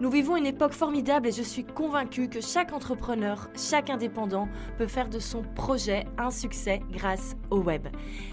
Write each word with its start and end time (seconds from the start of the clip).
Nous 0.00 0.10
vivons 0.10 0.36
une 0.36 0.46
époque 0.46 0.72
formidable 0.72 1.28
et 1.28 1.32
je 1.32 1.42
suis 1.42 1.64
convaincue 1.64 2.28
que 2.28 2.40
chaque 2.40 2.72
entrepreneur, 2.72 3.48
chaque 3.56 3.90
indépendant 3.90 4.48
peut 4.76 4.88
faire 4.88 5.08
de 5.08 5.20
son 5.20 5.42
projet 5.42 6.04
un 6.18 6.30
succès 6.30 6.80
grâce 6.90 7.36
au 7.50 7.58
web. 7.58 7.86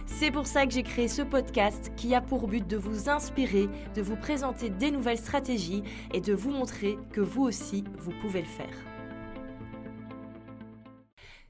C'est 0.08 0.32
pour 0.32 0.48
ça 0.48 0.66
que 0.66 0.74
j'ai 0.74 0.82
créé 0.84 1.08
ce 1.08 1.22
podcast 1.22 1.92
qui 1.96 2.16
a 2.16 2.22
pour 2.22 2.48
but 2.48 2.66
de 2.66 2.78
vous 2.78 3.10
inspirer, 3.10 3.70
de 3.96 4.02
vous 4.02 4.16
présenter 4.16 4.70
des 4.70 4.90
nouvelles 4.90 5.20
stratégies 5.20 5.84
et 6.14 6.22
de 6.22 6.34
vous 6.34 6.50
montrer 6.50 6.98
que 7.12 7.22
vous 7.22 7.44
aussi, 7.44 7.84
vous 8.00 8.12
pouvez 8.22 8.42
le 8.42 8.48
faire. 8.48 8.76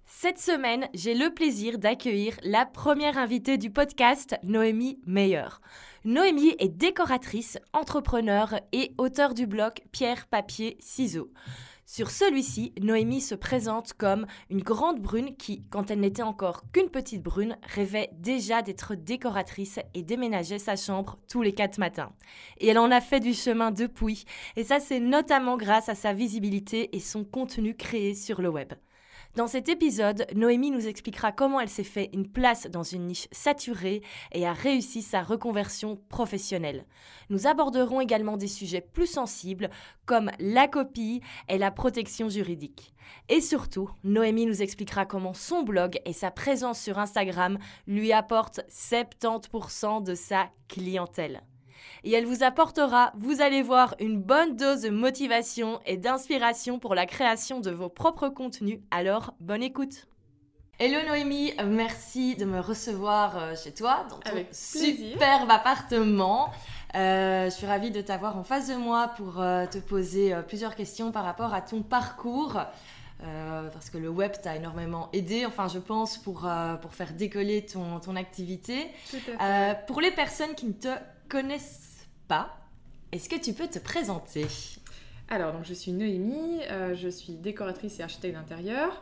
Cette 0.06 0.40
semaine, 0.40 0.88
j'ai 0.94 1.16
le 1.16 1.34
plaisir 1.34 1.80
d'accueillir 1.80 2.38
la 2.44 2.66
première 2.66 3.18
invitée 3.18 3.58
du 3.58 3.72
podcast, 3.72 4.36
Noémie 4.44 5.00
Meyer. 5.08 5.48
Noémie 6.04 6.56
est 6.58 6.68
décoratrice, 6.68 7.60
entrepreneur 7.74 8.60
et 8.72 8.96
auteur 8.98 9.36
du 9.36 9.46
blog 9.46 9.74
Pierre 9.92 10.26
Papier 10.26 10.76
Ciseaux. 10.80 11.30
Sur 11.86 12.10
celui-ci, 12.10 12.74
Noémie 12.82 13.22
se 13.22 13.36
présente 13.36 13.94
comme 13.94 14.26
une 14.50 14.64
grande 14.64 15.00
brune 15.00 15.36
qui, 15.36 15.62
quand 15.70 15.92
elle 15.92 16.00
n'était 16.00 16.24
encore 16.24 16.64
qu'une 16.72 16.90
petite 16.90 17.22
brune, 17.22 17.56
rêvait 17.62 18.10
déjà 18.14 18.64
d'être 18.64 18.96
décoratrice 18.96 19.78
et 19.94 20.02
déménageait 20.02 20.58
sa 20.58 20.76
chambre 20.76 21.20
tous 21.30 21.44
les 21.44 21.54
quatre 21.54 21.78
matins. 21.78 22.14
Et 22.60 22.70
elle 22.70 22.80
en 22.80 22.90
a 22.90 23.00
fait 23.00 23.20
du 23.20 23.36
chemin 23.36 23.70
depuis, 23.70 24.26
et 24.56 24.64
ça 24.64 24.80
c'est 24.80 25.00
notamment 25.00 25.56
grâce 25.56 25.88
à 25.88 25.94
sa 25.94 26.14
visibilité 26.14 26.96
et 26.96 27.00
son 27.00 27.24
contenu 27.24 27.76
créé 27.76 28.16
sur 28.16 28.42
le 28.42 28.50
web. 28.50 28.74
Dans 29.38 29.48
cet 29.48 29.70
épisode, 29.70 30.28
Noémie 30.36 30.72
nous 30.72 30.88
expliquera 30.88 31.32
comment 31.32 31.62
elle 31.62 31.70
s'est 31.70 31.86
fait 31.86 32.10
une 32.12 32.30
place 32.30 32.68
dans 32.68 32.84
une 32.84 33.06
niche 33.06 33.30
saturée 33.32 34.02
et 34.34 34.46
a 34.46 34.52
réussi 34.52 35.02
sa 35.02 35.22
reconversion 35.22 36.02
professionnelle. 36.10 36.86
Nous 37.30 37.48
aborderons 37.48 38.02
également 38.02 38.36
des 38.36 38.50
sujets 38.50 38.82
plus 38.82 39.08
sensibles 39.08 39.70
comme 40.06 40.32
la 40.40 40.68
copie 40.68 41.22
et 41.48 41.58
la 41.58 41.72
protection 41.72 42.28
juridique. 42.28 42.94
Et 43.30 43.40
surtout, 43.40 43.90
Noémie 44.04 44.46
nous 44.48 44.62
expliquera 44.62 45.06
comment 45.06 45.34
son 45.34 45.64
blog 45.64 45.98
et 46.04 46.14
sa 46.14 46.30
présence 46.30 46.82
sur 46.82 47.00
Instagram 47.00 47.58
lui 47.88 48.12
apportent 48.12 48.60
70% 48.70 50.04
de 50.04 50.14
sa 50.14 50.50
clientèle 50.68 51.42
et 52.04 52.12
elle 52.14 52.26
vous 52.26 52.44
apportera, 52.44 53.12
vous 53.18 53.42
allez 53.42 53.62
voir, 53.62 53.96
une 54.00 54.22
bonne 54.22 54.56
dose 54.56 54.82
de 54.82 54.90
motivation 54.90 55.80
et 55.86 55.98
d'inspiration 55.98 56.80
pour 56.80 56.96
la 56.96 57.06
création 57.06 57.60
de 57.60 57.72
vos 57.72 57.90
propres 57.90 58.30
contenus. 58.30 58.80
Alors, 58.92 59.34
bonne 59.40 59.64
écoute 59.64 60.08
Hello 60.84 60.98
Noémie, 61.08 61.54
merci 61.64 62.36
de 62.36 62.44
me 62.44 62.60
recevoir 62.60 63.38
euh, 63.38 63.56
chez 63.56 63.72
toi 63.72 64.04
dans 64.10 64.18
ton 64.18 64.44
superbe 64.52 65.52
appartement. 65.52 66.50
Euh, 66.96 67.46
je 67.46 67.50
suis 67.52 67.68
ravie 67.68 67.92
de 67.92 68.02
t'avoir 68.02 68.36
en 68.36 68.44
face 68.44 68.68
de 68.68 68.74
moi 68.74 69.12
pour 69.16 69.40
euh, 69.40 69.68
te 69.68 69.78
poser 69.78 70.34
plusieurs 70.48 70.74
questions 70.74 71.12
par 71.12 71.24
rapport 71.24 71.54
à 71.54 71.62
ton 71.62 71.84
parcours. 71.84 72.60
parce 73.20 73.92
que 73.92 74.00
le 74.00 74.10
web 74.10 74.32
t'a 74.42 74.56
énormément 74.56 75.10
aidé, 75.14 75.46
enfin 75.46 75.68
je 75.68 75.78
pense, 75.78 76.18
pour, 76.18 76.50
pour 76.82 76.94
faire 76.96 77.14
décoller 77.14 77.64
ton, 77.64 78.00
ton 78.00 78.16
activité. 78.16 78.88
pour 79.86 80.02
les 80.02 80.10
personnes 80.10 80.56
qui 80.56 80.66
ne 80.66 80.74
te 80.74 80.90
connaissent 81.32 82.06
pas, 82.28 82.58
est-ce 83.14 83.30
que 83.30 83.40
tu 83.40 83.54
peux 83.54 83.68
te 83.68 83.80
présenter? 83.80 84.46
Alors, 85.30 85.54
donc, 85.54 85.64
je 85.64 85.74
suis 85.74 85.94
Noémie, 85.94 86.60
euh, 86.70 86.94
je 86.94 87.08
suis 87.08 87.34
décoratrice 87.34 88.00
et 88.00 88.04
architecte 88.04 88.36
d'intérieur. 88.36 89.02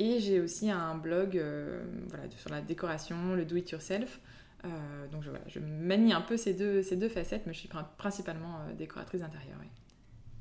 Et 0.00 0.18
j'ai 0.18 0.40
aussi 0.40 0.70
un 0.70 0.96
blog 0.96 1.36
euh, 1.36 1.84
voilà, 2.08 2.24
sur 2.36 2.50
la 2.50 2.60
décoration, 2.60 3.34
le 3.34 3.44
do-it-yourself. 3.44 4.20
Euh, 4.64 4.68
donc 5.12 5.22
je, 5.22 5.30
voilà, 5.30 5.44
je, 5.46 5.60
manie 5.60 6.12
un 6.12 6.20
peu 6.20 6.36
ces 6.36 6.52
deux, 6.52 6.82
ces 6.82 6.96
deux 6.96 7.08
facettes, 7.08 7.46
mais 7.46 7.52
je 7.52 7.60
suis 7.60 7.70
principalement 7.96 8.58
décoratrice 8.76 9.20
d'intérieur. 9.20 9.58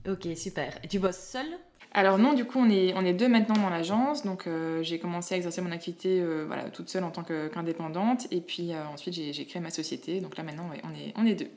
Ok, 0.08 0.28
super. 0.36 0.78
Et 0.84 0.88
tu 0.88 0.98
bosses 1.00 1.18
seule? 1.18 1.58
Alors 1.94 2.18
non, 2.18 2.34
du 2.34 2.46
coup, 2.46 2.60
on 2.60 2.70
est, 2.70 2.94
on 2.96 3.06
est 3.06 3.14
deux 3.14 3.28
maintenant 3.28 3.56
dans 3.56 3.70
l'agence. 3.70 4.24
Donc 4.24 4.48
j'ai 4.82 5.00
commencé 5.00 5.34
à 5.34 5.38
exercer 5.38 5.62
mon 5.62 5.72
activité 5.72 6.24
voilà, 6.46 6.70
toute 6.70 6.90
seule 6.90 7.04
en 7.04 7.12
tant 7.12 7.24
qu'indépendante. 7.24 8.28
et 8.32 8.42
puis 8.42 8.72
ensuite, 8.94 9.14
j'ai 9.14 9.46
créé 9.46 9.62
ma 9.62 9.72
société. 9.72 10.20
Donc 10.20 10.38
là, 10.38 10.44
maintenant, 10.44 10.70
on, 10.84 10.94
est, 10.94 11.14
on 11.16 11.26
est 11.26 11.36
deux. 11.36 11.50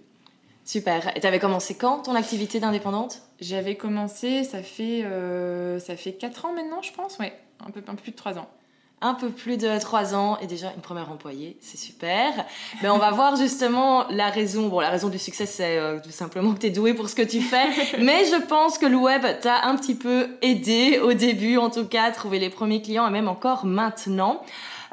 Super. 0.65 1.15
Et 1.17 1.21
tu 1.21 1.27
avais 1.27 1.41
commencé 1.41 1.77
quand 1.77 2.03
ton 2.03 2.15
activité 2.15 2.61
d'indépendante? 2.61 3.23
J'avais 3.41 3.75
commencé, 3.75 4.45
ça 4.45 4.63
fait, 4.63 5.05
ça 5.79 5.97
fait 5.97 6.13
4 6.13 6.47
ans 6.47 6.55
maintenant, 6.55 6.81
je 6.81 6.93
pense. 6.93 7.19
Ouais, 7.19 7.33
un 7.67 7.71
peu, 7.71 7.83
un 7.87 7.95
peu 7.95 8.03
plus 8.03 8.13
de 8.13 8.17
3 8.17 8.39
ans 8.39 8.49
un 9.03 9.15
peu 9.15 9.31
plus 9.31 9.57
de 9.57 9.79
trois 9.79 10.15
ans 10.15 10.39
et 10.43 10.47
déjà 10.47 10.73
une 10.75 10.83
première 10.83 11.11
employée, 11.11 11.57
c'est 11.61 11.79
super. 11.79 12.33
Mais 12.83 12.91
on 12.91 12.99
va 12.99 13.11
voir 13.11 13.37
justement 13.37 14.07
la 14.11 14.29
raison. 14.29 14.69
Bon, 14.69 14.81
la 14.81 14.91
raison 14.91 15.09
du 15.09 15.19
succès, 15.19 15.47
c'est 15.47 15.79
euh, 15.79 15.99
tout 16.03 16.11
simplement 16.11 16.53
que 16.53 16.59
tu 16.59 16.67
es 16.67 16.71
doué 16.71 16.93
pour 16.93 17.09
ce 17.09 17.15
que 17.15 17.23
tu 17.23 17.41
fais. 17.41 17.65
Mais 17.99 18.27
je 18.27 18.41
pense 18.47 18.77
que 18.77 18.87
le 18.87 18.97
web 18.97 19.25
t'a 19.41 19.65
un 19.65 19.77
petit 19.77 19.95
peu 19.95 20.29
aidé 20.43 20.99
au 21.03 21.15
début, 21.15 21.57
en 21.57 21.71
tout 21.71 21.87
cas, 21.87 22.05
à 22.05 22.11
trouver 22.11 22.39
les 22.39 22.51
premiers 22.51 22.83
clients 22.83 23.07
et 23.07 23.11
même 23.11 23.29
encore 23.29 23.65
maintenant. 23.65 24.43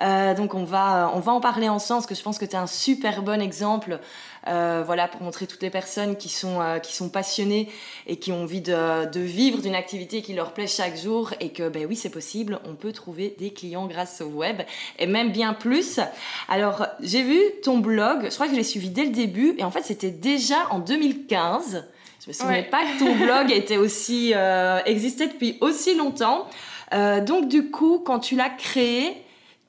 Euh, 0.01 0.33
donc 0.35 0.53
on 0.53 0.63
va, 0.63 1.11
on 1.15 1.19
va 1.19 1.31
en 1.31 1.41
parler 1.41 1.69
ensemble 1.69 2.01
parce 2.01 2.07
que 2.07 2.15
je 2.15 2.21
pense 2.21 2.37
que 2.37 2.45
tu 2.45 2.51
es 2.51 2.59
un 2.59 2.67
super 2.67 3.23
bon 3.23 3.41
exemple 3.41 3.99
euh, 4.47 4.83
voilà, 4.85 5.07
pour 5.07 5.21
montrer 5.21 5.45
toutes 5.45 5.61
les 5.61 5.69
personnes 5.69 6.15
qui 6.15 6.29
sont, 6.29 6.61
euh, 6.61 6.79
qui 6.79 6.95
sont 6.95 7.09
passionnées 7.09 7.69
et 8.05 8.17
qui 8.17 8.31
ont 8.31 8.43
envie 8.43 8.61
de, 8.61 9.05
de 9.09 9.19
vivre 9.19 9.61
d'une 9.61 9.75
activité 9.75 10.21
qui 10.21 10.33
leur 10.33 10.53
plaît 10.53 10.67
chaque 10.67 10.95
jour 10.95 11.33
et 11.39 11.49
que, 11.49 11.67
ben 11.67 11.85
oui, 11.85 11.95
c'est 11.95 12.09
possible, 12.09 12.59
on 12.65 12.75
peut 12.75 12.93
trouver 12.93 13.35
des 13.37 13.51
clients 13.51 13.87
grâce 13.87 14.21
au 14.21 14.27
web 14.27 14.61
et 14.99 15.07
même 15.07 15.31
bien 15.31 15.53
plus. 15.53 15.99
Alors, 16.47 16.85
j'ai 17.01 17.23
vu 17.23 17.39
ton 17.63 17.79
blog, 17.79 18.25
je 18.29 18.33
crois 18.35 18.45
que 18.45 18.53
je 18.53 18.57
l'ai 18.57 18.63
suivi 18.63 18.89
dès 18.89 19.03
le 19.03 19.11
début 19.11 19.55
et 19.57 19.63
en 19.63 19.71
fait, 19.71 19.83
c'était 19.83 20.11
déjà 20.11 20.67
en 20.69 20.79
2015. 20.79 21.85
Je 22.23 22.29
me 22.29 22.33
souviens 22.33 22.63
pas 22.63 22.83
que 22.83 22.99
ton 22.99 23.15
blog 23.15 23.51
était 23.51 23.77
aussi, 23.77 24.31
euh, 24.33 24.79
existait 24.85 25.27
depuis 25.27 25.57
aussi 25.61 25.95
longtemps. 25.95 26.47
Donc, 26.91 27.49
du 27.49 27.69
coup, 27.69 27.99
quand 27.99 28.19
tu 28.19 28.37
l'as 28.37 28.49
créé, 28.49 29.17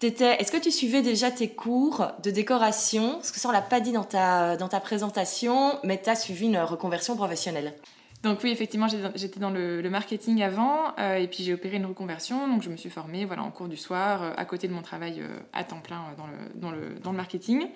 est-ce 0.06 0.53
que 0.53 0.59
tu 0.59 0.70
suivais 0.70 1.03
déjà 1.03 1.31
tes 1.31 1.48
cours 1.48 2.06
de 2.22 2.31
décoration? 2.31 3.14
Parce 3.14 3.32
que 3.32 3.41
ça, 3.41 3.48
on 3.48 3.53
l'a 3.53 3.62
pas 3.62 3.81
dit 3.81 3.92
dans 3.92 4.04
ta, 4.04 4.56
dans 4.56 4.69
ta 4.69 4.81
présentation, 4.81 5.78
mais 5.84 6.00
tu 6.00 6.09
as 6.09 6.14
suivi 6.14 6.47
une 6.47 6.59
reconversion 6.59 7.16
professionnelle. 7.16 7.75
Donc 8.22 8.41
oui, 8.42 8.50
effectivement, 8.50 8.88
j'étais 8.88 9.38
dans 9.38 9.50
le, 9.50 9.88
marketing 9.88 10.42
avant, 10.42 10.92
euh, 10.98 11.16
et 11.16 11.28
puis 11.28 11.44
j'ai 11.44 11.54
opéré 11.54 11.76
une 11.76 11.87
reconversion, 11.87 12.48
donc 12.48 12.62
je 12.62 12.70
me 12.70 12.76
suis 12.76 12.91
formée 12.91 13.25
voilà, 13.25 13.42
en 13.42 13.50
cours 13.50 13.69
du 13.69 13.76
soir, 13.76 14.22
euh, 14.22 14.32
à 14.37 14.44
côté 14.44 14.66
de 14.66 14.72
mon 14.72 14.82
travail 14.82 15.20
euh, 15.20 15.38
à 15.53 15.62
temps 15.62 15.81
plein 15.81 16.03
dans 16.16 16.26
le, 16.26 16.32
dans, 16.56 16.70
le, 16.72 16.98
dans, 17.00 17.12
le, 17.12 17.16
marketing. 17.16 17.69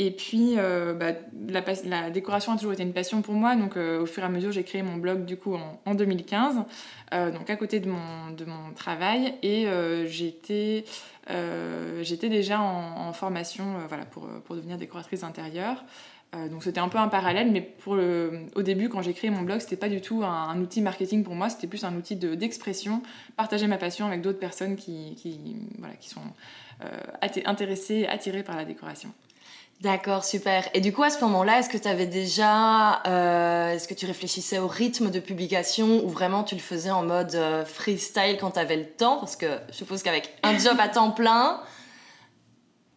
Et 0.00 0.12
puis, 0.12 0.54
bah, 0.54 1.12
la, 1.48 2.10
décoration 2.10 2.52
a 2.52 2.56
toujours 2.56 2.72
été 2.72 2.84
une 2.84 2.92
passion 2.92 3.20
pour 3.20 3.34
moi, 3.34 3.56
donc 3.56 3.76
au 3.76 4.06
fur 4.06 4.22
et 4.22 4.26
à 4.26 4.28
mesure, 4.28 4.52
j'ai 4.52 4.62
créé 4.62 4.80
mon 4.82 4.94
blog 4.94 5.24
du 5.24 5.36
coup 5.36 5.56
en, 5.56 5.80
en 5.84 5.94
2015, 5.96 6.54
donc 7.32 7.50
à 7.50 7.56
côté 7.56 7.80
de 7.80 7.90
mon, 7.90 8.30
de 8.30 8.44
mon 8.44 8.72
travail, 8.76 9.34
et 9.42 9.66
j'étais 10.06 10.84
j'étais 12.02 12.28
déjà 12.28 12.60
en, 12.60 13.12
formation 13.12 13.76
euh, 13.76 13.86
voilà, 13.88 14.04
pour, 14.04 14.26
pour, 14.44 14.56
devenir 14.56 14.78
décoratrice 14.78 15.20
d'intérieur. 15.20 15.84
Euh, 16.34 16.48
donc 16.48 16.62
c'était 16.62 16.80
un 16.80 16.88
peu 16.88 16.98
un 16.98 17.08
parallèle, 17.08 17.50
mais 17.50 17.62
pour 17.62 17.94
le, 17.96 18.46
au 18.54 18.62
début, 18.62 18.88
quand 18.88 19.00
j'ai 19.00 19.14
créé 19.14 19.30
mon 19.30 19.42
blog, 19.42 19.60
c'était 19.60 19.76
pas 19.76 19.88
du 19.88 20.00
tout 20.00 20.22
un, 20.24 20.60
outil 20.60 20.82
marketing 20.82 21.24
pour 21.24 21.34
moi, 21.34 21.48
c'était 21.48 21.66
plus 21.66 21.84
un 21.84 21.94
outil 21.96 22.16
d'expression, 22.16 23.02
partager 23.36 23.66
ma 23.66 23.78
passion 23.78 24.06
avec 24.06 24.20
d'autres 24.20 24.38
personnes 24.38 24.76
qui, 24.76 25.16
voilà, 25.78 25.94
qui 25.94 26.10
sont 26.10 26.20
intéressées, 27.46 28.06
attirées 28.06 28.42
par 28.42 28.56
la 28.56 28.64
décoration. 28.64 29.10
D'accord, 29.80 30.24
super. 30.24 30.68
Et 30.74 30.80
du 30.80 30.92
coup, 30.92 31.04
à 31.04 31.10
ce 31.10 31.20
moment-là, 31.20 31.60
est-ce 31.60 31.68
que 31.68 31.76
tu 31.76 31.86
avais 31.86 32.06
déjà, 32.06 33.00
euh, 33.06 33.74
est-ce 33.74 33.86
que 33.86 33.94
tu 33.94 34.06
réfléchissais 34.06 34.58
au 34.58 34.66
rythme 34.66 35.10
de 35.10 35.20
publication 35.20 36.04
ou 36.04 36.08
vraiment 36.08 36.42
tu 36.42 36.56
le 36.56 36.60
faisais 36.60 36.90
en 36.90 37.04
mode 37.04 37.36
euh, 37.36 37.64
freestyle 37.64 38.38
quand 38.40 38.52
tu 38.52 38.58
avais 38.58 38.76
le 38.76 38.86
temps? 38.86 39.18
Parce 39.18 39.36
que 39.36 39.46
je 39.70 39.76
suppose 39.76 40.02
qu'avec 40.02 40.34
un 40.42 40.58
job 40.58 40.76
à 40.80 40.88
temps 40.88 41.12
plein, 41.12 41.60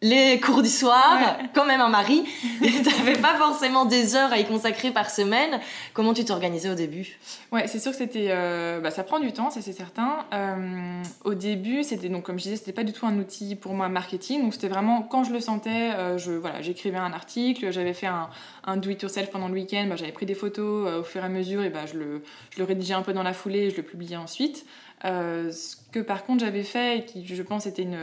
les 0.02 0.40
cours 0.40 0.62
du 0.62 0.68
soir, 0.68 1.38
quand 1.54 1.64
même 1.64 1.80
un 1.80 1.88
mari. 1.88 2.24
T'avais 2.60 3.16
pas 3.16 3.36
forcément 3.36 3.84
des 3.84 4.16
heures 4.16 4.32
à 4.32 4.38
y 4.38 4.44
consacrer 4.44 4.90
par 4.90 5.08
semaine. 5.08 5.60
Comment 5.94 6.12
tu 6.12 6.24
t'organisais 6.24 6.68
au 6.68 6.74
début? 6.74 7.18
Ouais, 7.52 7.68
c'est 7.68 7.78
sûr 7.78 7.92
que 7.92 7.98
c'était, 7.98 8.26
euh, 8.30 8.80
bah, 8.80 8.90
ça 8.90 9.04
prend 9.04 9.20
du 9.20 9.32
temps, 9.32 9.50
ça 9.50 9.62
c'est 9.62 9.72
certain. 9.72 10.26
Euh, 10.34 11.02
au 11.24 11.34
début, 11.34 11.84
c'était 11.84 12.08
donc 12.08 12.24
comme 12.24 12.36
je 12.36 12.44
disais, 12.44 12.56
c'était 12.56 12.72
pas 12.72 12.82
du 12.82 12.92
tout 12.92 13.06
un 13.06 13.16
outil 13.16 13.54
pour 13.54 13.74
moi 13.74 13.88
marketing. 13.88 14.42
Donc 14.42 14.54
c'était 14.54 14.68
vraiment 14.68 15.02
quand 15.02 15.22
je 15.22 15.32
le 15.32 15.40
sentais, 15.40 15.92
euh, 15.94 16.18
je 16.18 16.32
voilà, 16.32 16.60
j'écrivais 16.62 16.98
un 16.98 17.12
article, 17.12 17.70
j'avais 17.70 17.94
fait 17.94 18.08
un, 18.08 18.28
un 18.64 18.76
do 18.76 18.90
it 18.90 19.00
yourself 19.00 19.30
pendant 19.30 19.46
le 19.46 19.54
week-end, 19.54 19.86
bah, 19.88 19.94
j'avais 19.94 20.12
pris 20.12 20.26
des 20.26 20.34
photos 20.34 21.00
au 21.00 21.04
fur 21.04 21.22
et 21.22 21.26
à 21.26 21.28
mesure 21.28 21.62
et 21.62 21.70
bah, 21.70 21.86
je 21.86 21.96
le, 21.96 22.24
je 22.50 22.58
le 22.58 22.64
rédigeais 22.64 22.94
un 22.94 23.02
peu 23.02 23.12
dans 23.12 23.22
la 23.22 23.32
foulée, 23.32 23.66
et 23.66 23.70
je 23.70 23.76
le 23.76 23.82
publiais 23.84 24.16
ensuite. 24.16 24.66
Ce 25.02 25.76
que 25.90 26.00
par 26.00 26.24
contre 26.24 26.44
j'avais 26.44 26.62
fait 26.62 26.98
et 26.98 27.04
qui 27.04 27.26
je 27.26 27.42
pense 27.42 27.66
était 27.66 27.82
une, 27.82 27.98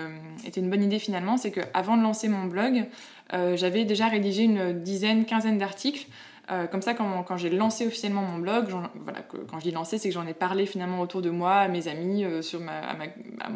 une 0.55 0.69
bonne 0.69 0.83
idée 0.83 0.99
finalement, 0.99 1.37
c'est 1.37 1.51
qu'avant 1.51 1.97
de 1.97 2.03
lancer 2.03 2.27
mon 2.27 2.45
blog, 2.45 2.85
j'avais 3.31 3.85
déjà 3.85 4.07
rédigé 4.07 4.43
une 4.43 4.73
dizaine, 4.81 5.25
quinzaine 5.25 5.57
d'articles 5.57 6.07
euh, 6.51 6.65
comme 6.67 6.81
ça, 6.81 6.93
quand, 6.93 7.37
j'ai 7.37 7.49
lancé 7.49 7.85
officiellement 7.85 8.21
mon 8.21 8.39
blog, 8.39 8.67
voilà, 9.03 9.19
quand 9.21 9.59
je 9.59 9.65
dis 9.65 9.71
lancé, 9.71 9.97
c'est 9.97 10.09
que 10.09 10.13
j'en 10.13 10.25
ai 10.25 10.33
parlé 10.33 10.65
finalement 10.65 10.99
autour 10.99 11.21
de 11.21 11.29
moi, 11.29 11.55
à 11.55 11.67
mes 11.67 11.87
amis, 11.87 12.23
euh, 12.23 12.41
sur 12.41 12.59
à, 12.67 13.49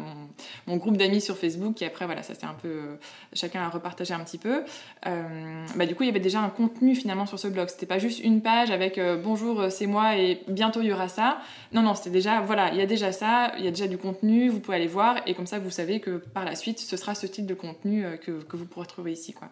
mon, 0.66 0.76
groupe 0.76 0.96
d'amis 0.96 1.20
sur 1.20 1.36
Facebook, 1.36 1.82
et 1.82 1.86
après, 1.86 2.06
voilà, 2.06 2.22
ça 2.22 2.34
c'est 2.34 2.46
un 2.46 2.54
peu. 2.54 2.68
Euh, 2.68 2.96
chacun 3.32 3.62
a 3.62 3.68
repartagé 3.68 4.14
un 4.14 4.20
petit 4.20 4.38
peu. 4.38 4.62
bah, 5.04 5.86
du 5.86 5.94
coup, 5.94 6.04
il 6.04 6.06
y 6.06 6.10
avait 6.10 6.20
déjà 6.20 6.40
un 6.40 6.50
contenu 6.50 6.94
finalement 6.94 7.26
sur 7.26 7.38
ce 7.38 7.48
blog. 7.48 7.68
C'était 7.68 7.86
pas 7.86 7.98
juste 7.98 8.20
une 8.22 8.42
page 8.42 8.70
avec 8.70 9.00
bonjour, 9.22 9.70
c'est 9.70 9.86
moi, 9.86 10.16
et 10.16 10.40
bientôt 10.48 10.80
il 10.80 10.88
y 10.88 10.92
aura 10.92 11.08
ça. 11.08 11.38
Non, 11.72 11.82
non, 11.82 11.94
c'était 11.94 12.10
déjà, 12.10 12.40
voilà, 12.40 12.70
il 12.72 12.78
y 12.78 12.82
a 12.82 12.86
déjà 12.86 13.12
ça, 13.12 13.52
il 13.58 13.64
y 13.64 13.68
a 13.68 13.70
déjà 13.70 13.88
du 13.88 13.98
contenu, 13.98 14.48
vous 14.48 14.60
pouvez 14.60 14.76
aller 14.76 14.86
voir, 14.86 15.16
et 15.26 15.34
comme 15.34 15.46
ça, 15.46 15.58
vous 15.58 15.70
savez 15.70 16.00
que 16.00 16.18
par 16.18 16.44
la 16.44 16.54
suite, 16.54 16.78
ce 16.78 16.96
sera 16.96 17.14
ce 17.14 17.26
type 17.26 17.46
de 17.46 17.54
contenu 17.54 18.04
que, 18.24 18.42
que 18.42 18.56
vous 18.56 18.66
pourrez 18.66 18.86
trouver 18.86 19.12
ici, 19.12 19.32
quoi. 19.32 19.48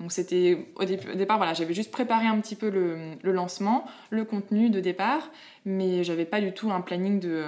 Donc 0.00 0.12
c'était 0.12 0.66
au, 0.76 0.84
départ, 0.84 1.36
voilà, 1.36 1.54
j'avais 1.54 1.74
juste 1.74 1.90
préparé 1.90 2.26
un 2.26 2.40
petit 2.40 2.56
peu 2.56 2.68
le, 2.68 2.83
lancement, 3.22 3.84
le 4.10 4.24
contenu 4.24 4.70
de 4.70 4.80
départ, 4.80 5.30
mais 5.64 6.04
j'avais 6.04 6.24
pas 6.24 6.40
du 6.40 6.52
tout 6.52 6.70
un 6.70 6.80
planning 6.80 7.20
de, 7.20 7.44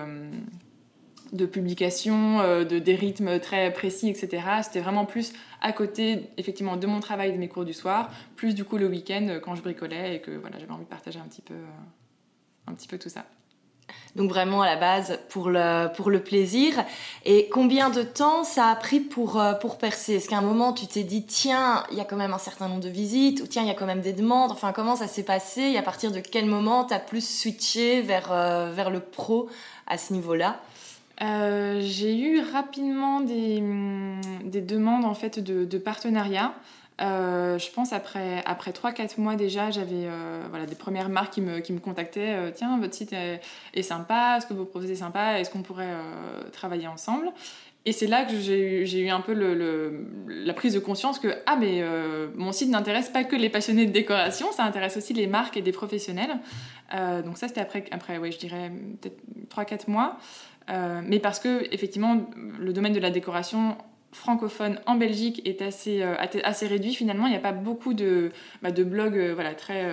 euh, 1.38 1.46
publication, 1.46 2.40
euh, 2.40 2.64
de, 2.64 2.78
des 2.78 2.94
rythmes 2.94 3.38
très 3.40 3.72
précis, 3.72 4.08
etc. 4.08 4.42
C'était 4.62 4.80
vraiment 4.80 5.04
plus 5.04 5.32
à 5.60 5.72
côté, 5.72 6.30
effectivement, 6.36 6.76
de 6.76 6.86
mon 6.86 7.00
travail, 7.00 7.32
de 7.32 7.38
mes 7.38 7.48
cours 7.48 7.64
du 7.64 7.74
soir, 7.74 8.10
plus 8.36 8.54
du 8.54 8.64
coup 8.64 8.78
le 8.78 8.86
week-end 8.86 9.26
euh, 9.28 9.40
quand 9.40 9.54
je 9.54 9.62
bricolais 9.62 10.16
et 10.16 10.20
que 10.20 10.30
voilà, 10.30 10.58
j'avais 10.58 10.72
envie 10.72 10.84
de 10.84 10.88
partager 10.88 11.18
un 11.18 11.28
petit 11.28 11.42
peu 12.88 12.98
tout 12.98 13.08
ça. 13.08 13.24
Donc 14.16 14.30
vraiment 14.30 14.62
à 14.62 14.66
la 14.66 14.76
base 14.76 15.18
pour 15.28 15.50
le, 15.50 15.92
pour 15.94 16.10
le 16.10 16.20
plaisir. 16.20 16.84
Et 17.24 17.48
combien 17.50 17.90
de 17.90 18.02
temps 18.02 18.44
ça 18.44 18.68
a 18.68 18.74
pris 18.74 19.00
pour, 19.00 19.38
euh, 19.38 19.52
pour 19.52 19.76
percer? 19.76 20.14
Est-ce 20.14 20.28
qu'à 20.28 20.38
un 20.38 20.42
moment 20.42 20.72
tu 20.72 20.86
t'es 20.86 21.02
dit 21.02 21.24
tiens, 21.24 21.84
il 21.90 21.98
y 21.98 22.00
a 22.00 22.04
quand 22.04 22.16
même 22.16 22.32
un 22.32 22.38
certain 22.38 22.68
nombre 22.68 22.80
de 22.80 22.88
visites 22.88 23.42
ou 23.42 23.46
tiens, 23.46 23.62
il 23.62 23.68
y 23.68 23.70
a 23.70 23.74
quand 23.74 23.86
même 23.86 24.00
des 24.00 24.14
demandes? 24.14 24.52
Enfin, 24.52 24.72
comment 24.72 24.96
ça 24.96 25.06
s'est 25.06 25.22
passé? 25.22 25.60
Et 25.60 25.78
à 25.78 25.82
partir 25.82 26.12
de 26.12 26.20
quel 26.20 26.46
moment 26.46 26.84
tu 26.84 26.94
as 26.94 26.98
plus 26.98 27.26
switché 27.26 28.00
vers, 28.00 28.32
euh, 28.32 28.72
vers 28.72 28.90
le 28.90 29.00
pro 29.00 29.48
à 29.86 29.98
ce 29.98 30.14
niveau-là? 30.14 30.60
Euh, 31.22 31.80
j'ai 31.82 32.16
eu 32.18 32.40
rapidement 32.40 33.20
des, 33.20 33.62
des, 34.44 34.60
demandes 34.60 35.06
en 35.06 35.14
fait 35.14 35.38
de, 35.38 35.64
de 35.64 35.78
partenariat. 35.78 36.54
Euh, 37.02 37.58
je 37.58 37.70
pense 37.70 37.92
après, 37.92 38.42
après 38.46 38.70
3-4 38.70 39.20
mois 39.20 39.36
déjà, 39.36 39.70
j'avais 39.70 40.06
euh, 40.06 40.42
voilà, 40.48 40.64
des 40.66 40.74
premières 40.74 41.08
marques 41.08 41.34
qui 41.34 41.40
me, 41.40 41.60
qui 41.60 41.72
me 41.72 41.78
contactaient. 41.78 42.34
Euh, 42.34 42.50
Tiens, 42.54 42.78
votre 42.78 42.94
site 42.94 43.12
est, 43.12 43.82
sympa, 43.82 44.38
ce 44.40 44.46
que 44.46 44.54
vous 44.54 44.64
proposez 44.64 44.92
est 44.92 44.96
sympa, 44.96 45.38
est-ce 45.38 45.50
qu'on 45.50 45.62
pourrait 45.62 45.94
travailler 46.52 46.86
ensemble? 46.86 47.28
Et 47.84 47.92
c'est 47.92 48.08
là 48.08 48.24
que 48.24 48.36
j'ai 48.36 48.82
eu, 48.82 49.04
eu 49.04 49.10
un 49.10 49.20
peu 49.20 49.32
le, 49.32 50.08
la 50.26 50.52
prise 50.54 50.74
de 50.74 50.80
conscience 50.80 51.20
que 51.20 51.28
ah, 51.46 51.56
mais 51.56 51.84
mon 52.34 52.50
site 52.50 52.70
n'intéresse 52.70 53.10
pas 53.10 53.22
que 53.22 53.36
les 53.36 53.48
passionnés 53.48 53.86
de 53.86 53.92
décoration, 53.92 54.50
ça 54.50 54.64
intéresse 54.64 54.96
aussi 54.96 55.12
les 55.12 55.28
marques 55.28 55.56
et 55.56 55.62
des 55.62 55.72
professionnels. 55.72 56.38
donc 57.24 57.38
ça, 57.38 57.46
c'était 57.46 57.60
après, 57.60 57.84
après 57.92 58.18
ouais, 58.18 58.32
je 58.32 58.38
dirais 58.38 58.72
peut-être 59.00 59.20
3-4 59.54 59.88
mois. 59.88 60.16
mais 60.68 61.20
parce 61.20 61.38
que, 61.38 61.72
effectivement, 61.72 62.26
le 62.58 62.72
domaine 62.72 62.92
de 62.92 62.98
la 62.98 63.10
décoration 63.10 63.76
francophone 64.16 64.80
en 64.86 64.96
Belgique 64.96 65.42
est 65.44 65.62
assez, 65.62 66.02
euh, 66.02 66.14
assez 66.42 66.66
réduit 66.66 66.94
finalement. 66.94 67.26
Il 67.26 67.30
n'y 67.30 67.36
a 67.36 67.40
pas 67.40 67.52
beaucoup 67.52 67.94
de, 67.94 68.32
bah, 68.62 68.72
de 68.72 68.82
blogs 68.82 69.16
euh, 69.16 69.34
voilà, 69.34 69.54
très, 69.54 69.84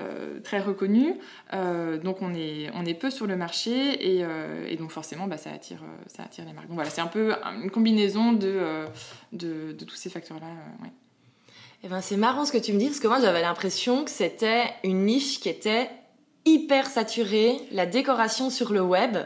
euh, 0.00 0.40
très 0.40 0.60
reconnus. 0.60 1.14
donc 1.52 2.20
on 2.20 2.34
est, 2.34 2.70
on 2.74 2.84
est 2.84 2.94
peu 2.94 3.10
sur 3.10 3.26
le 3.26 3.36
marché 3.36 4.18
et, 4.18 4.76
donc 4.76 4.90
forcément 4.90 5.26
bah, 5.26 5.36
ça, 5.36 5.50
attire, 5.52 5.82
ça 6.08 6.24
attire 6.24 6.44
les 6.44 6.52
marques. 6.52 6.66
Donc 6.66 6.74
voilà, 6.74 6.90
c'est 6.90 7.00
un 7.00 7.06
peu 7.06 7.34
une 7.62 7.70
combinaison 7.70 8.32
de, 8.32 8.84
de, 9.32 9.72
tous 9.84 9.96
ces 9.96 10.10
facteurs-là. 10.10 10.48
Eh 11.84 11.88
ben, 11.88 12.00
c'est 12.00 12.16
marrant 12.16 12.44
ce 12.44 12.52
que 12.52 12.58
tu 12.58 12.72
me 12.72 12.78
dis 12.78 12.86
parce 12.86 13.00
que 13.00 13.08
moi 13.08 13.20
j'avais 13.20 13.42
l'impression 13.42 14.04
que 14.04 14.10
c'était 14.10 14.64
une 14.84 15.04
niche 15.04 15.40
qui 15.40 15.48
était 15.48 15.90
hyper 16.44 16.86
saturée, 16.86 17.56
la 17.70 17.86
décoration 17.86 18.50
sur 18.50 18.72
le 18.72 18.82
web. 18.82 19.16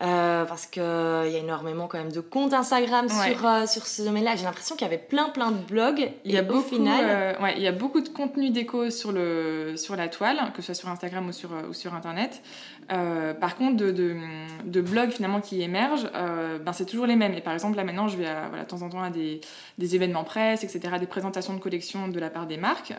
Euh, 0.00 0.44
parce 0.44 0.66
qu'il 0.66 0.82
y 0.82 0.84
a 0.84 1.38
énormément 1.38 1.88
quand 1.88 1.98
même 1.98 2.12
de 2.12 2.20
comptes 2.20 2.52
Instagram 2.52 3.08
sur, 3.08 3.46
euh, 3.46 3.66
sur 3.66 3.84
ce 3.86 4.02
domaine-là. 4.02 4.36
J'ai 4.36 4.44
l'impression 4.44 4.76
qu'il 4.76 4.86
y 4.86 4.90
avait 4.90 4.96
plein 4.96 5.28
plein 5.30 5.50
de 5.50 5.58
blogs. 5.58 6.12
Il 6.24 6.30
y 6.30 6.36
a 6.36 6.42
beaucoup, 6.42 6.62
final... 6.62 7.04
Euh, 7.04 7.42
ouais, 7.42 7.54
il 7.56 7.62
y 7.62 7.66
a 7.66 7.72
beaucoup 7.72 8.00
de 8.00 8.08
contenu 8.08 8.50
déco 8.50 8.90
sur, 8.90 9.10
le, 9.10 9.74
sur 9.76 9.96
la 9.96 10.06
toile, 10.06 10.52
que 10.54 10.62
ce 10.62 10.66
soit 10.66 10.74
sur 10.74 10.88
Instagram 10.88 11.26
ou 11.28 11.32
sur, 11.32 11.50
ou 11.68 11.72
sur 11.72 11.94
Internet. 11.94 12.42
Par 12.88 13.56
contre, 13.56 13.76
de, 13.76 14.80
blogs 14.80 15.10
finalement 15.10 15.40
qui 15.40 15.62
émergent, 15.62 16.08
ben 16.12 16.72
c'est 16.72 16.84
toujours 16.84 17.06
les 17.06 17.16
mêmes. 17.16 17.34
Et 17.34 17.40
par 17.40 17.52
exemple, 17.52 17.76
là 17.76 17.84
maintenant, 17.84 18.08
je 18.08 18.16
vais 18.16 18.26
à, 18.26 18.48
voilà, 18.48 18.64
de 18.64 18.68
temps 18.68 18.82
en 18.82 18.88
temps 18.88 19.02
à 19.02 19.10
des, 19.10 19.40
événements 19.78 20.24
presse, 20.24 20.64
etc., 20.64 20.96
des 21.00 21.06
présentations 21.06 21.54
de 21.54 21.60
collections 21.60 22.08
de 22.08 22.20
la 22.20 22.30
part 22.30 22.46
des 22.46 22.56
marques. 22.56 22.92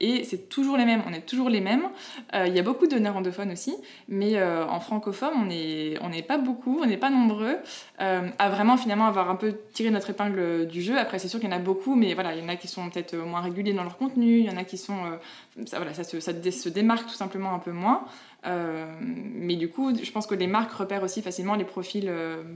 et 0.00 0.24
c'est 0.24 0.48
toujours 0.48 0.76
les 0.76 0.84
mêmes. 0.84 1.02
On 1.08 1.12
est 1.12 1.26
toujours 1.26 1.48
les 1.48 1.60
mêmes. 1.60 1.88
Il 2.34 2.54
y 2.54 2.58
a 2.58 2.62
beaucoup 2.62 2.86
de 2.86 2.96
néerlandophones 2.96 3.52
aussi, 3.52 3.74
mais 4.08 4.40
en 4.42 4.80
francophone, 4.80 5.32
on 5.36 5.50
est, 5.50 5.98
on 6.00 6.10
pas 6.22 6.38
beaucoup, 6.38 6.80
on 6.82 6.86
n'est 6.86 6.96
pas 6.96 7.10
nombreux, 7.10 7.56
euh, 8.00 8.28
à 8.38 8.48
vraiment 8.48 8.76
finalement 8.76 9.06
avoir 9.06 9.30
un 9.30 9.36
peu 9.36 9.56
tiré 9.72 9.90
notre 9.90 10.10
épingle 10.10 10.66
du 10.66 10.82
jeu. 10.82 10.98
Après, 10.98 11.18
c'est 11.18 11.28
sûr 11.28 11.40
qu'il 11.40 11.48
y 11.48 11.52
en 11.52 11.56
a 11.56 11.60
beaucoup, 11.60 11.94
mais 11.94 12.14
voilà, 12.14 12.34
il 12.34 12.42
y 12.42 12.44
en 12.44 12.48
a 12.48 12.56
qui 12.56 12.68
sont 12.68 12.88
peut-être 12.90 13.16
moins 13.16 13.40
réguliers 13.40 13.72
dans 13.72 13.82
leur 13.82 13.96
contenu, 13.96 14.38
il 14.38 14.46
y 14.46 14.50
en 14.50 14.56
a 14.56 14.64
qui 14.64 14.78
sont. 14.78 15.04
Euh, 15.04 15.64
ça, 15.66 15.78
voilà, 15.78 15.94
ça 15.94 16.04
se 16.04 16.68
démarque 16.68 17.08
tout 17.08 17.14
simplement 17.14 17.54
un 17.54 17.58
peu 17.58 17.72
moins. 17.72 18.04
Euh, 18.46 18.86
mais 19.00 19.56
du 19.56 19.68
coup, 19.68 19.92
je 19.94 20.10
pense 20.10 20.26
que 20.26 20.34
les 20.34 20.46
marques 20.46 20.72
repèrent 20.72 21.02
aussi 21.02 21.22
facilement 21.22 21.54
les 21.54 21.64
profils, 21.64 22.10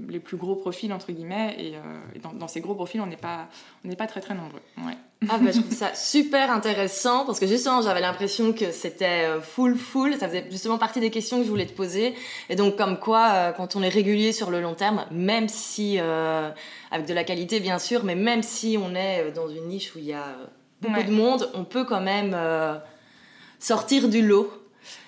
les 0.09 0.21
plus 0.21 0.37
gros 0.37 0.55
profils, 0.55 0.93
entre 0.93 1.13
guillemets, 1.13 1.57
et, 1.59 1.75
dans, 2.35 2.49
ces 2.49 2.61
gros 2.61 2.75
profils, 2.75 3.01
on 3.01 3.07
n'est 3.07 3.17
pas, 3.17 3.49
on 3.85 3.93
pas 3.95 4.07
très 4.07 4.21
très 4.21 4.35
nombreux. 4.35 4.61
Ouais. 4.79 4.97
Ah 5.29 5.39
bah, 5.39 5.51
je 5.53 5.61
trouve 5.61 5.73
ça 5.73 5.95
super 5.95 6.51
intéressant 6.51 7.25
parce 7.25 7.39
que 7.39 7.47
justement 7.47 7.81
j'avais 7.81 8.01
l'impression 8.01 8.53
que 8.53 8.73
c'était 8.73 9.25
euh, 9.25 9.41
full 9.41 9.77
full, 9.77 10.17
ça 10.17 10.27
faisait 10.27 10.47
justement 10.51 10.79
partie 10.79 11.01
des 11.01 11.11
questions 11.11 11.39
que 11.39 11.45
je 11.45 11.49
voulais 11.49 11.67
te 11.67 11.73
poser 11.73 12.15
et 12.49 12.57
donc 12.57 12.77
comme 12.77 12.99
quoi 12.99 13.29
euh, 13.33 13.53
quand 13.53 13.77
on 13.77 13.83
est 13.83 13.89
régulier 13.89 14.33
sur 14.33 14.51
le 14.51 14.61
long 14.61 14.75
terme, 14.75 15.05
même 15.13 15.49
si 15.49 15.99
euh, 15.99 16.51
avec 16.91 17.07
de 17.07 17.15
la 17.15 17.23
qualité 17.25 17.61
bien 17.61 17.79
sûr, 17.79 18.05
mais 18.05 18.17
même 18.17 18.43
si 18.43 18.77
on 18.83 18.95
est 18.95 19.31
dans 19.33 19.49
une 19.49 19.69
niche 19.69 19.95
où 19.95 19.99
il 19.99 20.07
y 20.07 20.13
a 20.13 20.37
beaucoup 20.81 21.03
de 21.03 21.13
monde, 21.13 21.49
on 21.55 21.65
peut 21.65 21.85
quand 21.85 22.01
même 22.01 22.37
sortir 23.61 24.09
du 24.09 24.27
lot. 24.27 24.51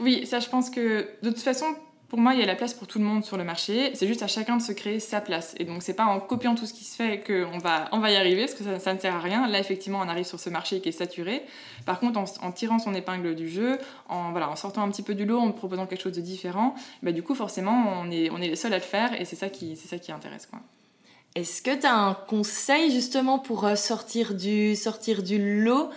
Oui, 0.00 0.26
ça 0.26 0.40
je 0.40 0.48
pense 0.48 0.70
que 0.70 1.08
de 1.22 1.30
toute 1.30 1.40
façon 1.40 1.66
pour 2.14 2.22
moi, 2.22 2.34
il 2.34 2.38
y 2.38 2.44
a 2.44 2.46
la 2.46 2.54
place 2.54 2.74
pour 2.74 2.86
tout 2.86 3.00
le 3.00 3.04
monde 3.04 3.24
sur 3.24 3.36
le 3.36 3.42
marché. 3.42 3.90
C'est 3.94 4.06
juste 4.06 4.22
à 4.22 4.28
chacun 4.28 4.56
de 4.56 4.62
se 4.62 4.70
créer 4.70 5.00
sa 5.00 5.20
place. 5.20 5.56
Et 5.58 5.64
donc, 5.64 5.82
c'est 5.82 5.94
pas 5.94 6.04
en 6.04 6.20
copiant 6.20 6.54
tout 6.54 6.64
ce 6.64 6.72
qui 6.72 6.84
se 6.84 6.94
fait 6.94 7.24
qu'on 7.26 7.58
va, 7.58 7.88
on 7.90 7.98
va 7.98 8.12
y 8.12 8.16
arriver, 8.16 8.42
parce 8.42 8.54
que 8.54 8.62
ça, 8.78 8.94
ne 8.94 8.98
sert 9.00 9.16
à 9.16 9.18
rien. 9.18 9.48
Là, 9.48 9.58
effectivement, 9.58 9.98
on 9.98 10.08
arrive 10.08 10.24
sur 10.24 10.38
ce 10.38 10.48
marché 10.48 10.80
qui 10.80 10.90
est 10.90 10.92
saturé. 10.92 11.42
Par 11.86 11.98
contre, 11.98 12.20
en, 12.40 12.52
tirant 12.52 12.78
son 12.78 12.94
épingle 12.94 13.34
du 13.34 13.48
jeu, 13.48 13.78
en, 14.08 14.30
voilà, 14.30 14.48
en 14.48 14.54
sortant 14.54 14.82
un 14.82 14.90
petit 14.90 15.02
peu 15.02 15.16
du 15.16 15.24
lot, 15.24 15.40
en 15.40 15.50
proposant 15.50 15.86
quelque 15.86 16.02
chose 16.02 16.12
de 16.12 16.20
différent, 16.20 16.76
bah, 17.02 17.10
du 17.10 17.24
coup, 17.24 17.34
forcément, 17.34 18.00
on 18.00 18.08
est, 18.12 18.30
on 18.30 18.40
est 18.40 18.48
les 18.48 18.54
seuls 18.54 18.74
à 18.74 18.78
le 18.78 18.82
faire. 18.82 19.20
Et 19.20 19.24
c'est 19.24 19.34
ça 19.34 19.48
qui, 19.48 19.76
c'est 19.76 19.88
ça 19.88 19.98
qui 19.98 20.12
intéresse. 20.12 20.46
Quoi. 20.46 20.60
Est-ce 21.34 21.62
que 21.62 21.74
tu 21.74 21.84
as 21.84 21.96
un 21.96 22.14
conseil 22.14 22.92
justement 22.92 23.40
pour 23.40 23.64
euh, 23.64 23.74
sortir 23.74 24.34
du, 24.34 24.76
sortir 24.76 25.24
du 25.24 25.64
lot? 25.64 25.90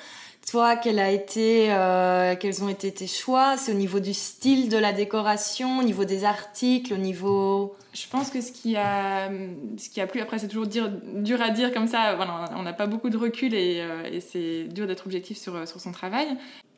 Toi, 0.50 0.78
quel 0.78 0.98
a 1.00 1.10
euh, 1.10 2.36
quels 2.40 2.64
ont 2.64 2.70
été 2.70 2.92
tes 2.94 3.08
choix? 3.08 3.58
C'est 3.58 3.74
au 3.74 3.76
niveau 3.76 4.00
du 4.00 4.14
style 4.14 4.70
de 4.70 4.78
la 4.78 4.94
décoration, 4.94 5.80
au 5.80 5.84
niveau 5.84 6.06
des 6.06 6.24
articles, 6.24 6.94
au 6.94 6.98
niveau... 6.98 7.76
Je 7.94 8.08
pense 8.08 8.30
que 8.30 8.40
ce 8.40 8.54
qui 8.54 8.78
a, 8.78 9.30
ce 9.78 9.90
qui 9.90 10.00
a 10.00 10.08
plu, 10.08 10.22
après 10.22 10.40
c'est 10.40 10.48
toujours 10.48 10.68
dur, 10.68 10.90
dur 11.16 11.42
à 11.42 11.50
dire 11.50 11.74
comme 11.74 11.88
ça, 11.88 12.16
voilà, 12.16 12.46
on 12.56 12.64
n'a 12.64 12.74
pas 12.74 12.88
beaucoup 12.88 13.10
de 13.10 13.18
recul 13.18 13.54
et, 13.54 13.82
euh, 13.82 14.20
c'est 14.22 14.66
dur 14.66 14.88
d'être 14.88 15.06
objectif 15.06 15.38
sur, 15.38 15.68
son 15.68 15.92
travail. 15.92 16.28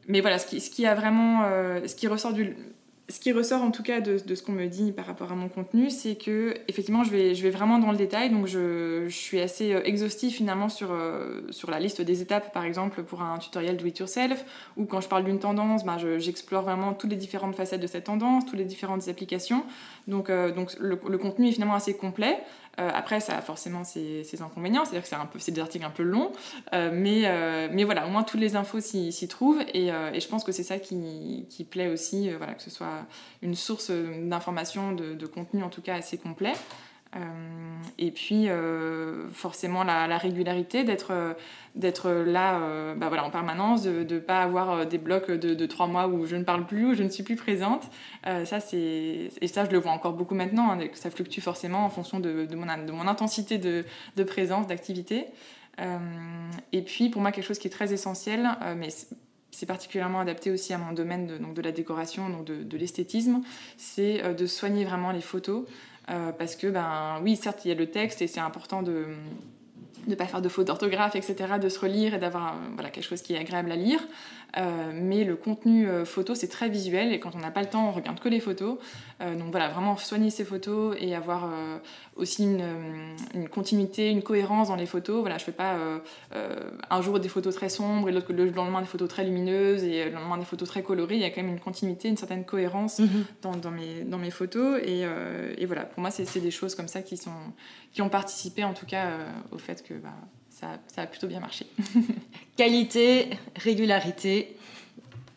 Mais 0.08 0.22
voilà, 0.22 0.40
ce 0.40 0.48
qui, 0.48 0.62
ce 0.62 0.72
qui 0.72 0.88
a 0.88 0.96
vraiment, 0.96 1.44
euh, 1.44 1.86
ce 1.86 1.94
qui 1.94 2.08
ressort 2.08 2.34
du, 2.34 2.56
ce 3.10 3.20
qui 3.20 3.32
ressort 3.32 3.64
en 3.64 3.72
tout 3.72 3.82
cas 3.82 4.02
de, 4.02 4.18
ce 4.36 4.44
qu'on 4.44 4.52
me 4.52 4.68
dit 4.68 4.92
par 4.92 5.06
rapport 5.06 5.32
à 5.32 5.36
mon 5.36 5.50
contenu, 5.50 5.90
c'est 5.90 6.16
que 6.16 6.54
effectivement 6.68 7.04
je 7.04 7.10
vais, 7.10 7.50
vraiment 7.50 7.80
dans 7.80 7.92
le 7.92 7.98
détail, 7.98 8.30
donc 8.30 8.46
je, 8.46 9.08
suis 9.10 9.40
assez 9.40 9.74
euh, 9.74 9.82
exhaustive 9.84 10.32
finalement 10.32 10.70
sur, 10.70 10.92
euh, 10.92 11.42
sur 11.50 11.72
la 11.72 11.80
liste 11.80 12.02
des 12.02 12.22
étapes 12.22 12.54
par 12.54 12.66
exemple 12.66 13.04
pour 13.04 13.24
un 13.24 13.40
tutoriel 13.40 13.78
do 13.78 13.86
it 13.86 13.98
yourself, 13.98 14.46
ou 14.78 14.86
quand 14.86 15.02
je 15.02 15.08
parle 15.08 15.24
d'une 15.24 15.40
tendance, 15.40 15.84
ben, 15.84 15.98
j'explore 16.20 16.64
vraiment 16.64 16.94
toutes 16.94 17.10
les 17.10 17.16
différentes 17.16 17.56
facettes 17.56 17.82
de 17.82 17.88
cette 17.88 18.04
tendance, 18.06 18.46
toutes 18.46 18.60
les 18.60 18.66
différentes 18.66 19.08
applications, 19.08 19.64
donc, 20.08 20.30
euh, 20.30 20.52
donc 20.52 20.76
le, 20.80 20.96
contenu 21.18 21.50
est 21.50 21.52
finalement 21.52 21.76
assez 21.76 21.96
complet. 21.96 22.38
Euh, 22.80 22.90
après, 22.94 23.20
ça 23.20 23.38
a 23.38 23.42
forcément 23.42 23.84
ses, 23.84 24.24
inconvénients, 24.42 24.86
c'est-à-dire 24.86 25.04
que 25.04 25.10
c'est, 25.10 25.16
un 25.16 25.26
peu, 25.26 25.40
des 25.40 25.60
articles 25.60 25.86
un 25.86 25.90
peu 25.90 26.04
longs, 26.04 26.32
euh, 26.74 26.92
mais, 26.94 27.24
euh, 27.26 27.68
mais 27.72 27.84
voilà, 27.84 28.08
au 28.08 28.10
moins 28.10 28.24
toutes 28.24 28.40
les 28.40 28.56
infos 28.56 28.80
s'y, 28.80 29.28
trouvent, 29.28 29.62
et, 29.74 29.88
je 29.88 30.28
pense 30.28 30.44
que 30.44 30.52
c'est 30.52 30.64
ça 30.64 30.80
qui, 30.80 31.46
qui 31.50 31.64
plaît 31.64 31.88
aussi, 31.88 32.30
voilà, 32.32 32.54
que 32.54 32.62
ce 32.62 32.70
soit 32.70 33.06
une 33.42 33.56
source 33.56 33.92
d'information, 33.92 34.94
de, 34.94 35.14
de, 35.14 35.26
contenu 35.26 35.64
en 35.64 35.70
tout 35.70 35.82
cas 35.82 35.96
assez 35.96 36.18
complet. 36.18 36.54
Et 37.98 38.12
puis, 38.12 38.48
forcément, 39.34 39.84
la, 39.84 40.18
régularité, 40.18 40.84
d'être 40.84 41.36
d'être 41.76 42.10
là 42.10 42.94
bah 42.96 43.08
voilà, 43.08 43.26
en 43.26 43.32
permanence, 43.32 43.84
de 43.84 44.04
ne 44.04 44.20
pas 44.20 44.42
avoir 44.42 44.86
des 44.86 44.98
blocs 44.98 45.32
de, 45.32 45.66
trois 45.66 45.88
mois 45.88 46.08
où 46.08 46.26
je 46.26 46.36
ne 46.36 46.44
parle 46.44 46.66
plus, 46.66 46.86
où 46.86 46.94
je 46.94 47.04
ne 47.04 47.10
suis 47.10 47.24
plus 47.24 47.36
présente. 47.36 47.90
ça, 48.24 48.60
c'est... 48.60 49.30
Et 49.42 49.48
ça, 49.48 49.66
je 49.66 49.72
le 49.72 49.80
vois 49.80 49.92
encore 49.92 50.14
beaucoup 50.14 50.36
maintenant, 50.36 50.72
hein, 50.72 50.80
ça 50.94 51.10
fluctue 51.10 51.42
forcément 51.42 51.86
en 51.86 51.90
fonction 51.90 52.20
de, 52.20 52.48
mon, 52.56 53.08
intensité 53.08 53.58
de, 53.58 54.24
présence, 54.24 54.68
d'activité. 54.68 55.26
et 56.72 56.82
puis, 56.84 57.10
pour 57.10 57.22
moi, 57.22 57.32
quelque 57.32 57.46
chose 57.46 57.60
qui 57.60 57.68
est 57.68 57.72
très 57.72 57.92
essentiel, 57.92 58.50
mais 58.78 58.90
c'est 59.60 59.66
particulièrement 59.66 60.22
adapté 60.22 60.52
aussi 60.52 60.74
à 60.74 60.78
mon 60.78 60.94
domaine 60.94 61.28
de, 61.28 61.38
donc 61.38 61.54
de 61.54 61.62
la 61.62 61.72
décoration, 61.72 62.30
donc 62.30 62.46
de, 62.46 62.78
l'esthétisme, 62.78 63.42
c'est 63.78 64.24
euh, 64.24 64.34
de 64.34 64.46
soigner 64.46 64.86
vraiment 64.86 65.12
les 65.12 65.22
photos. 65.22 65.66
Euh, 66.10 66.32
parce 66.32 66.56
que, 66.56 66.68
ben, 66.68 67.20
oui, 67.24 67.36
certes, 67.36 67.66
il 67.66 67.70
y 67.70 67.72
a 67.72 67.76
le 67.76 67.90
texte 67.90 68.22
et 68.22 68.28
c'est 68.28 68.40
important 68.40 68.82
de 68.82 69.06
ne 70.08 70.16
pas 70.16 70.26
faire 70.26 70.42
de 70.42 70.50
fautes 70.50 70.68
d'orthographe, 70.68 71.16
etc., 71.16 71.36
de 71.62 71.70
se 71.70 71.80
relire 71.80 72.14
et 72.14 72.20
d'avoir 72.20 72.56
voilà, 72.74 72.90
quelque 72.90 73.04
chose 73.04 73.22
qui 73.22 73.34
est 73.34 73.38
agréable 73.38 73.72
à 73.72 73.76
lire. 73.76 74.00
Euh, 74.58 74.92
mais 74.94 75.24
le 75.24 75.36
contenu 75.36 75.88
euh, 75.88 76.06
photo, 76.06 76.34
c'est 76.36 76.48
très 76.48 76.70
visuel 76.70 77.14
et 77.14 77.20
quand 77.20 77.36
on 77.36 77.40
n'a 77.40 77.52
pas 77.52 77.62
le 77.62 77.70
temps, 77.70 77.90
on 77.90 77.92
regarde 77.92 78.20
que 78.20 78.30
les 78.30 78.40
photos. 78.40 78.78
Euh, 79.22 79.36
donc 79.36 79.52
voilà, 79.52 79.70
vraiment 79.70 79.96
soigner 79.98 80.30
ses 80.30 80.46
photos 80.46 80.96
et 81.00 81.14
avoir 81.14 81.50
aussi 82.16 82.44
une, 82.44 83.50
continuité, 83.50 84.10
une 84.10 84.24
cohérence 84.24 84.70
dans 84.70 84.76
les 84.76 84.86
photos. 84.86 85.22
Voilà, 85.22 85.38
je 85.38 85.44
fais 85.44 85.52
pas 85.52 85.78
un 86.90 87.02
jour 87.02 87.20
des 87.20 87.30
photos 87.30 87.54
très 87.56 87.70
sombres 87.70 88.10
et 88.10 88.12
l'autre 88.12 88.32
le 88.34 88.50
lendemain 88.50 88.82
des 88.82 88.88
photos 88.88 89.10
très 89.10 89.24
lumineuses 89.24 89.84
et 89.84 90.06
le 90.06 90.12
lendemain 90.12 90.38
des 90.38 90.46
photos 90.46 90.68
très 90.68 90.84
colorées. 90.84 91.16
Il 91.16 91.22
y 91.22 91.26
a 91.26 91.30
quand 91.30 91.42
même 91.42 91.52
une 91.52 91.60
continuité, 91.60 92.08
une 92.08 92.18
certaine 92.18 92.46
cohérence 92.46 93.00
mhm. 93.00 93.26
dans, 93.42 93.56
dans, 93.56 93.72
mes, 93.72 94.04
dans 94.04 94.18
mes 94.18 94.32
photos. 94.32 94.80
Et, 94.84 95.06
et 95.58 95.66
voilà, 95.66 95.84
pour 95.84 96.02
moi, 96.02 96.12
c'est 96.12 96.40
des 96.40 96.52
choses 96.52 96.76
comme 96.76 96.88
ça 96.88 97.02
qui, 97.02 97.18
sont, 97.18 97.32
qui 97.92 98.02
ont 98.02 98.10
participé 98.10 98.64
en 98.64 98.74
tout 98.74 98.86
cas 98.86 99.12
au 99.52 99.58
fait 99.58 99.84
que 99.84 99.94
bah, 99.96 100.16
ça, 100.60 100.68
ça 100.94 101.04
a 101.04 101.08
plutôt 101.08 101.28
bien 101.28 101.40
marché. 101.40 101.66
Qualité, 102.58 103.30
régularité 103.56 104.58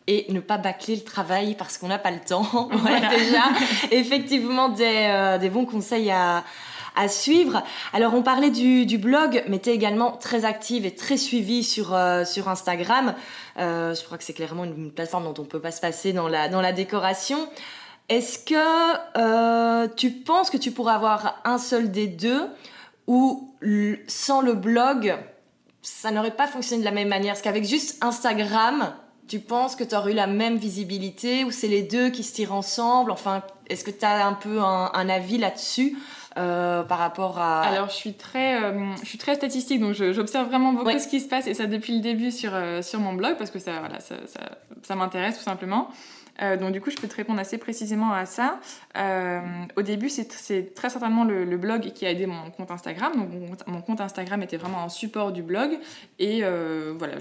et 0.07 0.25
ne 0.29 0.41
pas 0.41 0.57
bâcler 0.57 0.97
le 0.97 1.03
travail 1.03 1.55
parce 1.55 1.77
qu'on 1.77 1.87
n'a 1.87 1.99
pas 1.99 2.11
le 2.11 2.19
temps. 2.19 2.69
Voilà. 2.71 3.09
déjà 3.09 3.43
effectivement 3.91 4.69
des, 4.69 5.07
euh, 5.07 5.37
des, 5.37 5.49
bons 5.49 5.65
conseils 5.65 6.11
à, 6.11 6.43
à, 6.97 7.07
suivre. 7.07 7.63
Alors 7.93 8.13
on 8.13 8.21
parlait 8.21 8.49
du, 8.49 8.85
du 8.85 8.97
blog, 8.97 9.43
mais 9.47 9.59
tu 9.59 9.69
es 9.69 9.73
également 9.73 10.11
très 10.11 10.43
active 10.43 10.85
et 10.85 10.93
très 10.93 11.15
suivie 11.15 11.63
sur, 11.63 11.93
euh, 11.93 12.25
sur 12.25 12.49
Instagram. 12.49 13.15
Euh, 13.59 13.95
je 13.95 14.03
crois 14.03 14.17
que 14.17 14.25
c'est 14.25 14.33
clairement 14.33 14.65
une, 14.65 14.91
plateforme 14.91 15.23
dont 15.23 15.35
on 15.37 15.43
ne 15.43 15.47
peut 15.47 15.61
pas 15.61 15.71
se 15.71 15.79
passer 15.79 16.11
dans 16.11 16.27
la, 16.27 16.49
dans 16.49 16.61
la 16.61 16.73
décoration. 16.73 17.47
Est-ce 18.09 18.39
que 18.39 19.87
tu 19.95 20.11
penses 20.11 20.49
que 20.49 20.57
tu 20.57 20.71
pourrais 20.71 20.93
avoir 20.93 21.39
un 21.45 21.57
seul 21.57 21.89
des 21.89 22.07
deux 22.07 22.49
ou 23.07 23.53
sans 24.07 24.41
le 24.41 24.53
blog, 24.53 25.15
ça 25.81 26.11
n'aurait 26.11 26.35
pas 26.35 26.47
fonctionné 26.47 26.81
de 26.81 26.85
la 26.85 26.93
même 26.93 27.09
manière. 27.09 27.33
Parce 27.33 27.41
qu'avec 27.41 27.65
juste 27.65 28.03
Instagram, 28.03 28.93
tu 29.27 29.39
penses 29.39 29.75
que 29.75 29.83
tu 29.83 29.95
aurais 29.95 30.11
eu 30.11 30.15
la 30.15 30.27
même 30.27 30.57
visibilité 30.57 31.43
ou 31.43 31.51
c'est 31.51 31.67
les 31.67 31.83
deux 31.83 32.09
qui 32.09 32.23
se 32.23 32.33
tirent 32.33 32.53
ensemble? 32.53 33.11
Enfin, 33.11 33.41
est-ce 33.69 33.83
que 33.83 33.91
tu 33.91 34.05
as 34.05 34.25
un 34.25 34.33
peu 34.33 34.61
un, 34.61 35.09
avis 35.09 35.37
là-dessus 35.37 35.97
euh, 36.37 36.83
par 36.83 36.97
rapport 36.97 37.39
à... 37.39 37.61
Alors, 37.61 37.89
je 37.89 37.95
suis 37.95 38.13
très, 38.13 38.63
euh, 38.63 38.95
je 39.01 39.07
suis 39.07 39.17
très 39.17 39.35
statistique, 39.35 39.79
donc 39.79 39.93
j'observe 39.93 40.47
vraiment 40.47 40.73
beaucoup 40.73 40.97
ce 40.97 41.07
qui 41.07 41.19
se 41.19 41.27
passe, 41.27 41.47
et 41.47 41.53
ça 41.53 41.67
depuis 41.67 41.93
le 41.95 42.01
début 42.01 42.31
sur, 42.31 42.51
euh, 42.53 42.81
sur 42.81 42.99
mon 42.99 43.13
blog, 43.13 43.37
parce 43.37 43.51
que 43.51 43.59
ça, 43.59 43.79
voilà, 43.79 43.99
ça, 43.99 44.15
ça, 44.25 44.39
ça 44.81 44.95
m'intéresse 44.95 45.37
tout 45.37 45.43
simplement. 45.43 45.89
Euh, 46.41 46.57
donc 46.57 46.71
du 46.71 46.81
coup, 46.81 46.89
je 46.89 46.97
peux 46.97 47.07
te 47.07 47.15
répondre 47.15 47.39
assez 47.39 47.57
précisément 47.57 48.11
à 48.11 48.25
ça. 48.25 48.59
Euh, 48.97 49.39
au 49.75 49.81
début, 49.81 50.09
c'est 50.09 50.73
très 50.73 50.89
certainement 50.89 51.23
le, 51.23 51.57
blog 51.57 51.91
qui 51.93 52.05
a 52.05 52.11
aidé 52.11 52.25
mon 52.25 52.49
compte 52.51 52.71
Instagram. 52.71 53.13
Donc 53.15 53.29
mon, 53.67 53.81
compte 53.81 54.01
Instagram 54.01 54.41
était 54.41 54.57
vraiment 54.57 54.83
un 54.83 54.89
support 54.89 55.31
du 55.31 55.43
blog. 55.43 55.77
Et 56.19 56.39
euh, 56.43 56.93
voilà, 56.97 57.15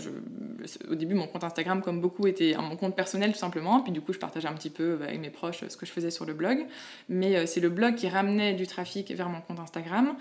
au 0.91 0.95
début, 0.95 1.15
mon 1.15 1.27
compte 1.27 1.45
Instagram, 1.45 1.83
comme 1.83 2.01
beaucoup, 2.01 2.27
était 2.27 2.57
mon 2.59 2.77
compte 2.77 2.97
personnel 2.97 3.33
tout 3.33 3.39
simplement. 3.39 3.81
Puis 3.81 3.93
du 3.93 4.01
coup, 4.01 4.13
je 4.13 4.19
partageais 4.19 4.49
un 4.49 4.55
petit 4.55 4.71
peu 4.71 4.99
avec 5.03 5.21
mes 5.21 5.31
proches 5.31 5.65
ce 5.69 5.77
que 5.77 5.87
je 5.87 5.93
faisais 5.93 6.11
sur 6.11 6.25
le 6.25 6.35
blog. 6.35 6.67
Mais 7.09 7.47
c'est 7.47 7.61
le 7.61 7.69
blog 7.69 7.95
qui 7.95 8.09
ramenait 8.09 8.55
du 8.55 8.67
trafic 8.67 9.13
vers 9.13 9.29
mon 9.29 9.41
compte 9.41 9.61
Instagram. 9.61 10.15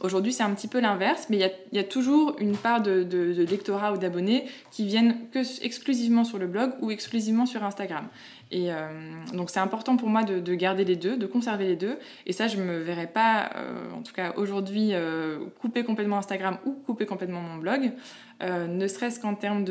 Aujourd'hui, 0.00 0.32
c'est 0.32 0.42
un 0.42 0.54
petit 0.54 0.68
peu 0.68 0.80
l'inverse, 0.80 1.26
mais 1.30 1.36
il 1.36 1.76
y, 1.76 1.78
a, 1.78 1.84
toujours 1.84 2.36
une 2.38 2.56
part 2.56 2.82
de, 2.82 3.02
de 3.02 3.44
lectorat 3.44 3.92
ou 3.92 3.98
d'abonnés 3.98 4.46
qui 4.70 4.84
viennent 4.86 5.28
que 5.32 5.38
exclusivement 5.64 6.24
sur 6.24 6.38
le 6.38 6.46
blog 6.46 6.72
ou 6.80 6.90
exclusivement 6.90 7.46
sur 7.46 7.62
Instagram. 7.68 8.08
Et 8.50 8.72
euh, 8.72 8.88
donc 9.32 9.50
c'est 9.50 9.60
important 9.60 9.96
pour 9.96 10.08
moi 10.08 10.24
de, 10.24 10.54
garder 10.54 10.84
les 10.84 10.96
deux, 10.96 11.16
de 11.16 11.26
conserver 11.26 11.66
les 11.66 11.76
deux. 11.76 11.98
Et 12.26 12.32
ça, 12.32 12.48
je 12.48 12.56
ne 12.56 12.64
me 12.64 12.78
verrais 12.78 13.06
pas, 13.06 13.50
euh, 13.56 13.92
en 13.92 14.02
tout 14.02 14.12
cas 14.12 14.32
aujourd'hui, 14.36 14.90
euh, 14.92 15.38
couper 15.60 15.84
complètement 15.84 16.18
Instagram 16.18 16.58
ou 16.64 16.72
couper 16.72 17.06
complètement 17.06 17.40
mon 17.40 17.56
blog. 17.56 17.92
Euh, 18.40 18.68
ne 18.68 18.86
serait-ce 18.86 19.18
qu'en 19.18 19.34
termes 19.34 19.64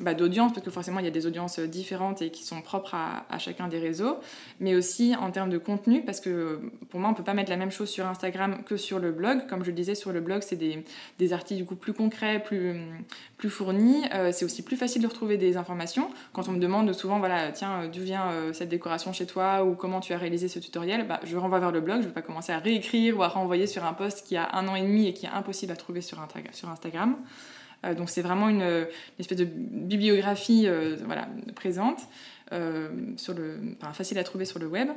bah, 0.00 0.14
d'audience, 0.14 0.52
parce 0.52 0.64
que 0.64 0.70
forcément 0.70 1.00
il 1.00 1.04
y 1.04 1.08
a 1.08 1.12
des 1.12 1.26
audiences 1.26 1.58
différentes 1.58 2.22
et 2.22 2.30
qui 2.30 2.44
sont 2.44 2.62
propres 2.62 2.94
à, 2.94 3.38
chacun 3.38 3.66
des 3.66 3.80
réseaux, 3.80 4.18
mais 4.60 4.76
aussi 4.76 5.14
en 5.16 5.30
termes 5.32 5.50
de 5.50 5.58
contenu, 5.58 6.02
parce 6.02 6.20
que 6.20 6.60
pour 6.88 7.00
moi 7.00 7.08
on 7.08 7.12
ne 7.12 7.16
peut 7.16 7.24
pas 7.24 7.34
mettre 7.34 7.50
la 7.50 7.56
même 7.56 7.72
chose 7.72 7.88
sur 7.88 8.06
Instagram 8.06 8.62
que 8.64 8.76
sur 8.76 9.00
le 9.00 9.10
blog. 9.10 9.46
Comme 9.48 9.64
je 9.64 9.70
le 9.70 9.76
disais, 9.76 9.96
sur 9.96 10.12
le 10.12 10.20
blog 10.20 10.42
c'est 10.42 10.56
des, 10.56 10.84
des, 11.18 11.32
articles 11.32 11.60
du 11.60 11.66
coup 11.66 11.74
plus 11.74 11.92
concrets, 11.92 12.40
plus, 12.40 12.76
plus 13.38 13.50
fournis. 13.50 14.04
Euh, 14.14 14.30
c'est 14.32 14.44
aussi 14.44 14.62
plus 14.62 14.76
facile 14.76 15.02
de 15.02 15.08
retrouver 15.08 15.36
des 15.36 15.56
informations. 15.56 16.08
Quand 16.32 16.48
on 16.48 16.52
me 16.52 16.60
demande 16.60 16.92
souvent, 16.92 17.18
voilà, 17.18 17.50
tiens, 17.50 17.88
d'où 17.92 18.00
vient 18.00 18.30
euh, 18.30 18.52
cette 18.52 18.68
décoration 18.68 19.12
chez 19.12 19.26
toi 19.26 19.64
ou 19.64 19.74
comment 19.74 19.98
tu 20.00 20.12
as 20.12 20.18
réalisé 20.18 20.46
ce 20.46 20.60
tutoriel, 20.60 21.08
bah, 21.08 21.18
je 21.24 21.36
renvoie 21.36 21.58
vers 21.58 21.72
le 21.72 21.80
blog. 21.80 21.96
Je 21.96 22.02
ne 22.02 22.08
vais 22.08 22.14
pas 22.14 22.22
commencer 22.22 22.52
à 22.52 22.58
réécrire 22.58 23.18
ou 23.18 23.24
à 23.24 23.28
renvoyer 23.28 23.66
sur 23.66 23.84
un 23.84 23.94
post 23.94 24.24
qui 24.24 24.36
a 24.36 24.54
un 24.54 24.68
an 24.68 24.76
et 24.76 24.82
demi 24.82 25.08
et 25.08 25.12
qui 25.12 25.26
est 25.26 25.30
impossible 25.30 25.72
à 25.72 25.76
trouver 25.76 26.02
sur, 26.02 26.18
sur 26.52 26.68
Instagram. 26.70 27.16
Euh, 27.86 27.94
donc 27.94 28.10
c'est 28.10 28.22
vraiment 28.22 28.48
une, 28.48 28.86
espèce 29.18 29.38
de 29.38 29.44
bibliographie 29.44 30.64
euh, 30.66 30.96
voilà, 31.04 31.28
présente, 31.54 32.00
euh, 32.52 32.88
facile 33.92 34.18
à 34.18 34.24
trouver 34.24 34.44
sur 34.44 34.58
le 34.58 34.66
web. 34.66 34.88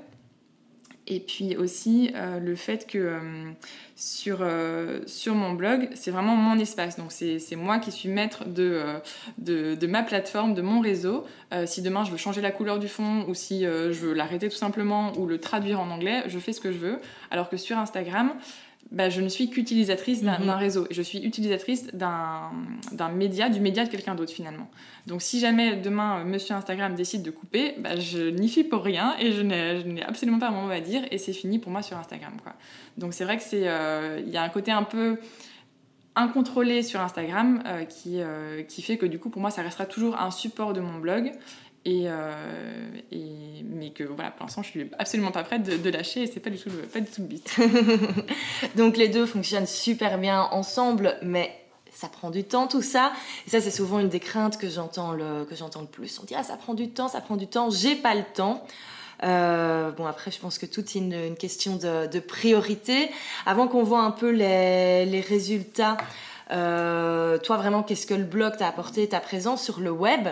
Et 1.11 1.19
puis 1.19 1.57
aussi 1.57 2.13
le 2.13 2.53
fait 2.53 2.85
que 2.85 3.19
sur, 3.95 4.47
sur 5.07 5.33
mon 5.33 5.53
blog, 5.53 5.89
c'est 5.95 6.11
vraiment 6.11 6.35
mon 6.35 6.59
espace. 6.59 6.97
Donc 6.97 7.11
c'est 7.11 7.55
moi 7.55 7.79
qui 7.79 7.91
suis 7.91 8.09
maître 8.09 8.45
de, 8.47 8.83
de, 9.39 9.87
ma 9.87 10.03
plateforme, 10.03 10.53
de 10.53 10.61
mon 10.61 10.81
réseau. 10.81 11.25
si 11.65 11.81
demain 11.81 12.03
je 12.03 12.11
veux 12.11 12.17
changer 12.17 12.41
la 12.41 12.51
couleur 12.51 12.77
du 12.77 12.87
fond 12.87 13.25
ou 13.27 13.33
si 13.33 13.61
je 13.63 13.89
veux 13.89 14.13
l'arrêter 14.13 14.49
tout 14.49 14.55
simplement 14.55 15.11
ou 15.17 15.25
le 15.25 15.39
traduire 15.39 15.79
en 15.79 15.89
anglais, 15.89 16.21
je 16.27 16.37
fais 16.37 16.53
ce 16.53 16.61
que 16.61 16.71
je 16.71 16.77
veux. 16.77 16.99
Alors 17.31 17.49
que 17.49 17.57
sur 17.57 17.79
Instagram, 17.79 18.33
bah, 18.91 19.09
je 19.09 19.21
ne 19.21 19.29
suis 19.29 19.49
qu'utilisatrice 19.49 20.23
d'un 20.23 20.39
mhm. 20.39 20.49
réseau. 20.49 20.87
Je 20.89 21.01
suis 21.01 21.19
utilisatrice 21.19 21.87
d'un 21.93 22.51
média, 23.13 23.49
du 23.49 23.59
média 23.59 23.85
de 23.85 23.89
quelqu'un 23.89 24.15
d'autre 24.15 24.33
finalement. 24.33 24.67
Donc 25.05 25.21
si 25.21 25.39
jamais 25.39 25.75
demain, 25.75 26.19
euh, 26.19 26.23
monsieur 26.25 26.55
Instagram 26.55 26.95
décide 26.95 27.21
de 27.21 27.29
couper, 27.29 27.75
bah, 27.77 27.97
je 27.97 28.29
n'y 28.29 28.49
suis 28.49 28.63
pour 28.63 28.83
rien 28.83 29.15
et 29.19 29.31
je 29.31 29.41
n'ai 29.41 30.03
absolument 30.03 30.39
pas 30.39 30.49
mon 30.49 30.63
mot 30.63 30.71
à 30.71 30.79
dire 30.79 31.03
et 31.11 31.19
c'est 31.19 31.33
fini 31.33 31.59
pour 31.59 31.71
moi 31.71 31.83
sur 31.83 31.97
Instagram. 31.97 32.33
Quoi. 32.41 32.53
Donc 32.97 33.13
c'est 33.13 33.25
vrai 33.25 33.37
que 33.37 33.43
c'est, 33.43 33.67
euh, 33.67 34.21
il 34.25 34.33
y 34.33 34.37
a 34.37 34.43
un 34.43 34.49
côté 34.49 34.71
un 34.71 34.83
peu 34.83 35.19
incontrôlé 36.15 36.81
sur 36.81 36.99
Instagram 36.99 37.61
euh, 37.67 37.85
qui, 37.85 38.21
qui 38.67 38.81
fait 38.81 38.97
que 38.97 39.05
du 39.05 39.19
coup 39.19 39.29
pour 39.29 39.41
moi 39.41 39.51
ça 39.51 39.61
restera 39.61 39.85
toujours 39.85 40.19
un 40.19 40.31
support 40.31 40.73
de 40.73 40.81
mon 40.81 40.97
blog 40.97 41.31
euh, 41.87 42.89
et, 43.11 43.63
mais 43.63 43.91
que 43.91 44.03
voilà, 44.03 44.31
pour 44.31 44.45
l'instant, 44.45 44.61
je 44.63 44.69
suis 44.69 44.91
absolument 44.97 45.31
pas 45.31 45.43
prête 45.43 45.63
de, 45.63 45.89
lâcher 45.89 46.23
et 46.23 46.27
c'est 46.27 46.39
pas 46.39 46.49
du 46.49 46.57
tout, 46.57 46.69
pas 46.91 46.99
du 46.99 47.09
tout 47.09 47.21
le 47.21 47.27
but. 47.27 47.55
Donc 48.75 48.97
les 48.97 49.07
deux 49.07 49.25
fonctionnent 49.25 49.65
super 49.65 50.17
bien 50.17 50.43
ensemble, 50.51 51.17
mais 51.21 51.51
ça 51.91 52.07
prend 52.07 52.29
du 52.29 52.43
temps 52.43 52.67
tout 52.67 52.81
ça. 52.81 53.13
Et 53.47 53.49
ça, 53.49 53.61
c'est 53.61 53.71
souvent 53.71 53.99
une 53.99 54.09
des 54.09 54.19
craintes 54.19 54.57
que 54.57 54.69
j'entends 54.69 55.13
le, 55.13 55.45
que 55.45 55.55
j'entends 55.55 55.81
le 55.81 55.87
plus. 55.87 56.19
On 56.21 56.25
dit 56.25 56.35
ah 56.37 56.43
ça 56.43 56.57
prend 56.57 56.73
du 56.73 56.89
temps, 56.89 57.07
ça 57.07 57.21
prend 57.21 57.37
du 57.37 57.47
temps, 57.47 57.69
j'ai 57.69 57.95
pas 57.95 58.15
le 58.15 58.23
temps. 58.33 58.63
Euh, 59.23 59.91
bon 59.91 60.05
après, 60.05 60.31
je 60.31 60.39
pense 60.39 60.57
que 60.57 60.65
tout 60.65 60.81
est 60.81 60.95
une, 60.95 61.35
question 61.35 61.75
de, 61.75 62.19
priorité. 62.19 63.09
Avant 63.45 63.67
qu'on 63.67 63.83
voit 63.83 64.01
un 64.01 64.11
peu 64.11 64.29
les, 64.29 65.05
les 65.05 65.21
résultats. 65.21 65.97
Euh, 66.51 67.37
toi, 67.37 67.57
vraiment, 67.57 67.83
qu'est-ce 67.83 68.07
que 68.07 68.13
le 68.13 68.23
blog 68.23 68.57
t'a 68.57 68.67
apporté, 68.67 69.07
ta 69.07 69.19
présence 69.19 69.63
sur 69.63 69.79
le 69.79 69.91
web? 69.91 70.29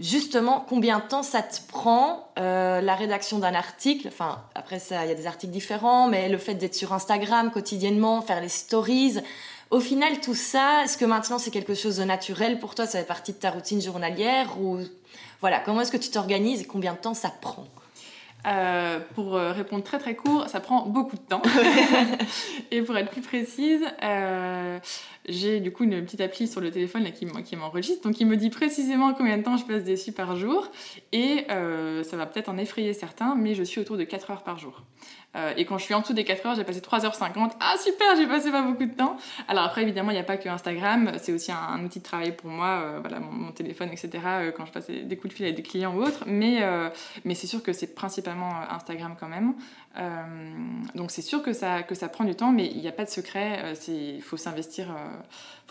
Justement, 0.00 0.64
combien 0.66 0.98
de 0.98 1.04
temps 1.04 1.22
ça 1.22 1.42
te 1.42 1.60
prend 1.68 2.30
euh, 2.38 2.80
la 2.80 2.94
rédaction 2.94 3.38
d'un 3.38 3.54
article. 3.54 4.08
Enfin, 4.08 4.40
après 4.54 4.78
ça, 4.78 5.04
il 5.04 5.08
y 5.08 5.12
a 5.12 5.14
des 5.14 5.26
articles 5.26 5.52
différents, 5.52 6.08
mais 6.08 6.30
le 6.30 6.38
fait 6.38 6.54
d'être 6.54 6.74
sur 6.74 6.94
Instagram 6.94 7.50
quotidiennement, 7.50 8.22
faire 8.22 8.40
les 8.40 8.48
stories, 8.48 9.18
au 9.70 9.78
final, 9.78 10.20
tout 10.20 10.34
ça, 10.34 10.82
est-ce 10.84 10.96
que 10.98 11.04
maintenant 11.04 11.38
c'est 11.38 11.52
quelque 11.52 11.74
chose 11.74 11.98
de 11.98 12.04
naturel 12.04 12.58
pour 12.58 12.74
toi? 12.74 12.86
Ça 12.86 12.98
fait 12.98 13.04
partie 13.04 13.32
de 13.32 13.38
ta 13.38 13.50
routine 13.50 13.80
journalière 13.80 14.58
ou 14.60 14.78
voilà, 15.40 15.60
comment 15.60 15.82
est-ce 15.82 15.92
que 15.92 15.96
tu 15.96 16.10
t'organises 16.10 16.62
et 16.62 16.64
combien 16.64 16.94
de 16.94 16.98
temps 16.98 17.14
ça 17.14 17.30
prend? 17.40 17.66
Euh, 18.46 19.00
pour 19.14 19.36
euh, 19.36 19.52
répondre 19.52 19.84
très 19.84 19.98
très 19.98 20.16
court, 20.16 20.48
ça 20.48 20.60
prend 20.60 20.86
beaucoup 20.86 21.16
de 21.16 21.22
temps. 21.22 21.42
et 22.70 22.82
pour 22.82 22.96
être 22.96 23.10
plus 23.10 23.20
précise, 23.20 23.84
j'ai 25.28 25.60
du 25.60 25.72
coup 25.72 25.84
une 25.84 26.02
petite 26.02 26.20
appli 26.20 26.48
sur 26.48 26.60
le 26.60 26.70
téléphone 26.70 27.04
là, 27.04 27.10
qui, 27.10 27.26
qui 27.44 27.56
m'enregistre. 27.56 28.02
Donc 28.06 28.20
il 28.20 28.26
me 28.26 28.36
dit 28.36 28.50
précisément 28.50 29.12
combien 29.14 29.38
de 29.38 29.42
temps 29.42 29.56
je 29.56 29.64
passe 29.64 29.84
dessus 29.84 30.12
par 30.12 30.36
jour. 30.36 30.68
Et 31.12 31.44
ça 31.48 32.16
va 32.16 32.26
peut-être 32.26 32.48
en 32.48 32.58
effrayer 32.58 32.94
certains, 32.94 33.34
mais 33.34 33.54
je 33.54 33.62
suis 33.62 33.80
autour 33.80 33.96
de 33.96 34.04
4 34.04 34.30
heures 34.30 34.42
par 34.42 34.58
jour. 34.58 34.82
Euh, 35.36 35.52
et 35.56 35.64
quand 35.64 35.78
je 35.78 35.84
suis 35.84 35.94
en 35.94 36.00
dessous 36.00 36.12
des 36.12 36.24
4 36.24 36.46
heures, 36.46 36.54
j'ai 36.56 36.64
passé 36.64 36.80
3h50. 36.80 37.52
Ah 37.60 37.74
super, 37.82 38.16
j'ai 38.16 38.26
passé 38.26 38.50
pas 38.50 38.62
beaucoup 38.62 38.84
de 38.84 38.94
temps. 38.94 39.16
Alors 39.48 39.64
après, 39.64 39.82
évidemment, 39.82 40.10
il 40.10 40.14
n'y 40.14 40.20
a 40.20 40.24
pas 40.24 40.36
que 40.36 40.48
Instagram. 40.48 41.12
C'est 41.18 41.32
aussi 41.32 41.52
un, 41.52 41.84
outil 41.84 42.00
de 42.00 42.04
travail 42.04 42.32
pour 42.34 42.50
moi, 42.50 42.82
euh, 42.82 42.98
voilà, 43.00 43.20
mon, 43.20 43.52
téléphone, 43.52 43.90
etc. 43.90 44.10
Euh, 44.26 44.52
quand 44.52 44.66
je 44.66 44.72
passe 44.72 44.90
des 44.90 45.16
coups 45.16 45.32
de 45.32 45.36
fil 45.36 45.44
avec 45.44 45.56
des 45.56 45.62
clients 45.62 45.94
ou 45.94 46.02
autres. 46.02 46.24
Mais, 46.26 46.60
mais 47.24 47.34
c'est 47.34 47.46
sûr 47.46 47.62
que 47.62 47.72
c'est 47.72 47.94
principalement 47.94 48.50
Instagram 48.70 49.14
quand 49.18 49.28
même. 49.28 49.54
Donc 50.94 51.10
c'est 51.10 51.22
sûr 51.22 51.42
que 51.42 51.52
ça, 51.52 51.82
que 51.82 51.94
ça 51.94 52.08
prend 52.08 52.24
du 52.24 52.34
temps, 52.34 52.52
mais 52.52 52.66
il 52.66 52.80
n'y 52.80 52.88
a 52.88 52.92
pas 52.92 53.04
de 53.04 53.10
secret. 53.10 53.74
Il 53.88 54.22
faut 54.22 54.36
s'investir 54.36 54.94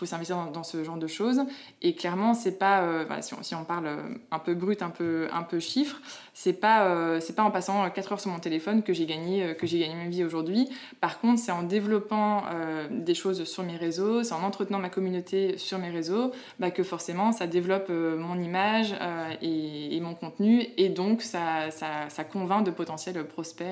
faut 0.00 0.06
s'investir 0.06 0.50
dans, 0.50 0.62
ce 0.62 0.82
genre 0.82 0.96
de 0.96 1.06
choses. 1.06 1.42
Et 1.82 1.94
clairement, 1.94 2.32
c'est 2.32 2.58
pas, 2.58 2.82
euh, 2.82 3.04
si, 3.42 3.54
on, 3.54 3.64
parle 3.64 3.98
un 4.30 4.38
peu 4.38 4.54
brut, 4.54 4.80
un 4.82 4.88
peu, 4.88 5.28
un 5.30 5.42
peu 5.42 5.60
chiffre, 5.60 6.00
c'est 6.32 6.54
pas, 6.54 6.86
euh, 6.86 7.20
c'est 7.20 7.36
pas 7.36 7.42
en 7.42 7.50
passant 7.50 7.88
4 7.88 8.12
heures 8.12 8.20
sur 8.20 8.30
mon 8.30 8.38
téléphone 8.38 8.82
que 8.82 8.94
j'ai 8.94 9.04
gagné, 9.04 9.44
euh, 9.44 9.54
que 9.54 9.66
gagné 9.66 9.94
ma 9.94 10.08
vie 10.08 10.24
aujourd'hui. 10.24 10.70
Par 11.02 11.20
contre, 11.20 11.38
c'est 11.38 11.52
en 11.52 11.62
développant 11.62 12.44
des 12.90 13.14
choses 13.14 13.44
sur 13.44 13.62
mes 13.62 13.76
réseaux, 13.76 14.22
c'est 14.22 14.32
en 14.32 14.42
entretenant 14.42 14.78
ma 14.78 14.88
communauté 14.88 15.58
sur 15.58 15.78
mes 15.78 15.90
réseaux, 15.90 16.32
bah, 16.58 16.70
que 16.70 16.82
forcément, 16.82 17.32
ça 17.32 17.46
développe 17.46 17.90
mon 17.90 18.40
image 18.40 18.94
et, 19.42 19.96
et, 19.96 20.00
mon 20.00 20.14
contenu, 20.14 20.66
et 20.76 20.88
donc 20.88 21.20
ça, 21.20 21.70
ça, 21.70 22.08
ça 22.08 22.24
convainc 22.24 22.64
de 22.64 22.70
potentiels 22.70 23.22
prospects 23.26 23.66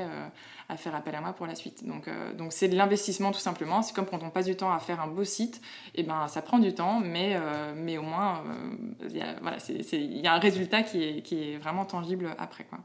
à 0.68 0.76
faire 0.76 0.94
appel 0.94 1.14
à 1.14 1.20
moi 1.20 1.32
pour 1.32 1.46
la 1.46 1.54
suite. 1.54 1.86
Donc, 1.86 2.08
euh, 2.08 2.32
donc 2.34 2.52
c'est 2.52 2.68
de 2.68 2.76
l'investissement 2.76 3.32
tout 3.32 3.40
simplement. 3.40 3.82
C'est 3.82 3.94
comme 3.94 4.06
quand 4.06 4.22
on 4.22 4.30
passe 4.30 4.46
du 4.46 4.56
temps 4.56 4.72
à 4.72 4.78
faire 4.78 5.00
un 5.00 5.06
beau 5.06 5.24
site, 5.24 5.60
et 5.94 6.00
eh 6.00 6.02
ben 6.02 6.28
ça 6.28 6.42
prend 6.42 6.58
du 6.58 6.74
temps, 6.74 7.00
mais, 7.00 7.32
euh, 7.34 7.72
mais 7.74 7.96
au 7.96 8.02
moins 8.02 8.44
il 9.00 9.16
euh, 9.16 9.18
y, 9.18 9.22
a, 9.22 9.36
voilà, 9.40 9.56
y 9.68 10.26
a 10.26 10.32
un 10.34 10.38
résultat 10.38 10.82
qui 10.82 11.02
est, 11.02 11.22
qui 11.22 11.52
est 11.52 11.56
vraiment 11.56 11.86
tangible 11.86 12.34
après. 12.38 12.64
Quoi. 12.64 12.80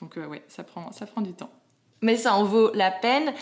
Donc 0.00 0.18
oui, 0.28 0.40
ça 0.48 0.64
prend, 0.64 0.90
ça 0.92 1.06
prend 1.06 1.20
du 1.20 1.32
temps. 1.32 1.50
Mais 2.00 2.16
ça 2.16 2.34
en 2.34 2.42
vaut 2.42 2.72
la 2.74 2.90
peine. 2.90 3.32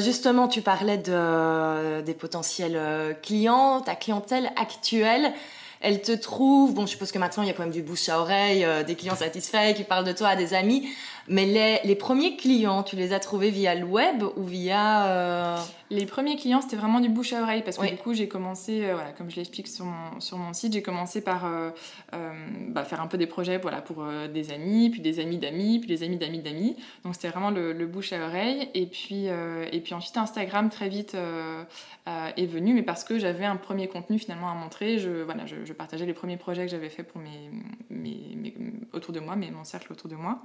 justement, 0.00 0.48
tu 0.48 0.62
parlais 0.62 0.96
de, 0.96 2.00
des 2.00 2.14
potentiels 2.14 3.18
clients, 3.22 3.82
ta 3.82 3.94
clientèle 3.94 4.50
actuelle 4.56 5.34
elle 5.82 6.02
te 6.02 6.12
trouve, 6.12 6.74
bon, 6.74 6.84
je 6.84 6.90
suppose 6.90 7.10
que 7.10 7.18
maintenant 7.18 7.42
il 7.42 7.46
y 7.46 7.50
a 7.50 7.54
quand 7.54 7.62
même 7.62 7.72
du 7.72 7.80
bouche 7.80 8.10
à 8.10 8.20
oreille, 8.20 8.66
des 8.86 8.96
clients 8.96 9.16
satisfaits 9.16 9.72
qui 9.74 9.82
parlent 9.82 10.04
de 10.04 10.12
toi 10.12 10.28
à 10.28 10.36
des 10.36 10.52
amis, 10.52 10.90
mais 11.30 11.46
les, 11.46 11.78
les, 11.84 11.94
premiers 11.94 12.36
clients, 12.36 12.82
tu 12.82 12.96
les 12.96 13.12
as 13.12 13.20
trouvés 13.20 13.50
via 13.50 13.76
le 13.76 13.84
web 13.84 14.24
ou 14.36 14.42
via... 14.42 15.06
Euh, 15.06 15.56
les 15.88 16.04
premiers 16.04 16.36
clients, 16.36 16.60
c'était 16.60 16.76
vraiment 16.76 16.98
du 16.98 17.08
bouche 17.08 17.32
à 17.32 17.42
oreille 17.42 17.62
parce 17.62 17.78
que 17.78 17.88
du 17.88 17.96
coup, 17.96 18.14
j'ai 18.14 18.26
commencé, 18.26 18.84
euh, 18.84 18.94
voilà, 18.94 19.12
comme 19.12 19.30
je 19.30 19.36
l'explique 19.36 19.68
sur 19.68 19.84
mon, 19.84 20.20
sur 20.20 20.38
mon 20.38 20.52
site, 20.52 20.72
j'ai 20.72 20.82
commencé 20.82 21.20
par 21.20 21.46
euh, 21.46 21.70
bah, 22.68 22.84
faire 22.84 23.00
un 23.00 23.06
peu 23.06 23.16
des 23.16 23.28
projets 23.28 23.58
voilà, 23.58 23.80
pour 23.80 24.04
des 24.32 24.52
amis, 24.52 24.90
puis 24.90 25.00
des 25.00 25.20
amis 25.20 25.38
d'amis, 25.38 25.78
puis 25.78 25.88
des 25.88 26.02
amis 26.02 26.16
d'amis 26.16 26.40
d'amis. 26.40 26.76
Donc 27.04 27.14
c'était 27.14 27.28
vraiment 27.28 27.50
le, 27.50 27.72
le, 27.72 27.86
bouche 27.86 28.12
à 28.12 28.24
oreille. 28.24 28.68
Et 28.74 28.86
puis, 28.86 29.26
et 29.26 29.80
puis 29.80 29.94
ensuite, 29.94 30.16
Instagram 30.16 30.68
très 30.68 30.88
vite 30.88 31.16
est 32.06 32.46
venu, 32.46 32.74
mais 32.74 32.82
parce 32.82 33.04
que 33.04 33.18
j'avais 33.20 33.44
un 33.44 33.56
premier 33.56 33.86
contenu 33.86 34.18
finalement 34.18 34.50
à 34.50 34.54
montrer. 34.54 34.98
Je, 34.98 35.22
voilà, 35.22 35.46
je, 35.46 35.64
je 35.64 35.72
partageais 35.72 36.06
les 36.06 36.14
premiers 36.14 36.36
projets 36.38 36.64
que 36.64 36.70
j'avais 36.70 36.90
fait 36.90 37.04
pour 37.04 37.20
mes, 37.20 37.50
mes, 37.88 38.36
mes, 38.36 38.54
autour 38.92 39.14
de 39.14 39.20
moi, 39.20 39.36
mais 39.36 39.50
mon 39.50 39.64
cercle 39.64 39.92
autour 39.92 40.10
de 40.10 40.16
moi. 40.16 40.42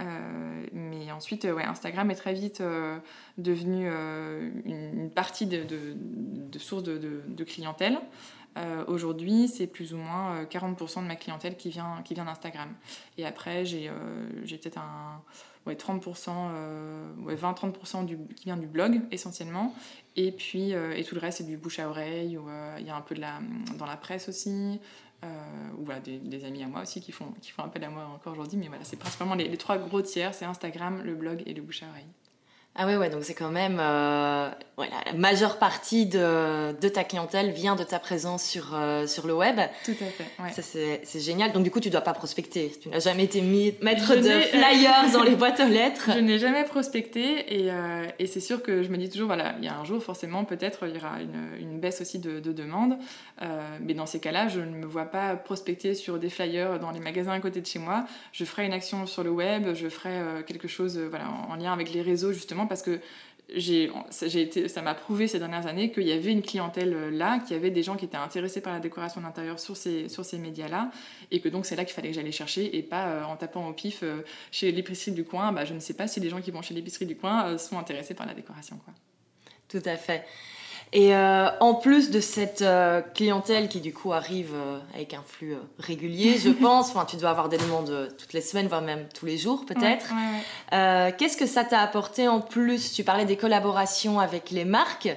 Euh, 0.00 0.66
mais 0.72 1.10
ensuite, 1.10 1.44
ouais, 1.44 1.64
Instagram 1.64 2.10
est 2.10 2.16
très 2.16 2.34
vite 2.34 2.60
euh, 2.60 2.98
devenu 3.36 3.88
euh, 3.88 4.50
une, 4.64 5.10
partie 5.10 5.46
de, 5.46 5.64
de, 5.64 6.58
source 6.58 6.82
de, 6.84 7.44
clientèle. 7.44 7.98
Aujourd'hui, 8.88 9.46
c'est 9.46 9.68
plus 9.68 9.94
ou 9.94 9.98
moins 9.98 10.42
40% 10.42 11.02
de 11.02 11.06
ma 11.06 11.14
clientèle 11.14 11.56
qui 11.56 11.70
vient, 11.70 12.02
qui 12.04 12.14
vient 12.14 12.24
d'Instagram. 12.24 12.68
Et 13.16 13.24
après, 13.24 13.64
j'ai 13.64 13.88
peut-être 14.44 14.78
un 14.78 15.22
ouais, 15.64 15.76
30%, 15.76 16.30
ouais, 17.20 17.36
20-30% 17.36 18.06
qui 18.34 18.44
vient 18.46 18.56
du 18.56 18.66
blog 18.66 19.00
essentiellement. 19.12 19.76
Et 20.16 20.32
puis, 20.32 20.72
et 20.72 21.04
tout 21.04 21.14
le 21.14 21.20
reste, 21.20 21.38
c'est 21.38 21.44
du 21.44 21.56
bouche 21.56 21.78
à 21.78 21.88
oreille. 21.88 22.36
Il 22.80 22.84
y 22.84 22.90
a 22.90 22.96
un 22.96 23.00
peu 23.00 23.14
de 23.14 23.20
la, 23.20 23.38
dans 23.78 23.86
la 23.86 23.96
presse 23.96 24.28
aussi. 24.28 24.80
Euh, 25.24 25.28
ou 25.76 25.84
voilà, 25.84 26.00
des, 26.00 26.44
amis 26.44 26.62
à 26.62 26.68
moi 26.68 26.82
aussi 26.82 27.00
qui 27.00 27.10
font, 27.10 27.32
qui 27.40 27.50
font 27.50 27.64
appel 27.64 27.82
à 27.82 27.90
moi 27.90 28.06
encore 28.06 28.34
aujourd'hui. 28.34 28.56
Mais 28.56 28.68
voilà, 28.68 28.84
c'est 28.84 28.96
principalement 28.96 29.34
les, 29.34 29.48
les, 29.48 29.56
trois 29.56 29.76
gros 29.76 30.00
tiers, 30.00 30.32
c'est 30.32 30.44
Instagram, 30.44 31.02
le 31.02 31.14
blog 31.14 31.42
et 31.44 31.54
le 31.54 31.62
bouche 31.62 31.82
à 31.82 31.88
oreille. 31.88 32.06
Ah 32.80 32.86
ouais, 32.86 32.96
ouais, 32.96 33.10
donc 33.10 33.24
c'est 33.24 33.34
quand 33.34 33.50
même 33.50 33.78
euh, 33.80 34.48
la 34.78 35.12
majeure 35.12 35.58
partie 35.58 36.06
de, 36.06 36.80
de, 36.80 36.88
ta 36.88 37.02
clientèle 37.02 37.50
vient 37.50 37.74
de 37.74 37.82
ta 37.82 37.98
présence 37.98 38.44
sur, 38.44 38.70
euh, 38.72 39.08
sur 39.08 39.26
le 39.26 39.34
web. 39.34 39.56
Tout 39.84 39.90
à 39.90 40.04
fait. 40.04 40.26
Ouais. 40.40 40.52
Ça 40.52 40.62
c'est 40.62 41.20
génial. 41.20 41.50
Donc 41.50 41.64
du 41.64 41.72
coup, 41.72 41.80
tu 41.80 41.90
dois 41.90 42.02
pas 42.02 42.12
prospecter. 42.12 42.70
Tu 42.80 42.88
n'as 42.88 43.00
jamais 43.00 43.24
été 43.24 43.40
mis, 43.40 43.74
maître 43.82 44.14
de 44.14 44.22
flyers 44.22 45.10
dans 45.12 45.24
les 45.24 45.34
boîtes 45.34 45.58
aux 45.58 45.68
lettres. 45.68 46.10
Je 46.14 46.20
n'ai 46.20 46.38
jamais 46.38 46.62
prospecté 46.62 47.62
et, 47.62 47.72
euh, 47.72 48.06
et 48.20 48.28
c'est 48.28 48.38
sûr 48.38 48.62
que 48.62 48.84
je 48.84 48.90
me 48.90 48.96
dis 48.96 49.10
toujours, 49.10 49.26
voilà, 49.26 49.56
il 49.58 49.64
y 49.64 49.68
a 49.68 49.76
un 49.76 49.84
jour 49.84 50.00
forcément 50.00 50.44
peut-être 50.44 50.86
il 50.86 50.94
y 50.94 50.98
aura 50.98 51.20
une, 51.20 51.60
une 51.60 51.80
baisse 51.80 52.00
aussi 52.00 52.20
de, 52.20 52.38
de 52.38 52.52
demandes. 52.52 52.96
mais 53.80 53.94
dans 53.94 54.06
ces 54.06 54.20
cas-là, 54.20 54.46
je 54.46 54.60
ne 54.60 54.76
me 54.76 54.86
vois 54.86 55.06
pas 55.06 55.34
prospecter 55.34 55.94
sur 55.94 56.20
des 56.20 56.30
flyers 56.30 56.78
dans 56.78 56.92
les 56.92 57.00
magasins 57.00 57.32
à 57.32 57.40
côté 57.40 57.60
de 57.60 57.66
chez 57.66 57.80
moi. 57.80 58.04
Je 58.30 58.44
ferai 58.44 58.66
une 58.66 58.72
action 58.72 59.04
sur 59.06 59.24
le 59.24 59.30
web, 59.30 59.74
je 59.74 59.88
ferai 59.88 60.44
quelque 60.46 60.68
chose 60.68 60.96
voilà, 60.96 61.24
en 61.48 61.56
lien 61.56 61.72
avec 61.72 61.92
les 61.92 62.02
réseaux 62.02 62.32
justement 62.32 62.67
parce 62.68 62.82
que 62.82 63.00
j'ai, 63.54 63.90
ça 64.68 64.82
m'a 64.82 64.94
prouvé 64.94 65.26
ces 65.26 65.38
dernières 65.38 65.66
années 65.66 65.90
qu'il 65.90 66.06
y 66.06 66.12
avait 66.12 66.32
une 66.32 66.42
clientèle 66.42 66.92
euh, 66.92 67.10
là, 67.10 67.38
qu'il 67.38 67.56
y 67.56 67.58
avait 67.58 67.70
des 67.70 67.82
gens 67.82 67.96
qui 67.96 68.04
étaient 68.04 68.16
intéressés 68.16 68.60
par 68.60 68.74
la 68.74 68.80
décoration 68.80 69.20
d'intérieur 69.20 69.58
sur 69.58 69.76
ces, 69.76 70.08
sur 70.08 70.24
ces 70.24 70.38
médias-là, 70.38 70.90
et 71.30 71.40
que 71.40 71.48
donc 71.48 71.64
c'est 71.64 71.76
là 71.76 71.84
qu'il 71.84 71.94
fallait 71.94 72.10
que 72.10 72.14
j'allais 72.14 72.32
chercher, 72.32 72.76
et 72.76 72.82
pas 72.82 73.06
euh, 73.06 73.24
en 73.24 73.36
tapant 73.36 73.66
au 73.66 73.72
pif 73.72 74.00
euh, 74.02 74.22
chez 74.52 74.70
l'épicerie 74.70 75.12
du 75.12 75.24
coin. 75.24 75.52
Bah, 75.52 75.64
je 75.64 75.72
ne 75.72 75.80
sais 75.80 75.94
pas 75.94 76.06
si 76.06 76.20
les 76.20 76.28
gens 76.28 76.40
qui 76.40 76.50
vont 76.50 76.60
chez 76.60 76.74
l'épicerie 76.74 77.06
du 77.06 77.16
coin 77.16 77.56
sont 77.56 77.78
intéressés 77.78 78.14
par 78.14 78.26
la 78.26 78.34
décoration. 78.34 78.78
Quoi. 78.84 78.92
Tout 79.68 79.82
à 79.88 79.96
fait. 79.96 80.24
Et 80.92 81.14
euh, 81.14 81.48
en 81.60 81.74
plus 81.74 82.10
de 82.10 82.20
cette 82.20 82.62
euh, 82.62 83.02
clientèle 83.14 83.68
qui 83.68 83.80
du 83.80 83.92
coup 83.92 84.12
arrive 84.12 84.52
euh, 84.54 84.78
avec 84.94 85.12
un 85.12 85.22
flux 85.26 85.56
régulier, 85.78 86.38
je 86.38 86.48
pense, 86.60 86.88
enfin 86.88 87.04
tu 87.04 87.16
dois 87.16 87.30
avoir 87.30 87.48
des 87.48 87.58
demandes 87.58 88.14
toutes 88.18 88.32
les 88.32 88.40
semaines, 88.40 88.68
voire 88.68 88.82
même 88.82 89.06
tous 89.14 89.26
les 89.26 89.36
jours 89.36 89.66
peut-être. 89.66 90.12
Qu'est-ce 90.70 91.36
que 91.36 91.46
ça 91.46 91.64
t'a 91.64 91.80
apporté 91.80 92.28
en 92.28 92.40
plus? 92.40 92.92
Tu 92.92 93.04
parlais 93.04 93.26
des 93.26 93.36
collaborations 93.36 94.18
avec 94.20 94.50
les 94.50 94.64
marques. 94.64 95.08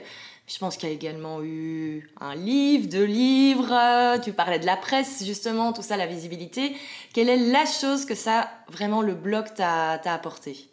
Je 0.47 0.57
pense 0.57 0.75
qu'il 0.75 0.89
y 0.89 0.91
a 0.91 0.95
également 0.95 1.41
eu 1.41 2.09
un 2.19 2.35
livre, 2.35 2.89
deux 2.89 3.05
livres, 3.05 4.19
tu 4.21 4.33
parlais 4.33 4.59
de 4.59 4.65
la 4.65 4.75
presse 4.75 5.23
justement, 5.23 5.71
tout 5.71 5.81
ça, 5.81 5.95
la 5.95 6.07
visibilité. 6.07 6.75
Quelle 7.13 7.29
est 7.29 7.37
la 7.37 7.65
chose 7.65 8.05
que 8.05 8.15
ça, 8.15 8.49
vraiment, 8.67 9.01
le 9.01 9.13
blog 9.13 9.45
t'a 9.55 10.01
apporté? 10.05 10.70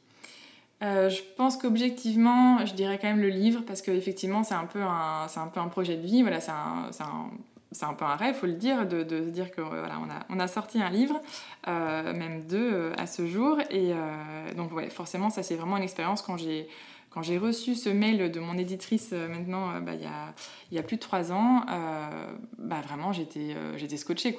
Euh, 0.82 1.08
je 1.08 1.22
pense 1.36 1.56
qu'objectivement, 1.56 2.64
je 2.64 2.74
dirais 2.74 2.98
quand 3.00 3.08
même 3.08 3.20
le 3.20 3.28
livre, 3.28 3.62
parce 3.66 3.82
qu'effectivement, 3.82 4.44
c'est 4.44 4.54
un, 4.54 4.66
peu 4.66 4.80
un, 4.80 5.26
peu 5.52 5.60
un 5.60 5.68
projet 5.68 5.96
de 5.96 6.06
vie, 6.06 6.22
voilà, 6.22 6.40
c'est 6.40 6.52
un, 6.52 6.90
un, 7.00 7.88
un, 7.88 7.94
peu 7.94 8.04
un 8.04 8.14
rêve, 8.14 8.36
faut 8.36 8.46
le 8.46 8.52
dire, 8.52 8.86
de, 8.86 9.04
se 9.08 9.30
dire 9.30 9.50
qu'on 9.54 9.64
voilà, 9.64 9.98
on 10.00 10.10
a, 10.10 10.36
on 10.36 10.38
a 10.38 10.46
sorti 10.46 10.80
un 10.80 10.90
livre, 10.90 11.20
euh, 11.66 12.12
même 12.12 12.42
deux 12.46 12.70
euh, 12.72 12.92
à 12.96 13.06
ce 13.06 13.26
jour, 13.26 13.58
et 13.70 13.92
donc 14.56 14.72
ouais, 14.72 14.88
forcément, 14.88 15.30
ça 15.30 15.42
c'est 15.42 15.56
vraiment 15.56 15.76
une 15.76 15.82
expérience 15.82 16.22
quand 16.22 16.36
j'ai 16.36 16.68
quand 17.18 17.24
j'ai 17.24 17.38
reçu 17.38 17.74
ce 17.74 17.88
mail 17.88 18.30
de 18.30 18.38
mon 18.38 18.56
éditrice 18.56 19.10
euh, 19.12 19.26
maintenant, 19.26 19.72
euh, 19.72 19.80
bah, 19.80 19.94
il, 19.94 20.76
y 20.76 20.78
a, 20.78 20.82
plus 20.84 20.98
de 20.98 21.00
trois 21.00 21.32
ans, 21.32 21.64
euh, 21.68 22.32
bah, 22.58 22.80
vraiment 22.86 23.12
j'étais, 23.12 23.56
scotchée. 23.96 24.36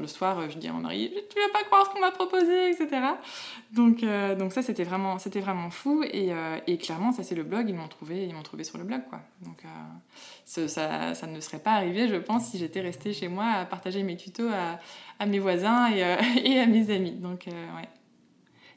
Le, 0.00 0.06
soir, 0.08 0.50
je 0.50 0.58
dis 0.58 0.66
à 0.66 0.72
mon 0.72 0.80
mari, 0.80 1.12
tu 1.30 1.40
vas 1.40 1.52
pas 1.52 1.64
croire 1.66 1.86
ce 1.86 1.92
qu'on 1.92 2.00
m'a 2.00 2.10
proposé, 2.10 2.70
etc. 2.70 3.00
Donc, 3.72 4.00
ça, 4.52 4.62
c'était 4.62 4.82
vraiment, 4.82 5.70
fou. 5.70 6.02
Et, 6.02 6.78
clairement, 6.78 7.12
ça 7.12 7.22
c'est 7.22 7.36
le 7.36 7.44
blog, 7.44 7.68
ils 7.68 7.76
m'ont 7.76 7.86
trouvé, 7.86 8.28
sur 8.64 8.78
le 8.78 8.82
blog. 8.82 9.02
Donc 9.42 9.62
ça, 10.44 11.26
ne 11.28 11.40
serait 11.40 11.60
pas 11.60 11.74
arrivé, 11.74 12.08
je 12.08 12.16
pense, 12.16 12.46
si 12.46 12.58
j'étais 12.58 12.80
restée 12.80 13.12
chez 13.12 13.28
moi 13.28 13.46
à 13.52 13.64
partager 13.66 14.02
mes 14.02 14.16
tutos 14.16 14.48
à, 14.48 14.80
à 15.20 15.26
mes 15.26 15.38
voisins 15.38 15.92
et, 15.92 16.00
et, 16.44 16.58
à 16.58 16.66
mes 16.66 16.90
amis. 16.90 17.12
Donc 17.12 17.44
ouais. 17.46 17.88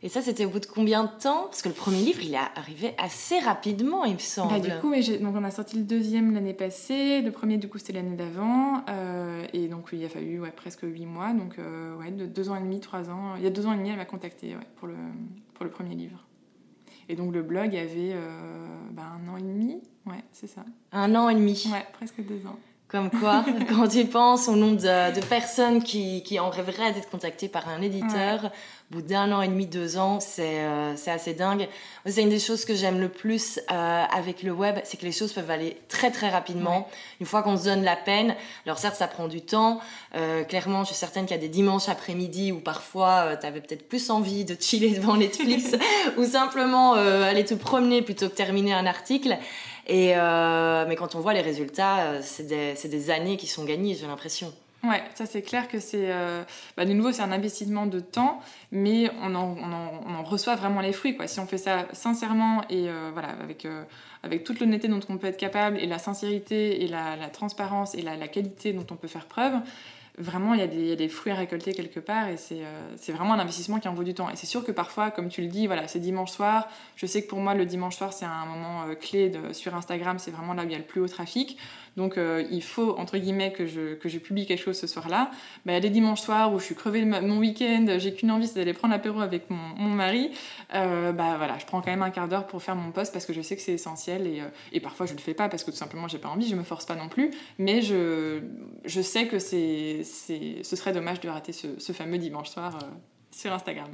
Et 0.02 0.08
ça, 0.08 0.22
c'était 0.22 0.46
au 0.46 0.50
bout 0.50 0.62
de 0.62 0.66
combien 0.66 1.04
de 1.04 1.10
temps? 1.22 1.44
Parce 1.44 1.62
que 1.62 1.68
le 1.68 1.76
premier 1.76 2.00
livre, 2.00 2.22
il 2.24 2.34
est 2.34 2.38
arrivé 2.56 2.94
assez 2.98 3.38
rapidement, 3.40 4.06
il 4.06 4.14
me 4.14 4.20
semble. 4.20 4.54
Bah, 4.54 4.60
du 4.60 4.72
coup, 4.80 4.94
donc 5.22 5.36
on 5.36 5.44
a 5.44 5.52
sorti 5.52 5.76
le 5.76 5.84
deuxième 5.84 6.34
l'année 6.34 6.54
passée. 6.54 7.22
Le 7.22 7.32
premier, 7.32 7.58
du 7.58 7.68
coup, 7.68 7.80
c'était 7.80 7.94
l'année 7.94 8.16
d'avant. 8.16 8.84
Euh, 8.88 9.46
et 9.52 9.68
donc, 9.68 9.90
il 9.92 10.04
a 10.06 10.10
fallu 10.10 10.40
ouais, 10.40 10.52
presque 10.52 10.84
huit 10.84 11.06
mois. 11.06 11.34
Donc, 11.34 11.60
euh, 11.60 11.98
ouais, 11.98 12.12
de 12.12 12.26
deux 12.26 12.50
ans 12.50 12.56
et 12.56 12.62
demi, 12.62 12.80
trois 12.80 13.10
ans. 13.10 13.36
Il 13.38 13.44
y 13.44 13.48
a 13.48 13.50
deux 13.50 13.66
ans 13.68 13.74
et 13.74 13.78
demi, 13.78 13.90
elle 13.90 13.98
m'a 13.98 14.06
contacté 14.06 14.56
ouais, 14.56 14.68
pour, 14.78 14.88
le, 14.88 14.96
pour 15.54 15.66
le 15.66 15.72
premier 15.72 15.96
livre. 15.96 16.26
Et 17.10 17.16
donc, 17.16 17.34
le 17.34 17.42
blog 17.42 17.76
avait 17.76 18.14
euh, 18.14 18.68
bah, 18.92 19.04
un 19.20 19.28
an 19.28 19.36
et 19.36 19.42
demi. 19.42 19.82
Ouais, 20.06 20.24
c'est 20.32 20.48
ça. 20.48 20.64
Un 20.94 21.14
an 21.16 21.28
et 21.28 21.36
demi 21.36 21.68
Ouais, 21.74 21.86
presque 21.92 22.22
deux 22.24 22.46
ans. 22.48 22.58
Comme 22.90 23.12
quoi, 23.12 23.46
quand 23.70 23.88
tu 23.88 24.06
penses 24.06 24.48
au 24.48 24.56
nombre 24.56 24.78
de, 24.78 25.26
personnes 25.26 25.84
qui, 25.84 26.24
qui, 26.24 26.40
en 26.40 26.50
rêveraient 26.50 26.92
d'être 26.92 27.10
contactées 27.10 27.48
par 27.48 27.70
un 27.70 27.84
éditeur, 27.84 28.52
au 28.92 28.96
bout 28.96 29.02
d'un 29.04 29.32
an 29.32 29.44
et 29.44 29.48
demi, 29.48 29.68
deux 29.68 29.98
ans, 29.98 30.20
c'est 30.20 30.62
euh, 30.62 30.96
assez 31.06 31.36
dingue. 31.36 31.68
C'est 32.08 32.24
une 32.24 32.30
des 32.30 32.40
choses 32.40 32.66
que 32.66 32.74
j'aime 32.74 33.00
le 33.00 33.10
plus 33.10 33.60
euh, 33.72 34.04
avec 34.12 34.42
le 34.42 34.52
web, 34.52 34.80
c'est 34.84 34.98
que 34.98 35.06
les 35.06 35.12
choses 35.12 35.32
peuvent 35.32 35.52
aller 35.52 35.78
très 35.88 36.10
très 36.10 36.30
rapidement. 36.30 36.90
Une 37.20 37.28
fois 37.28 37.44
qu'on 37.44 37.56
se 37.56 37.66
donne 37.66 37.84
la 37.84 37.96
peine, 37.96 38.36
alors 38.66 38.80
certes 38.80 38.96
ça 38.96 39.08
prend 39.08 39.28
du 39.28 39.42
temps, 39.42 39.80
euh, 40.16 40.44
clairement 40.44 40.82
je 40.82 40.88
suis 40.88 40.96
certaine 40.96 41.28
qu'il 41.28 41.36
y 41.36 41.40
a 41.40 41.42
des 41.42 41.50
dimanches 41.50 41.88
après-midi 41.88 42.52
où 42.52 42.60
parfois 42.62 43.38
tu 43.40 43.46
avais 43.46 43.62
peut-être 43.62 43.88
plus 43.88 44.10
envie 44.10 44.44
de 44.44 44.58
chiller 44.60 44.98
devant 44.98 45.18
Netflix 45.18 45.76
ou 46.18 46.26
simplement 46.26 46.94
aller 46.94 47.46
te 47.46 47.54
promener 47.54 48.02
plutôt 48.02 48.28
que 48.28 48.36
terminer 48.36 48.74
un 48.74 48.88
article. 48.88 49.38
Euh, 49.90 50.86
mais 50.88 50.96
quand 50.96 51.16
on 51.16 51.20
voit 51.20 51.34
les 51.34 51.42
résultats, 51.42 52.00
euh, 52.00 52.20
c'est 52.22 52.46
des, 52.46 53.10
années 53.10 53.38
qui 53.38 53.48
sont 53.48 53.66
gagnées, 53.66 53.96
j'ai 53.96 54.08
l'impression. 54.08 54.54
Ouais, 54.84 55.04
ça 55.14 55.26
c'est 55.26 55.42
clair 55.42 55.68
que 55.68 55.80
c'est. 55.80 56.10
Euh, 56.10 56.44
bah, 56.78 56.86
de 56.86 56.94
nouveau, 56.94 57.12
c'est 57.12 57.22
un 57.22 57.34
investissement 57.34 57.86
de 57.86 58.00
temps, 58.00 58.40
mais 58.72 59.12
on 59.22 59.36
en, 59.36 60.24
reçoit 60.24 60.56
vraiment 60.56 60.80
les 60.80 60.94
fruits. 60.94 61.18
Si 61.26 61.40
on 61.40 61.48
fait 61.48 61.58
ça 61.58 61.86
sincèrement 61.92 62.64
et 62.70 62.88
voilà, 63.12 63.30
avec, 63.42 63.68
avec 64.24 64.44
toute 64.44 64.60
l'honnêteté 64.60 64.88
dont 64.88 65.02
on 65.10 65.18
peut 65.18 65.28
être 65.28 65.38
capable, 65.38 65.78
et 65.80 65.86
la 65.86 65.98
sincérité, 65.98 66.84
et 66.84 66.88
la, 66.88 67.18
transparence, 67.34 67.94
et 67.96 68.02
la, 68.02 68.28
qualité 68.30 68.72
dont 68.72 68.86
on 68.92 68.96
peut 68.96 69.10
faire 69.10 69.26
preuve, 69.26 69.56
vraiment, 70.20 70.54
il 70.54 70.60
y, 70.60 70.92
a 70.92 70.96
des, 70.96 71.10
fruits 71.10 71.32
à 71.32 71.36
récolter 71.36 71.74
quelque 71.74 72.00
part 72.00 72.28
et 72.28 72.36
euh, 72.52 72.94
c'est 72.98 73.12
vraiment 73.14 73.34
un 73.34 73.40
investissement 73.40 73.80
qui 73.80 73.88
en 73.88 73.94
vaut 73.94 74.04
du 74.04 74.14
temps. 74.14 74.30
Et 74.30 74.36
c'est 74.36 74.46
sûr 74.46 74.64
que 74.64 74.72
parfois, 74.72 75.12
comme 75.12 75.30
tu 75.30 75.42
le 75.42 75.48
dis, 75.48 75.66
voilà, 75.66 75.88
c'est 75.88 76.00
dimanche 76.00 76.32
soir. 76.32 76.68
Je 76.96 77.06
sais 77.06 77.24
que 77.24 77.30
pour 77.30 77.40
moi, 77.40 77.54
le 77.54 77.66
dimanche 77.66 77.96
soir, 77.96 78.12
c'est 78.12 78.26
un 78.26 78.46
moment 78.46 78.84
euh, 78.84 78.96
clé 78.96 79.32
sur 79.54 79.76
Instagram. 79.76 80.20
C'est 80.20 80.32
vraiment 80.32 80.54
là 80.54 80.64
où 80.64 80.66
il 80.66 80.72
y 80.72 80.76
a 80.76 80.78
le 80.78 80.84
plus 80.84 81.02
haut 81.02 81.08
trafic. 81.08 81.58
Donc 81.98 82.18
euh, 82.18 82.46
il 82.52 82.64
faut, 82.64 82.98
entre 82.98 83.18
guillemets, 83.18 83.52
que 83.52 83.66
je, 83.66 83.96
que 83.96 84.10
je 84.10 84.20
publie 84.20 84.46
quelque 84.46 84.64
chose 84.64 84.80
ce 84.80 84.88
soir-là. 84.88 85.32
Bah, 85.66 85.80
des 85.80 85.90
dimanches 85.90 86.22
soirs 86.22 86.54
où 86.54 86.60
je 86.60 86.66
suis 86.66 86.76
crevée 86.76 87.06
mon 87.06 87.38
week-end, 87.38 87.86
j'ai 87.98 88.14
qu'une 88.14 88.32
envie, 88.32 88.48
c'est 88.48 88.56
d'aller 88.60 88.74
prendre 88.74 88.94
l'apéro 88.94 89.22
avec 89.22 89.50
mon, 89.50 89.58
mon 89.78 89.90
mari. 89.90 90.32
Euh, 90.74 91.12
bah 91.12 91.36
voilà, 91.38 91.58
je 91.58 91.66
prends 91.66 91.82
quand 91.82 91.92
même 91.92 92.02
un 92.02 92.10
quart 92.10 92.28
d'heure 92.28 92.48
pour 92.48 92.62
faire 92.62 92.76
mon 92.76 92.92
poste 92.92 93.14
parce 93.14 93.26
que 93.26 93.34
je 93.34 93.42
sais 93.42 93.56
que 93.56 93.62
c'est 93.62 93.74
essentiel 93.74 94.28
et, 94.28 94.42
euh, 94.42 94.50
et, 94.72 94.80
parfois 94.80 95.06
je 95.06 95.14
le 95.14 95.20
fais 95.20 95.34
pas 95.34 95.50
parce 95.50 95.64
que 95.64 95.72
tout 95.72 95.78
simplement 95.78 96.08
j'ai 96.08 96.20
pas 96.20 96.30
envie, 96.30 96.48
je 96.48 96.56
me 96.56 96.64
force 96.64 96.86
pas 96.86 96.96
non 96.96 97.10
plus. 97.10 97.32
Mais 97.58 97.82
je, 97.82 98.42
je 98.86 99.02
sais 99.02 99.28
que 99.28 99.40
c'est, 99.40 100.04
ce 100.04 100.76
serait 100.76 100.94
dommage 100.94 101.20
de 101.20 101.30
rater 101.30 101.52
ce, 101.52 101.68
ce 101.80 101.92
fameux 101.92 102.18
dimanche 102.18 102.50
soir 102.50 102.78
sur 103.32 103.52
Instagram. 103.54 103.90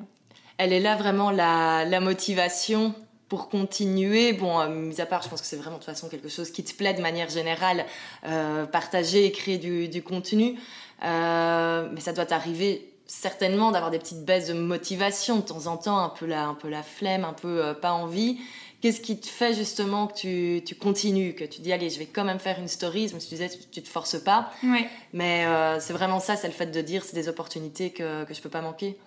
Elle 0.57 0.71
est 0.71 0.79
là 0.79 0.95
vraiment 0.95 1.31
la, 1.31 1.85
la 1.85 1.99
motivation 1.99 2.93
pour 3.35 3.49
continuer, 3.49 4.31
bon, 4.31 4.61
euh, 4.61 4.69
mis 4.69 5.01
à 5.01 5.05
part, 5.05 5.21
je 5.21 5.27
pense 5.27 5.41
que 5.41 5.47
c'est 5.47 5.57
vraiment 5.57 5.75
de 5.75 5.83
toute 5.83 5.93
façon 5.93 6.07
quelque 6.07 6.29
chose 6.29 6.51
qui 6.51 6.63
te 6.63 6.73
plaît 6.73 6.93
de 6.93 7.01
manière 7.01 7.29
générale, 7.29 7.85
euh, 8.25 8.65
partager 8.65 9.25
et 9.25 9.31
créer 9.33 9.57
du, 9.57 9.89
du 9.89 10.01
contenu, 10.01 10.57
euh, 11.03 11.89
mais 11.91 11.99
ça 11.99 12.13
doit 12.13 12.25
t'arriver 12.25 12.93
certainement 13.07 13.71
d'avoir 13.71 13.91
des 13.91 13.99
petites 13.99 14.23
baisses 14.23 14.47
de 14.47 14.53
motivation 14.53 15.35
de 15.35 15.41
temps 15.41 15.67
en 15.67 15.75
temps, 15.75 15.97
un 15.97 16.07
peu 16.07 16.25
la, 16.25 16.45
un 16.45 16.53
peu 16.53 16.69
la 16.69 16.81
flemme, 16.81 17.25
un 17.25 17.33
peu 17.33 17.73
pas 17.81 17.91
envie. 17.91 18.39
Qu'est-ce 18.79 19.01
qui 19.01 19.19
te 19.19 19.27
fait 19.27 19.53
justement 19.53 20.07
que 20.07 20.13
tu, 20.13 20.63
tu, 20.63 20.73
continues, 20.73 21.33
que 21.33 21.43
tu 21.43 21.59
dis 21.59 21.73
allez, 21.73 21.89
je 21.89 21.99
vais 21.99 22.05
quand 22.05 22.23
même 22.23 22.39
faire 22.39 22.57
une 22.57 22.69
story, 22.69 23.11
mais 23.13 23.19
tu 23.19 23.27
disais 23.27 23.49
tu, 23.49 23.57
tu 23.69 23.81
te 23.81 23.89
forces 23.89 24.17
pas, 24.23 24.49
oui. 24.63 24.85
mais 25.11 25.45
c'est 25.81 25.93
vraiment 25.93 26.21
ça, 26.21 26.37
c'est 26.37 26.47
le 26.47 26.53
fait 26.53 26.67
de 26.67 26.81
dire 26.81 27.03
c'est 27.03 27.15
des 27.17 27.27
opportunités 27.27 27.89
que, 27.89 28.23
que 28.23 28.33
je 28.33 28.41
peux 28.41 28.49
pas 28.49 28.61
manquer 28.61 28.97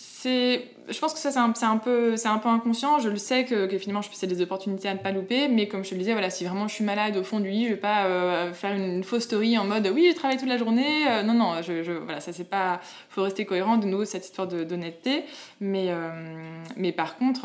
c'est 0.00 0.70
je 0.88 0.98
pense 1.00 1.12
que 1.12 1.18
ça 1.18 1.32
c'est 1.32 1.40
un, 1.40 1.52
un, 1.60 1.76
peu 1.76 2.16
c'est 2.16 2.28
un 2.28 2.38
peu 2.38 2.48
inconscient. 2.48 3.00
Je 3.00 3.08
le 3.08 3.16
sais 3.16 3.44
que, 3.44 3.66
finalement 3.78 4.00
c'est 4.12 4.28
des 4.28 4.40
opportunités 4.40 4.88
à 4.88 4.94
ne 4.94 5.00
pas 5.00 5.10
louper. 5.10 5.48
Mais 5.48 5.66
comme 5.66 5.82
je 5.82 5.90
te 5.90 5.94
le 5.96 5.98
disais 5.98 6.12
voilà 6.12 6.30
si 6.30 6.44
vraiment 6.44 6.68
je 6.68 6.74
suis 6.74 6.84
malade 6.84 7.16
au 7.16 7.24
fond 7.24 7.40
du 7.40 7.50
lit 7.50 7.64
je 7.64 7.70
vais 7.70 7.76
pas 7.76 8.06
euh, 8.06 8.52
faire 8.52 8.76
une, 8.76 9.02
fausse 9.02 9.24
story 9.24 9.58
en 9.58 9.64
mode 9.64 9.90
oui 9.92 10.08
je 10.12 10.16
travaille 10.16 10.36
toute 10.36 10.48
la 10.48 10.56
journée 10.56 11.08
euh, 11.08 11.24
non 11.24 11.34
non 11.34 11.62
je, 11.62 11.82
je, 11.82 11.90
voilà 11.90 12.20
ça 12.20 12.32
c'est 12.32 12.48
pas 12.48 12.80
faut 13.08 13.24
rester 13.24 13.44
cohérent 13.44 13.76
de 13.76 13.86
nouveau 13.86 14.04
cette 14.04 14.24
histoire 14.24 14.46
d'honnêteté. 14.46 15.24
Mais 15.60 15.86
euh, 15.88 16.62
mais 16.76 16.92
par 16.92 17.16
contre 17.16 17.42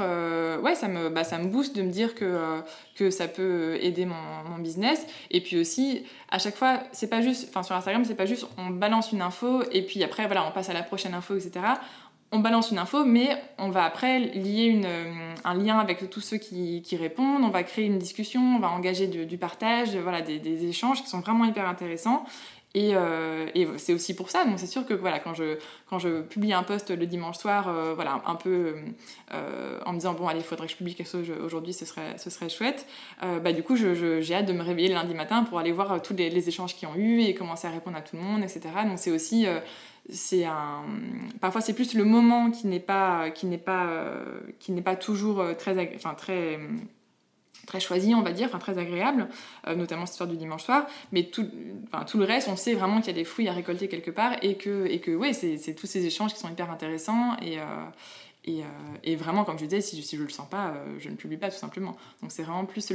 ouais 0.62 0.76
ça 0.76 0.88
me 0.88 1.10
bah, 1.10 1.24
ça 1.24 1.39
me 1.39 1.48
booste 1.48 1.76
de 1.76 1.82
me 1.82 1.89
dire 1.89 2.13
que 2.13 2.62
que 2.96 3.10
ça 3.10 3.28
peut 3.28 3.80
aider 3.82 4.06
mon, 4.06 4.16
mon, 4.48 4.60
business. 4.60 5.08
Et 5.32 5.42
puis 5.42 5.60
aussi 5.60 6.06
à 6.30 6.38
chaque 6.38 6.56
fois 6.56 6.82
c'est 6.92 7.10
pas 7.10 7.22
juste 7.22 7.48
enfin 7.50 7.63
sur 7.63 7.76
Instagram 7.76 8.06
c'est 8.06 8.13
pas 8.13 8.28
juste 8.28 8.46
on 8.60 8.70
balance 8.70 9.12
une 9.12 9.24
info 9.24 9.63
et 9.72 9.82
puis 9.82 10.04
après 10.04 10.28
voilà 10.28 10.46
on 10.48 10.52
passe 10.52 10.70
à 10.70 10.74
la 10.74 10.84
prochaine 10.84 11.16
info 11.16 11.36
etc 11.36 11.62
on 12.34 12.39
balance 12.39 12.72
une 12.72 12.80
info, 12.80 13.06
mais 13.06 13.30
on 13.60 13.69
va 13.69 13.86
après 13.86 14.19
lier 14.19 14.82
euh, 14.84 15.34
un 15.43 15.54
lien 15.54 15.78
avec 15.78 16.10
tous 16.10 16.19
ceux 16.19 16.38
qui, 16.38 16.84
répondent, 17.00 17.43
on 17.43 17.50
va 17.50 17.62
créer 17.62 17.86
une 17.86 18.00
discussion, 18.00 18.56
on 18.56 18.60
va 18.60 18.72
engager 18.72 19.06
du, 19.06 19.38
partage, 19.38 19.96
voilà, 19.96 20.22
des, 20.22 20.65
échanges 20.65 21.04
qui 21.04 21.10
sont 21.10 21.19
vraiment 21.19 21.46
hyper 21.46 21.67
intéressants. 21.67 22.26
Et, 22.76 22.93
euh, 22.96 23.46
et 23.54 23.67
c'est 23.78 23.93
aussi 23.93 24.15
pour 24.15 24.32
ça, 24.32 24.46
donc 24.46 24.58
c'est 24.58 24.65
sûr 24.65 24.84
que 24.84 24.96
voilà, 24.96 25.19
quand, 25.19 25.36
je, 25.36 25.60
quand 25.88 26.00
je 26.00 26.22
publie 26.24 26.54
un 26.54 26.63
post 26.63 26.89
le 26.89 27.06
dimanche 27.06 27.38
soir, 27.38 27.67
euh, 27.67 27.93
voilà, 27.93 28.24
un 28.26 28.34
peu 28.34 28.78
en 29.86 29.93
me 29.93 30.00
disant 30.00 30.15
bon 30.15 30.28
allez, 30.28 30.39
il 30.39 30.46
faudrait 30.46 30.65
que 30.65 30.72
je 30.72 30.78
publie 30.78 30.96
quelque 30.96 31.12
chose 31.12 31.30
aujourd'hui, 31.46 31.72
ce 31.72 31.86
serait, 31.86 32.17
ce 32.17 32.32
serait 32.32 32.50
chouette, 32.50 32.88
bah, 33.22 33.54
du 33.54 33.62
coup 33.62 33.76
j'ai 33.76 34.34
hâte 34.34 34.48
de 34.48 34.54
me 34.54 34.63
réveiller 34.63 34.88
le 34.88 34.96
lundi 34.96 35.13
matin 35.13 35.43
pour 35.43 35.60
aller 35.60 35.72
voir 35.72 36.02
tous 36.02 36.15
les, 36.15 36.32
les 36.32 36.50
échanges 36.50 36.76
qui 36.76 36.88
ont 36.88 36.96
eu 36.96 37.22
et 37.22 37.36
commencer 37.36 37.67
à 37.67 37.69
répondre 37.69 37.98
à 37.98 38.02
tout 38.02 38.15
le 38.15 38.24
monde, 38.24 38.41
etc. 38.41 38.62
Donc 38.88 38.98
c'est 38.98 39.12
aussi 39.12 39.46
parfois 41.39 41.62
c'est 41.62 41.74
plus 41.74 41.94
le 41.94 42.04
moment 42.04 42.52
qui 42.52 42.68
n'est 42.68 42.80
pas 42.80 43.30
qui 43.32 43.46
n'est 43.46 43.58
pas 43.58 43.86
euh, 43.86 44.39
qui 44.60 44.72
n'est 44.72 44.82
pas 44.82 44.96
toujours 44.96 45.39
euh, 45.39 45.54
très 45.54 45.96
enfin 45.96 46.13
très 46.13 46.60
très 47.66 47.80
choisi, 47.80 48.13
on 48.13 48.22
va 48.22 48.32
dire, 48.32 48.48
enfin 48.48 48.60
très 48.60 48.78
agréable, 48.78 49.28
euh, 49.68 49.76
notamment 49.76 50.06
cette 50.06 50.13
histoire 50.13 50.30
du 50.30 50.38
dimanche 50.38 50.63
soir. 50.63 50.86
Mais 51.12 51.24
tout, 51.24 51.48
enfin, 51.88 52.04
tout 52.06 52.18
le 52.18 52.26
reste, 52.26 52.48
on 52.50 52.56
sait 52.56 52.74
vraiment 52.74 53.00
qu'il 53.00 53.08
y 53.08 53.16
a 53.16 53.20
des 53.20 53.24
fruits 53.24 53.48
à 53.48 53.54
récolter 53.54 53.88
quelque 53.88 54.12
part 54.12 54.36
et 54.42 54.56
que, 54.56 54.86
et 54.86 55.00
que 55.00 55.12
ouais, 55.12 55.34
c'est 55.34 55.74
tous 55.76 55.88
ces 55.88 56.06
échanges 56.06 56.34
qui 56.34 56.39
sont 56.39 56.50
hyper 56.50 56.72
intéressants 56.72 57.36
euh, 57.42 57.86
et, 58.45 58.62
euh, 58.62 58.65
et, 59.03 59.15
vraiment, 59.15 59.45
comme 59.45 59.58
je 59.58 59.63
disais, 59.63 59.79
si, 59.79 60.01
si 60.01 60.17
je 60.17 60.23
le 60.23 60.29
sens 60.29 60.49
pas, 60.49 60.67
euh, 60.67 60.95
je 60.99 61.08
ne 61.08 61.15
publie 61.15 61.38
pas 61.38 61.49
tout 61.49 61.58
simplement. 61.58 61.95
Donc 62.21 62.32
c'est 62.32 62.43
vraiment 62.43 62.65
plus 62.65 62.91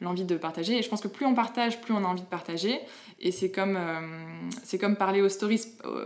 l'envie 0.00 0.24
de 0.24 0.36
partager. 0.36 0.78
Et 0.78 0.82
je 0.82 0.88
pense 0.88 1.00
que 1.00 1.08
plus 1.08 1.26
on 1.26 1.34
partage, 1.34 1.80
plus 1.80 1.92
on 1.92 2.04
a 2.04 2.06
envie 2.06 2.22
de 2.22 2.26
partager. 2.26 2.78
Et 3.18 3.32
c'est 3.32 3.50
comme, 3.50 3.76
euh, 3.76 4.78
comme 4.78 4.94
parler 4.94 5.20
aux 5.20 5.28
stories, 5.28 5.62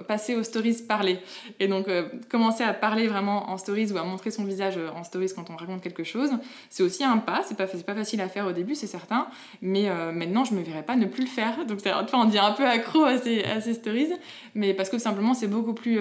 passer 0.08 0.34
aux 0.34 0.42
stories, 0.42 0.82
parler. 0.88 1.18
Et 1.60 1.68
donc 1.68 1.88
commencer 2.30 2.64
à 2.64 2.72
parler 2.72 3.06
vraiment 3.06 3.50
en 3.50 3.58
stories 3.58 3.92
ou 3.92 3.98
à 3.98 4.04
montrer 4.04 4.30
son 4.30 4.44
visage 4.44 4.78
en 4.94 5.04
stories 5.04 5.32
quand 5.34 5.50
on 5.50 5.56
raconte 5.56 5.82
quelque 5.82 6.04
chose, 6.04 6.30
c'est 6.70 6.82
aussi 6.82 7.04
un 7.04 7.18
pas. 7.18 7.42
C'est 7.46 7.56
pas, 7.56 7.66
pas 7.66 7.94
facile 7.94 8.20
à 8.20 8.28
faire 8.28 8.46
au 8.46 8.52
début, 8.52 8.74
c'est 8.74 8.86
certain. 8.86 9.28
Mais 9.62 9.88
maintenant, 10.12 10.44
je 10.44 10.54
me 10.54 10.62
verrais 10.62 10.82
pas 10.82 10.96
ne 10.96 11.06
plus 11.06 11.22
le 11.22 11.30
faire. 11.30 11.64
Donc 11.66 11.80
on 12.12 12.24
dit 12.26 12.38
un 12.38 12.52
peu 12.52 12.66
accro 12.66 13.04
à 13.04 13.18
ces, 13.18 13.44
à 13.44 13.60
ces 13.60 13.74
stories. 13.74 14.12
Mais 14.54 14.74
parce 14.74 14.90
que 14.90 14.98
simplement, 14.98 15.32
c'est 15.32 15.48
beaucoup 15.48 15.74
plus 15.74 15.98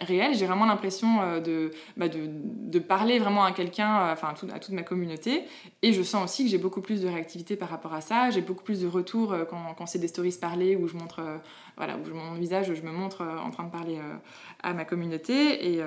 réel. 0.00 0.34
J'ai 0.34 0.46
vraiment 0.46 0.66
l'impression 0.66 1.40
de, 1.40 1.72
bah, 1.96 2.08
de 2.08 2.37
de 2.42 2.78
parler 2.78 3.18
vraiment 3.18 3.44
à 3.44 3.52
quelqu'un, 3.52 4.00
euh, 4.00 4.12
enfin 4.12 4.28
à, 4.28 4.34
tout, 4.34 4.46
à, 4.52 4.58
toute 4.58 4.74
ma 4.74 4.82
communauté. 4.82 5.44
Et 5.82 5.92
je 5.92 6.02
sens 6.02 6.24
aussi 6.24 6.44
que 6.44 6.50
j'ai 6.50 6.58
beaucoup 6.58 6.80
plus 6.80 7.02
de 7.02 7.08
réactivité 7.08 7.56
par 7.56 7.68
rapport 7.68 7.94
à 7.94 8.00
ça. 8.00 8.30
J'ai 8.30 8.40
beaucoup 8.40 8.62
plus 8.62 8.82
de 8.82 8.86
retours 8.86 9.32
euh, 9.32 9.44
quand, 9.44 9.74
quand 9.76 9.86
c'est 9.86 9.98
des 9.98 10.08
stories 10.08 10.36
parlées 10.40 10.76
où 10.76 10.88
je 10.88 10.96
montre, 10.96 11.20
euh, 11.20 11.38
voilà, 11.76 11.96
où 11.96 12.04
je, 12.04 12.12
mon 12.12 12.34
visage, 12.34 12.72
je 12.74 12.82
me 12.82 12.92
montre 12.92 13.22
en 13.22 13.50
train 13.50 13.64
de 13.64 13.70
parler 13.70 13.98
à 14.62 14.74
ma 14.74 14.84
communauté. 14.84 15.72
Et 15.72 15.80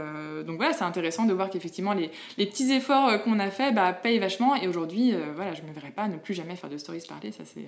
donc 0.46 0.56
voilà, 0.56 0.72
c'est 0.72 0.86
intéressant 0.86 1.26
de 1.26 1.34
voir 1.34 1.50
qu'effectivement 1.50 1.94
les, 1.94 2.10
petits 2.38 2.72
efforts 2.72 3.22
qu'on 3.24 3.40
a 3.40 3.50
fait 3.50 3.74
bah, 3.74 3.92
payent 3.92 4.20
vachement. 4.20 4.56
Et 4.56 4.68
aujourd'hui, 4.68 5.14
voilà, 5.36 5.54
je 5.54 5.62
ne 5.64 5.68
me 5.68 5.74
verrais 5.74 5.92
pas 5.92 6.08
ne 6.08 6.16
plus 6.16 6.34
jamais 6.34 6.56
faire 6.56 6.70
de 6.70 6.78
stories 6.78 7.04
parlées. 7.08 7.34
Ça, 7.34 7.44
c'est. 7.46 7.68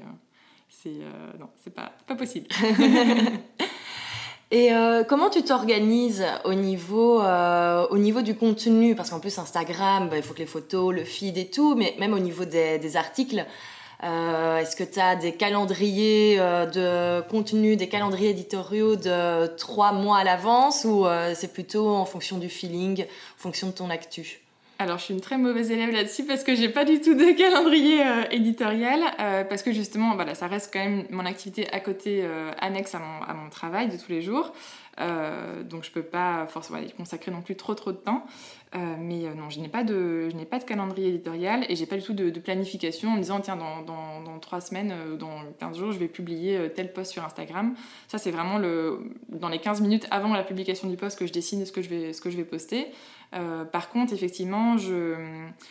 c'est 0.69 0.95
non, 1.37 1.49
c'est 1.63 1.73
pas, 1.73 1.91
pas 2.07 2.15
possible. 2.15 2.47
Et 4.53 4.71
euh, 4.71 5.03
comment 5.03 5.31
tu 5.31 5.41
t'organises 5.41 6.23
au 6.45 6.53
niveau 6.53 7.19
euh, 7.23 7.87
au 7.87 7.97
niveau 7.97 8.21
du 8.21 8.35
contenu? 8.35 8.93
Parce 8.93 9.09
qu'en 9.09 9.19
plus 9.19 9.39
Instagram, 9.39 10.09
bah, 10.09 10.17
il 10.17 10.21
faut 10.21 10.35
que 10.35 10.39
les 10.39 10.45
photos, 10.45 10.93
le 10.93 11.03
feed 11.03 11.39
et 11.39 11.47
tout, 11.47 11.73
mais 11.73 11.95
même 11.97 12.13
au 12.13 12.19
niveau 12.19 12.45
des, 12.45 12.95
articles, 12.95 13.47
euh, 14.03 14.57
est-ce 14.59 14.75
que 14.75 14.83
tu 14.83 14.99
as 14.99 15.15
des 15.15 15.31
calendriers 15.31 16.35
euh, 16.39 16.67
de 16.67 17.27
contenu, 17.29 17.77
des 17.77 17.89
calendriers 17.89 18.29
éditoriaux 18.29 18.95
de 18.95 19.47
trois 19.57 19.91
mois 19.91 20.19
à 20.19 20.23
l'avance 20.23 20.85
ou 20.85 21.07
c'est 21.33 21.51
plutôt 21.51 21.89
en 21.89 22.05
fonction 22.05 22.37
du 22.37 22.47
feeling, 22.47 23.05
en 23.05 23.41
fonction 23.41 23.65
de 23.69 23.73
ton 23.73 23.89
actu? 23.89 24.42
Alors, 24.83 24.97
je 24.97 25.05
suis 25.05 25.13
une 25.13 25.21
très 25.21 25.37
mauvaise 25.37 25.71
élève 25.71 25.91
là-dessus 25.91 26.25
parce 26.25 26.43
que 26.43 26.55
j'ai 26.55 26.67
pas 26.67 26.83
du 26.83 26.99
tout 26.99 27.13
de 27.13 27.31
calendrier 27.37 28.05
euh, 28.05 28.23
éditorial. 28.31 28.99
Euh, 29.21 29.45
parce 29.45 29.63
que 29.63 29.71
justement, 29.71 30.13
voilà, 30.15 30.35
ça 30.35 30.47
reste 30.47 30.71
quand 30.73 30.79
même 30.79 31.05
mon 31.09 31.25
activité 31.25 31.71
à 31.71 31.79
côté, 31.79 32.19
euh, 32.23 32.51
annexe 32.59 32.93
à 32.93 32.99
mon, 32.99 33.49
travail 33.49 33.87
de 33.87 33.95
tous 33.95 34.09
les 34.09 34.21
jours. 34.21 34.51
donc 35.69 35.85
je 35.85 35.91
peux 35.91 36.03
pas 36.03 36.47
forcément 36.47 36.79
y 36.79 36.91
consacrer 36.91 37.31
non 37.31 37.41
plus 37.41 37.55
trop 37.55 37.75
trop 37.75 37.93
de 37.93 37.97
temps. 37.97 38.25
Mais 38.73 39.33
non, 39.35 39.49
je 39.49 39.59
n'ai 39.59 39.67
pas, 39.67 39.83
de, 39.83 40.29
je 40.29 40.43
pas 40.45 40.59
de 40.59 40.63
calendrier 40.63 41.09
éditorial 41.09 41.65
et 41.69 41.75
j'ai 41.75 41.85
pas 41.85 41.95
du 41.95 42.03
tout 42.03 42.13
de, 42.13 42.29
planification 42.39 43.09
en 43.09 43.13
me 43.13 43.21
disant 43.21 43.39
tiens, 43.39 43.55
dans, 43.55 43.81
dans, 43.81 44.21
dans 44.21 44.39
3 44.39 44.61
semaines, 44.61 44.93
dans 45.19 45.43
15 45.59 45.77
jours, 45.77 45.91
je 45.91 45.99
vais 45.99 46.07
publier 46.07 46.71
tel 46.75 46.91
post 46.91 47.11
sur 47.11 47.23
Instagram. 47.23 47.75
Ça, 48.07 48.17
c'est 48.17 48.31
vraiment 48.31 48.57
le, 48.57 49.11
dans 49.29 49.49
les 49.49 49.59
15 49.59 49.81
minutes 49.81 50.07
avant 50.11 50.33
la 50.33 50.43
publication 50.43 50.89
du 50.89 50.97
post 50.97 51.19
que 51.19 51.27
je 51.27 51.33
décide 51.33 51.65
ce 51.65 51.71
que 51.71 51.81
je 51.81 51.89
vais, 51.89 52.13
ce 52.13 52.21
que 52.21 52.29
je 52.29 52.37
vais 52.37 52.45
poster. 52.45 52.87
Euh, 53.33 53.65
par 53.65 53.89
contre, 53.89 54.13
effectivement, 54.13 54.77
je... 54.77 55.15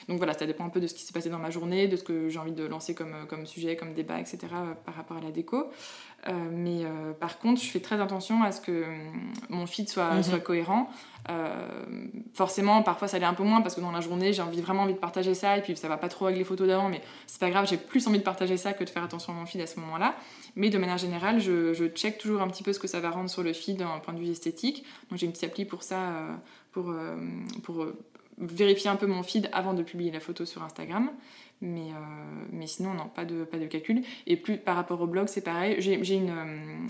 donc 0.08 0.18
voilà, 0.18 0.32
ça 0.34 0.46
dépend 0.46 0.64
un 0.64 0.68
peu 0.68 0.80
de 0.80 0.86
ce 0.86 0.94
qui 0.94 1.02
s'est 1.02 1.12
passé 1.12 1.30
dans 1.30 1.38
ma 1.38 1.50
journée, 1.50 1.86
de 1.86 1.96
ce 1.96 2.02
que 2.02 2.28
j'ai 2.28 2.38
envie 2.38 2.52
de 2.52 2.64
lancer 2.64 2.94
comme, 2.94 3.14
comme 3.28 3.46
sujet, 3.46 3.76
comme 3.76 3.94
débat, 3.94 4.18
etc. 4.18 4.38
Euh, 4.42 4.74
par 4.84 4.94
rapport 4.94 5.16
à 5.16 5.20
la 5.20 5.30
déco. 5.30 5.70
Euh, 6.28 6.32
mais 6.50 6.84
par 7.20 7.38
contre, 7.38 7.60
je 7.60 7.66
fais 7.66 7.80
très 7.80 8.00
attention 8.00 8.42
à 8.42 8.52
ce 8.52 8.60
que 8.60 8.84
mon 9.48 9.66
feed 9.66 9.88
soit, 9.88 10.14
mhm. 10.14 10.22
soit 10.22 10.40
cohérent. 10.40 10.90
Forcément, 12.34 12.82
parfois 12.82 13.08
ça 13.08 13.18
l'est 13.18 13.26
un 13.26 13.34
peu 13.34 13.44
moins 13.44 13.60
parce 13.60 13.74
que 13.74 13.80
dans 13.80 13.92
la 13.92 14.00
journée, 14.00 14.32
j'ai 14.32 14.42
envie, 14.42 14.60
vraiment 14.60 14.82
envie 14.82 14.94
de 14.94 14.98
partager 14.98 15.34
ça 15.34 15.56
et 15.56 15.62
puis 15.62 15.76
ça 15.76 15.88
va 15.88 15.96
pas 15.96 16.08
trop 16.08 16.26
avec 16.26 16.38
les 16.38 16.44
photos 16.44 16.66
d'avant, 16.66 16.88
mais 16.88 17.00
c'est 17.26 17.40
pas 17.40 17.50
grave, 17.50 17.66
j'ai 17.68 17.76
plus 17.76 18.06
envie 18.06 18.18
de 18.18 18.24
partager 18.24 18.56
ça 18.56 18.72
que 18.72 18.84
de 18.84 18.90
faire 18.90 19.04
attention 19.04 19.32
à 19.32 19.36
mon 19.36 19.46
feed 19.46 19.60
à 19.60 19.66
ce 19.66 19.78
moment-là. 19.80 20.16
Mais 20.56 20.68
de 20.70 20.78
manière 20.78 20.98
générale, 20.98 21.40
je, 21.40 21.88
check 21.88 22.18
toujours 22.18 22.42
un 22.42 22.48
petit 22.48 22.62
peu 22.62 22.72
ce 22.72 22.78
que 22.78 22.88
ça 22.88 23.00
va 23.00 23.10
rendre 23.10 23.30
sur 23.30 23.42
le 23.42 23.52
feed 23.52 23.78
d'un 23.78 23.98
point 24.00 24.14
de 24.14 24.18
vue 24.18 24.30
esthétique. 24.30 24.84
Donc 25.10 25.18
j'ai 25.18 25.26
une 25.26 25.32
petite 25.32 25.44
appli 25.44 25.64
pour 25.64 25.82
ça 25.82 25.98
pour, 26.72 26.90
euh, 26.90 27.16
pour 27.62 27.82
euh, 27.82 27.96
vérifier 28.38 28.90
un 28.90 28.96
peu 28.96 29.06
mon 29.06 29.22
feed 29.22 29.48
avant 29.52 29.74
de 29.74 29.82
publier 29.82 30.10
la 30.10 30.20
photo 30.20 30.44
sur 30.44 30.62
Instagram. 30.62 31.10
Mais, 31.64 31.92
euh, 31.92 32.44
mais 32.50 32.66
sinon, 32.66 32.92
non, 32.92 33.06
pas 33.06 33.24
de, 33.24 33.44
pas 33.44 33.56
de 33.56 33.66
calcul. 33.66 34.02
Et 34.26 34.36
plus 34.36 34.58
par 34.58 34.74
rapport 34.74 35.00
au 35.00 35.06
blog, 35.06 35.28
c'est 35.28 35.42
pareil. 35.42 35.76
J'ai 35.78 36.20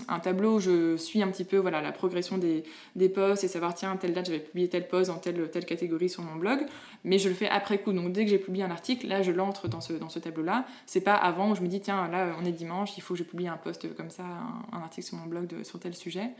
un 0.07 0.19
tableau 0.19 0.55
où 0.55 0.59
je 0.59 0.97
suis 0.97 1.21
un 1.21 1.27
petit 1.27 1.43
peu 1.43 1.57
voilà, 1.57 1.79
la 1.79 1.91
progression 1.91 2.39
des, 2.39 2.63
des 2.95 3.07
posts 3.07 3.43
et 3.43 3.47
savoir, 3.47 3.75
tiens, 3.75 3.95
telle 3.97 4.13
date, 4.13 4.25
j'avais 4.25 4.39
publié 4.39 4.67
tel 4.67 4.87
post 4.87 5.11
dans 5.11 5.19
telle, 5.19 5.49
telle 5.51 5.65
catégorie 5.65 6.09
sur 6.09 6.23
mon 6.23 6.37
blog. 6.37 6.65
Mais 7.03 7.19
je 7.19 7.29
le 7.29 7.35
fais 7.35 7.47
après 7.47 7.77
coup. 7.77 7.93
Donc 7.93 8.11
dès 8.13 8.25
que 8.25 8.31
j'ai 8.31 8.39
publié 8.39 8.63
un 8.63 8.71
article, 8.71 9.07
là, 9.07 9.21
je 9.21 9.31
l'entre 9.31 9.67
dans 9.67 9.81
ce, 9.81 9.93
dans 9.93 10.09
ce 10.09 10.17
tableau-là. 10.17 10.65
C'est 10.87 11.01
pas 11.01 11.15
avant 11.15 11.51
où 11.51 11.55
je 11.55 11.61
me 11.61 11.67
dis, 11.67 11.79
tiens, 11.79 12.07
là, 12.07 12.35
on 12.41 12.45
est 12.45 12.51
dimanche, 12.51 12.97
il 12.97 13.01
faut 13.01 13.13
que 13.13 13.19
je 13.19 13.23
publie 13.23 13.47
un 13.47 13.57
post 13.57 13.95
comme 13.95 14.09
ça, 14.09 14.23
un, 14.71 14.79
article 14.79 15.05
sur 15.05 15.17
mon 15.17 15.27
blog 15.27 15.45
de, 15.45 15.63
sur 15.63 15.79
tel 15.79 15.93
sujet. 15.93 16.31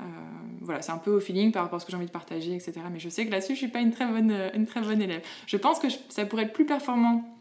Euh, 0.00 0.04
voilà, 0.60 0.82
c'est 0.82 0.92
un 0.92 0.98
peu 0.98 1.10
au 1.10 1.20
feeling 1.20 1.52
par 1.52 1.62
rapport 1.62 1.78
à 1.78 1.80
ce 1.80 1.86
que 1.86 1.90
j'ai 1.90 1.96
envie 1.96 2.06
de 2.06 2.12
partager, 2.12 2.54
etc. 2.54 2.74
Mais 2.92 3.00
je 3.00 3.08
sais 3.08 3.26
que 3.26 3.30
là-dessus, 3.30 3.54
je 3.54 3.58
suis 3.58 3.68
pas 3.68 3.80
une 3.80 3.90
très 3.90 4.06
bonne, 4.06 4.30
euh, 4.30 4.50
une 4.54 4.66
très 4.66 4.80
bonne 4.80 5.02
élève. 5.02 5.22
Je 5.46 5.56
pense 5.56 5.78
que 5.78 5.88
ça 6.08 6.24
pourrait 6.24 6.44
être 6.44 6.52
plus 6.52 6.66
performant, 6.66 7.37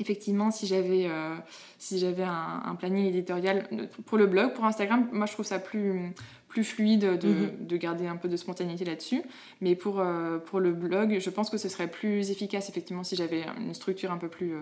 effectivement, 0.00 0.50
si 0.50 0.66
j'avais 0.66 1.06
euh, 1.06 1.36
si 1.78 1.98
j'avais 1.98 2.24
un, 2.24 2.74
planning 2.78 3.06
éditorial 3.06 3.68
pour 4.06 4.18
le 4.18 4.26
blog. 4.26 4.54
Pour 4.54 4.64
Instagram, 4.64 5.08
moi, 5.12 5.26
je 5.26 5.32
trouve 5.32 5.46
ça 5.46 5.58
plus 5.58 6.12
plus 6.48 6.64
fluide 6.64 7.18
de, 7.18 7.28
mhm. 7.28 7.66
de 7.66 7.76
garder 7.76 8.08
un 8.08 8.16
peu 8.16 8.28
de 8.28 8.36
spontanéité 8.36 8.84
là-dessus. 8.84 9.22
Mais 9.60 9.76
pour, 9.76 10.02
pour 10.46 10.58
le 10.58 10.72
blog, 10.72 11.18
je 11.20 11.30
pense 11.30 11.48
que 11.48 11.58
ce 11.58 11.68
serait 11.68 11.86
plus 11.86 12.32
efficace, 12.32 12.68
effectivement, 12.68 13.04
si 13.04 13.14
j'avais 13.14 13.44
une 13.56 13.72
structure 13.72 14.10
un 14.10 14.18
peu 14.18 14.26
plus, 14.26 14.52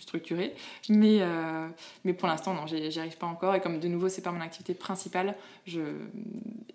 structuré. 0.00 0.54
Mais, 0.88 1.18
euh, 1.20 1.68
mais 2.04 2.12
pour 2.12 2.28
l'instant, 2.28 2.54
non, 2.54 2.66
j'y 2.66 2.98
arrive 2.98 3.16
pas 3.16 3.26
encore. 3.26 3.54
Et 3.54 3.60
comme 3.60 3.78
de 3.78 3.88
nouveau, 3.88 4.08
c'est 4.08 4.22
pas 4.22 4.32
mon 4.32 4.40
activité 4.40 4.74
principale, 4.74 5.36
je 5.66 5.80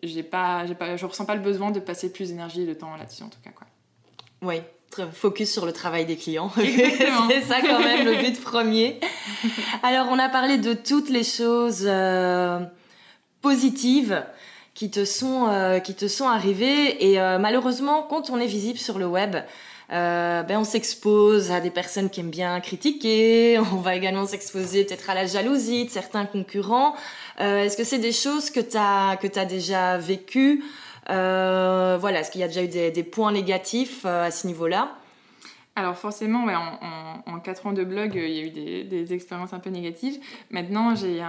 j'ai 0.04 0.24
pas, 0.24 0.66
pas, 0.78 0.96
je 0.96 1.06
ressens 1.06 1.26
pas 1.26 1.36
le 1.36 1.42
besoin 1.42 1.72
de 1.72 1.80
passer 1.80 2.12
plus 2.12 2.30
d'énergie 2.30 2.62
et 2.62 2.66
de 2.66 2.74
temps 2.74 2.96
là-dessus, 2.96 3.24
en 3.24 3.30
tout 3.30 3.40
cas. 3.44 3.52
Quoi. 3.52 3.68
Oui, 4.42 4.62
focus 5.14 5.52
sur 5.52 5.66
le 5.66 5.74
travail 5.74 6.06
des 6.06 6.16
clients. 6.16 6.52
c'est 6.56 7.42
ça 7.42 7.62
quand 7.62 7.80
même 7.80 8.06
le 8.06 8.16
but 8.16 8.42
premier. 8.42 9.00
Alors, 9.84 10.08
on 10.10 10.20
a 10.20 10.30
parlé 10.30 10.58
de 10.58 10.74
toutes 10.74 11.10
les 11.10 11.24
choses 11.24 11.84
euh, 11.86 12.60
positives 13.42 14.24
qui 14.74 14.90
te 14.90 15.06
sont, 15.06 15.48
euh, 15.48 15.80
qui 15.80 15.96
te 15.96 16.08
sont 16.08 16.28
arrivées. 16.28 17.12
Et 17.12 17.18
malheureusement, 17.40 18.04
quand 18.04 18.30
on 18.30 18.40
est 18.40 18.48
visible 18.48 18.80
sur 18.80 18.98
le 18.98 19.08
web, 19.08 19.38
euh, 19.92 20.42
ben 20.42 20.60
on 20.60 20.64
s'expose 20.64 21.52
à 21.52 21.62
des 21.62 21.70
personnes 21.70 22.10
qui 22.10 22.20
aiment 22.20 22.32
bien 22.32 22.60
critiquer, 22.60 23.60
on 23.74 23.78
va 23.78 23.96
également 23.96 24.26
s'exposer 24.26 24.84
peut-être 24.84 25.10
à 25.10 25.14
la 25.14 25.26
jalousie 25.28 25.86
de 25.86 25.92
certains 25.92 26.26
concurrents. 26.26 26.96
Euh, 27.40 27.64
est-ce 27.64 27.78
que 27.78 27.84
c'est 27.84 28.00
des 28.00 28.12
choses 28.12 28.50
que 28.50 28.60
tu 28.60 28.78
as, 28.78 29.18
que 29.18 29.28
as 29.38 29.46
déjà 29.46 29.98
vécues 29.98 30.64
euh, 30.64 30.85
Voilà, 31.08 32.20
est-ce 32.20 32.32
qu'il 32.32 32.42
y 32.42 32.44
a 32.44 32.48
déjà 32.48 32.64
eu 32.64 32.92
des, 32.92 33.04
points 33.04 33.32
négatifs 33.32 34.06
à 34.06 34.32
ce 34.32 34.48
niveau-là? 34.48 34.96
Alors 35.78 35.98
forcément, 35.98 36.46
en, 36.46 37.34
en, 37.34 37.40
4 37.42 37.68
ans 37.68 37.74
de 37.74 37.84
blog, 37.84 38.18
euh, 38.18 38.26
il 38.26 38.34
y 38.34 38.40
a 38.40 38.44
eu 38.44 38.86
des, 38.86 39.14
expériences 39.14 39.52
un 39.52 39.60
peu 39.60 39.70
négatives. 39.70 40.18
Maintenant, 40.50 40.96
j'ai 40.96 41.22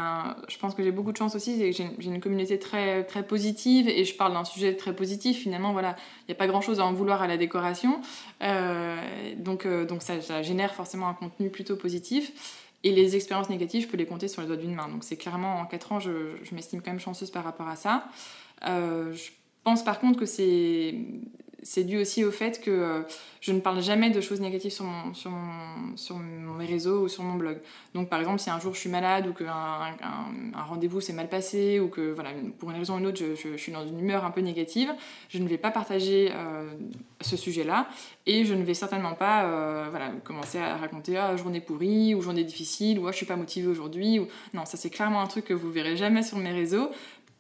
je 0.49 0.59
pense 0.59 0.77
que 0.77 0.85
j'ai 0.85 0.93
beaucoup 0.93 1.11
de 1.11 1.17
chance 1.17 1.35
aussi, 1.35 1.59
c'est 1.59 1.71
que 1.71 2.01
j'ai 2.01 2.09
une 2.09 2.21
communauté 2.21 2.57
très, 2.57 3.03
très 3.03 3.27
positive 3.27 3.89
et 3.89 4.05
je 4.05 4.15
parle 4.15 4.35
d'un 4.35 4.45
sujet 4.45 4.77
très 4.77 4.95
positif. 4.95 5.39
Finalement, 5.39 5.73
voilà, 5.73 5.97
il 6.21 6.31
n'y 6.31 6.33
a 6.33 6.39
pas 6.39 6.47
grand-chose 6.47 6.79
à 6.79 6.87
en 6.87 6.93
vouloir 6.93 7.23
à 7.23 7.27
la 7.27 7.37
décoration. 7.37 8.01
Euh, 8.43 8.97
donc 9.37 9.67
euh, 9.67 9.85
donc 9.85 10.03
ça, 10.03 10.43
génère 10.43 10.75
forcément 10.75 11.09
un 11.09 11.15
contenu 11.15 11.51
plutôt 11.51 11.75
positif. 11.75 12.65
Et 12.85 12.93
les 12.93 13.17
expériences 13.17 13.51
négatives, 13.51 13.83
je 13.83 13.89
peux 13.89 13.97
les 13.97 14.07
compter 14.07 14.29
sur 14.29 14.43
les 14.43 14.47
doigts 14.47 14.57
d'une 14.57 14.77
main. 14.77 14.87
Donc 14.87 15.03
c'est 15.03 15.17
clairement, 15.17 15.59
en 15.59 15.67
4 15.67 15.93
ans, 15.93 15.99
je, 15.99 16.13
m'estime 16.53 16.83
quand 16.83 16.93
même 16.93 17.01
chanceuse 17.01 17.33
par 17.33 17.43
rapport 17.43 17.67
à 17.67 17.75
ça. 17.75 18.05
Pense 19.67 19.83
par 19.83 19.99
contre 19.99 20.21
que 20.21 20.27
c'est 20.27 21.83
dû 21.83 21.99
aussi 21.99 22.25
au 22.25 22.31
fait 22.31 22.61
que 22.61 22.71
euh, 22.71 23.03
je 23.41 23.51
ne 23.51 23.59
parle 23.59 23.83
jamais 23.83 24.11
de 24.11 24.21
choses 24.21 24.41
négatives 24.41 24.71
sur 24.71 24.85
mes 26.17 26.67
réseaux 26.67 27.03
ou 27.03 27.09
sur 27.09 27.25
mon 27.25 27.35
blog. 27.35 27.59
Donc 27.93 28.09
par 28.09 28.21
exemple, 28.21 28.39
si 28.39 28.49
un 28.49 28.61
jour 28.61 28.75
je 28.75 28.81
suis 28.81 28.91
malade 28.91 29.27
ou 29.27 29.33
qu'un 29.33 29.47
un, 29.49 30.63
rendez-vous 30.63 31.01
s'est 31.01 31.13
mal 31.13 31.29
passé 31.29 31.81
ou 31.81 31.89
que 31.89 32.13
voilà, 32.13 32.31
pour 32.59 32.71
une 32.71 32.77
raison 32.77 32.95
ou 32.95 32.99
une 32.99 33.07
autre, 33.07 33.21
je, 33.21 33.57
suis 33.57 33.73
dans 33.73 33.85
une 33.85 33.99
humeur 33.99 34.25
un 34.25 34.31
peu 34.31 34.41
négative, 34.41 34.93
je 35.29 35.39
ne 35.39 35.49
vais 35.49 35.59
pas 35.59 35.73
partager 35.73 36.31
euh, 36.33 36.71
ce 37.21 37.37
sujet-là 37.37 37.89
et 38.27 38.45
je 38.45 38.55
ne 38.55 38.63
vais 38.63 38.75
certainement 38.75 39.15
pas 39.15 39.47
euh, 39.47 39.87
voilà, 39.91 40.11
commencer 40.23 40.59
à 40.59 40.77
raconter 40.77 41.17
ah, 41.17 41.37
journée 41.37 41.61
pourrie 41.61 42.15
ou 42.15 42.21
journée 42.21 42.45
difficile 42.45 43.01
ou 43.01 43.09
ah, 43.09 43.11
je 43.11 43.17
suis 43.17 43.27
pas 43.27 43.37
motivée 43.37 43.67
aujourd'hui. 43.67 44.21
Ou... 44.21 44.29
Non, 44.55 44.65
ça 44.65 44.77
c'est 44.77 44.91
clairement 44.91 45.21
un 45.21 45.27
truc 45.27 45.47
que 45.47 45.55
vous 45.55 45.73
verrez 45.73 45.97
jamais 45.97 46.23
sur 46.23 46.39
mes 46.39 46.53
réseaux 46.53 46.91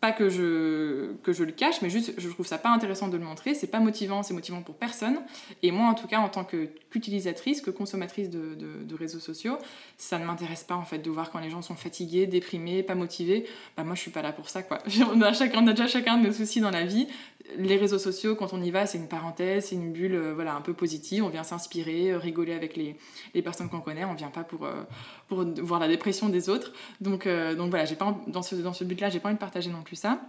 pas 0.00 0.12
que 0.12 0.28
je, 0.28 1.42
le 1.42 1.52
cache, 1.52 1.80
mais 1.80 1.88
juste 1.88 2.12
je 2.18 2.28
trouve 2.28 2.46
ça 2.46 2.58
pas 2.58 2.68
intéressant 2.68 3.08
de 3.08 3.16
le 3.16 3.24
montrer, 3.24 3.54
c'est 3.54 3.66
pas 3.66 3.80
motivant, 3.80 4.22
c'est 4.22 4.34
motivant 4.34 4.62
pour 4.62 4.74
personne. 4.76 5.20
Et 5.62 5.70
moi, 5.70 5.88
en 5.88 5.94
tout 5.94 6.06
cas, 6.06 6.18
en 6.18 6.28
tant 6.28 6.44
qu'utilisatrice, 6.44 7.62
que 7.62 7.70
consommatrice 7.70 8.28
de, 8.30 8.94
réseaux 8.96 9.20
sociaux, 9.20 9.58
ça 9.98 10.18
ne 10.18 10.24
m'intéresse 10.24 10.64
pas 10.64 10.74
en 10.74 10.84
fait 10.84 10.98
de 10.98 11.10
voir 11.10 11.30
quand 11.30 11.38
les 11.38 11.50
gens 11.50 11.62
sont 11.62 11.74
fatigués, 11.74 12.26
déprimés, 12.26 12.82
pas 12.82 12.94
motivés. 12.94 13.46
Bah, 13.76 13.84
moi, 13.84 13.94
je 13.94 14.00
suis 14.00 14.10
pas 14.10 14.22
là 14.22 14.32
pour 14.32 14.48
ça 14.48 14.62
quoi. 14.62 14.78
Chacun, 15.34 15.62
on 15.62 15.66
a 15.66 15.72
déjà 15.72 15.86
chacun 15.86 16.18
de 16.18 16.26
nos 16.26 16.32
soucis 16.32 16.60
dans 16.60 16.70
la 16.70 16.84
vie 16.84 17.08
les 17.56 17.76
réseaux 17.76 17.98
sociaux, 17.98 18.34
quand 18.34 18.52
on 18.52 18.62
y 18.62 18.70
va, 18.70 18.86
c'est 18.86 18.98
une 18.98 19.08
parenthèse, 19.08 19.66
c'est 19.66 19.74
une 19.74 19.92
bulle 19.92 20.14
euh, 20.14 20.34
voilà, 20.34 20.54
un 20.54 20.60
peu 20.60 20.72
positive. 20.72 21.24
On 21.24 21.28
vient 21.28 21.42
s'inspirer, 21.42 22.10
euh, 22.10 22.18
rigoler 22.18 22.52
avec 22.52 22.76
les, 22.76 22.96
les 23.34 23.42
personnes 23.42 23.68
qu'on 23.68 23.80
connaît. 23.80 24.04
On 24.04 24.14
vient 24.14 24.30
pas 24.30 24.44
pour, 24.44 24.64
euh, 24.64 24.82
pour 25.28 25.44
voir 25.62 25.80
la 25.80 25.88
dépression 25.88 26.28
des 26.28 26.48
autres. 26.48 26.72
Donc, 27.00 27.28
donc 27.28 27.70
voilà, 27.70 27.84
j'ai 27.84 27.96
pas, 27.96 28.16
dans 28.26 28.42
ce, 28.42 28.56
dans 28.56 28.72
ce 28.72 28.84
but-là, 28.84 29.10
j'ai 29.10 29.20
pas 29.20 29.28
envie 29.28 29.36
de 29.36 29.40
partager 29.40 29.70
non 29.70 29.82
plus 29.82 29.96
ça. 29.96 30.20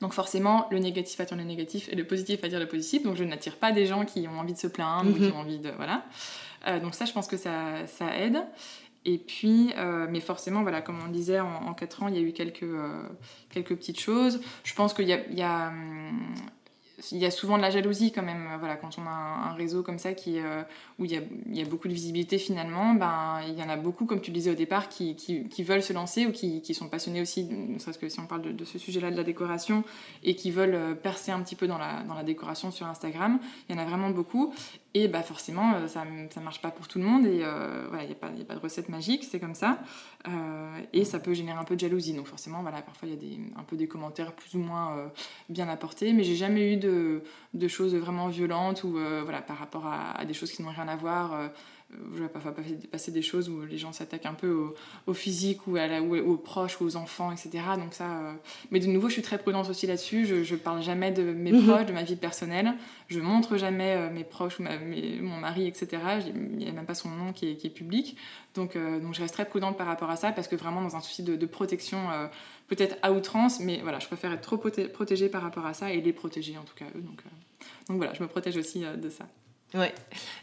Donc 0.00 0.14
forcément, 0.14 0.66
le 0.70 0.78
négatif 0.78 1.20
attire 1.20 1.36
le 1.36 1.44
négatif 1.44 1.88
et 1.92 1.94
le 1.94 2.04
positif 2.04 2.42
attire 2.42 2.58
le 2.58 2.66
positif. 2.66 3.04
Donc 3.04 3.16
je 3.16 3.24
n'attire 3.24 3.56
pas 3.56 3.70
des 3.70 3.86
gens 3.86 4.04
qui 4.04 4.26
ont 4.26 4.38
envie 4.38 4.52
de 4.52 4.58
se 4.58 4.66
plaindre 4.66 5.10
ou 5.10 5.14
qui 5.14 5.20
mhm. 5.20 5.32
ont 5.32 5.38
envie 5.38 5.58
de... 5.58 5.70
Voilà. 5.76 6.04
donc 6.80 6.94
ça, 6.94 7.04
je 7.04 7.12
pense 7.12 7.28
que 7.28 7.36
ça, 7.36 7.86
ça 7.86 8.16
aide. 8.18 8.38
Et 9.04 9.18
puis, 9.18 9.72
euh, 9.76 10.06
mais 10.08 10.20
forcément, 10.20 10.62
voilà, 10.62 10.80
comme 10.80 10.98
on 11.04 11.10
disait, 11.10 11.40
en, 11.40 11.66
en 11.66 11.74
4 11.74 12.02
ans, 12.04 12.08
il 12.08 12.14
y 12.14 12.18
a 12.18 12.20
eu 12.20 12.32
quelques, 12.32 12.62
euh, 12.62 13.02
quelques 13.50 13.74
petites 13.74 14.00
choses. 14.00 14.40
Je 14.64 14.74
pense 14.74 14.94
qu'il 14.94 15.08
y 15.08 15.12
a, 15.12 15.26
il 15.28 15.38
y 15.38 15.42
a 15.42 15.68
hum, 15.68 16.34
il 17.10 17.18
y 17.18 17.26
a 17.26 17.30
souvent 17.30 17.56
de 17.56 17.62
la 17.62 17.70
jalousie 17.70 18.12
quand 18.12 18.22
même. 18.22 18.48
Voilà, 18.58 18.76
quand 18.76 18.96
on 18.98 19.06
a 19.06 19.10
un, 19.10 19.54
réseau 19.54 19.82
comme 19.82 19.98
ça 19.98 20.12
qui, 20.12 20.38
euh, 20.38 20.62
où 20.98 21.04
il 21.04 21.12
y, 21.12 21.16
a, 21.16 21.20
il 21.46 21.56
y, 21.56 21.62
a, 21.62 21.64
beaucoup 21.64 21.88
de 21.88 21.92
visibilité 21.92 22.38
finalement, 22.38 22.94
ben, 22.94 23.40
il 23.48 23.58
y 23.58 23.62
en 23.62 23.68
a 23.68 23.76
beaucoup, 23.76 24.04
comme 24.06 24.20
tu 24.20 24.30
le 24.30 24.34
disais 24.34 24.50
au 24.50 24.54
départ, 24.54 24.88
qui, 24.88 25.16
qui, 25.16 25.62
veulent 25.62 25.82
se 25.82 25.92
lancer 25.92 26.26
ou 26.26 26.32
qui, 26.32 26.62
qui, 26.62 26.74
sont 26.74 26.88
passionnés 26.88 27.20
aussi, 27.20 27.44
ne 27.44 27.78
serait-ce 27.78 27.98
que 27.98 28.08
si 28.08 28.20
on 28.20 28.26
parle 28.26 28.42
de, 28.42 28.52
de 28.52 28.64
ce 28.64 28.78
sujet-là 28.78 29.10
de 29.10 29.16
la 29.16 29.24
décoration, 29.24 29.84
et 30.22 30.36
qui 30.36 30.50
veulent 30.50 30.74
euh, 30.74 30.94
percer 30.94 31.32
un 31.32 31.40
petit 31.40 31.56
peu 31.56 31.66
dans 31.66 31.78
la, 31.78 32.02
dans 32.04 32.14
la 32.14 32.22
décoration 32.22 32.70
sur 32.70 32.86
Instagram. 32.86 33.40
Il 33.68 33.76
y 33.76 33.78
en 33.78 33.82
a 33.82 33.84
vraiment 33.84 34.10
beaucoup. 34.10 34.54
Et 34.94 35.08
bah 35.08 35.22
forcément, 35.22 35.74
euh, 35.74 35.88
ça 35.88 36.04
ne 36.04 36.44
marche 36.44 36.60
pas 36.60 36.70
pour 36.70 36.86
tout 36.86 36.98
le 36.98 37.04
monde 37.04 37.26
et 37.26 37.38
voilà, 37.38 38.04
il 38.04 38.08
n'y 38.08 38.12
a, 38.12 38.42
a, 38.42 38.44
pas 38.44 38.54
de 38.54 38.60
recette 38.60 38.88
magique, 38.88 39.24
c'est 39.24 39.40
comme 39.40 39.54
ça. 39.54 39.78
et 40.92 41.04
ça 41.04 41.18
peut 41.18 41.32
générer 41.32 41.58
un 41.58 41.64
peu 41.64 41.74
de 41.74 41.80
jalousie. 41.80 42.12
Donc 42.12 42.26
forcément, 42.26 42.62
voilà, 42.62 42.82
parfois 42.82 43.08
il 43.08 43.14
y 43.14 43.16
a 43.16 43.20
des, 43.20 43.40
un 43.56 43.62
peu 43.62 43.76
des 43.76 43.88
commentaires 43.88 44.32
plus 44.32 44.54
ou 44.54 44.58
moins 44.58 45.10
bien 45.48 45.68
apportés, 45.68 46.12
mais 46.12 46.24
j'ai 46.24 46.36
jamais 46.36 46.74
eu 46.74 46.76
de 46.76 47.68
choses 47.68 47.94
vraiment 47.94 48.28
violentes 48.28 48.84
ou 48.84 48.98
euh, 48.98 49.22
voilà, 49.22 49.42
par 49.42 49.58
rapport 49.58 49.86
à, 49.86 50.24
des 50.24 50.34
choses 50.34 50.52
qui 50.52 50.62
n'ont 50.62 50.70
rien 50.70 50.88
à 50.88 50.96
voir. 50.96 51.50
Euh, 51.92 51.96
je 52.14 52.22
vais 52.22 52.28
parfois 52.28 52.54
passer 52.90 53.10
des 53.10 53.22
choses 53.22 53.48
où 53.48 53.62
les 53.62 53.78
gens 53.78 53.92
s'attaquent 53.92 54.26
un 54.26 54.34
peu 54.34 54.74
au, 55.06 55.14
physique 55.14 55.66
ou, 55.66 55.76
à 55.76 55.86
la, 55.86 56.02
aux 56.02 56.36
proches 56.36 56.80
ou 56.80 56.84
aux 56.84 56.96
enfants, 56.96 57.32
etc. 57.32 57.64
Donc 57.78 57.94
ça, 57.94 58.04
euh, 58.04 58.32
Mais 58.70 58.80
de 58.80 58.86
nouveau, 58.86 59.08
je 59.08 59.14
suis 59.14 59.22
très 59.22 59.38
prudente 59.38 59.68
aussi 59.68 59.86
là-dessus. 59.86 60.26
Je 60.44 60.54
ne 60.54 60.58
parle 60.58 60.82
jamais 60.82 61.10
de 61.10 61.22
mes 61.22 61.52
mhm. 61.52 61.66
proches, 61.66 61.86
de 61.86 61.92
ma 61.92 62.02
vie 62.02 62.16
personnelle. 62.16 62.74
Je 63.08 63.20
montre 63.20 63.56
jamais 63.56 64.10
mes 64.10 64.24
proches 64.24 64.58
ou 64.58 64.62
mon 64.62 65.36
mari, 65.38 65.66
etc. 65.66 66.02
Il 66.26 66.56
n'y 66.56 66.68
a 66.68 66.72
même 66.72 66.86
pas 66.86 66.94
son 66.94 67.10
nom 67.10 67.32
qui 67.32 67.50
est, 67.50 67.72
public. 67.72 68.16
Donc, 68.54 68.76
donc 68.76 69.14
je 69.14 69.20
reste 69.20 69.34
très 69.34 69.44
prudente 69.44 69.76
par 69.76 69.86
rapport 69.86 70.10
à 70.10 70.16
ça 70.16 70.32
parce 70.32 70.48
que 70.48 70.56
vraiment 70.56 70.82
dans 70.82 70.96
un 70.96 71.00
souci 71.00 71.22
de, 71.22 71.46
protection 71.46 71.98
peut-être 72.68 72.96
à 73.02 73.12
outrance, 73.12 73.60
mais 73.60 73.80
voilà, 73.82 73.98
je 73.98 74.06
préfère 74.06 74.32
être 74.32 74.40
trop 74.40 74.56
protégée 74.56 75.28
par 75.28 75.42
rapport 75.42 75.66
à 75.66 75.74
ça 75.74 75.92
et 75.92 76.00
les 76.00 76.12
protéger 76.12 76.56
en 76.56 76.64
tout 76.64 76.74
cas 76.74 76.86
eux. 76.96 77.00
Donc, 77.00 77.22
donc 77.88 77.98
voilà, 77.98 78.14
je 78.14 78.22
me 78.22 78.28
protège 78.28 78.56
aussi 78.56 78.80
de 78.80 79.10
ça. 79.10 79.26
Ouais. 79.74 79.94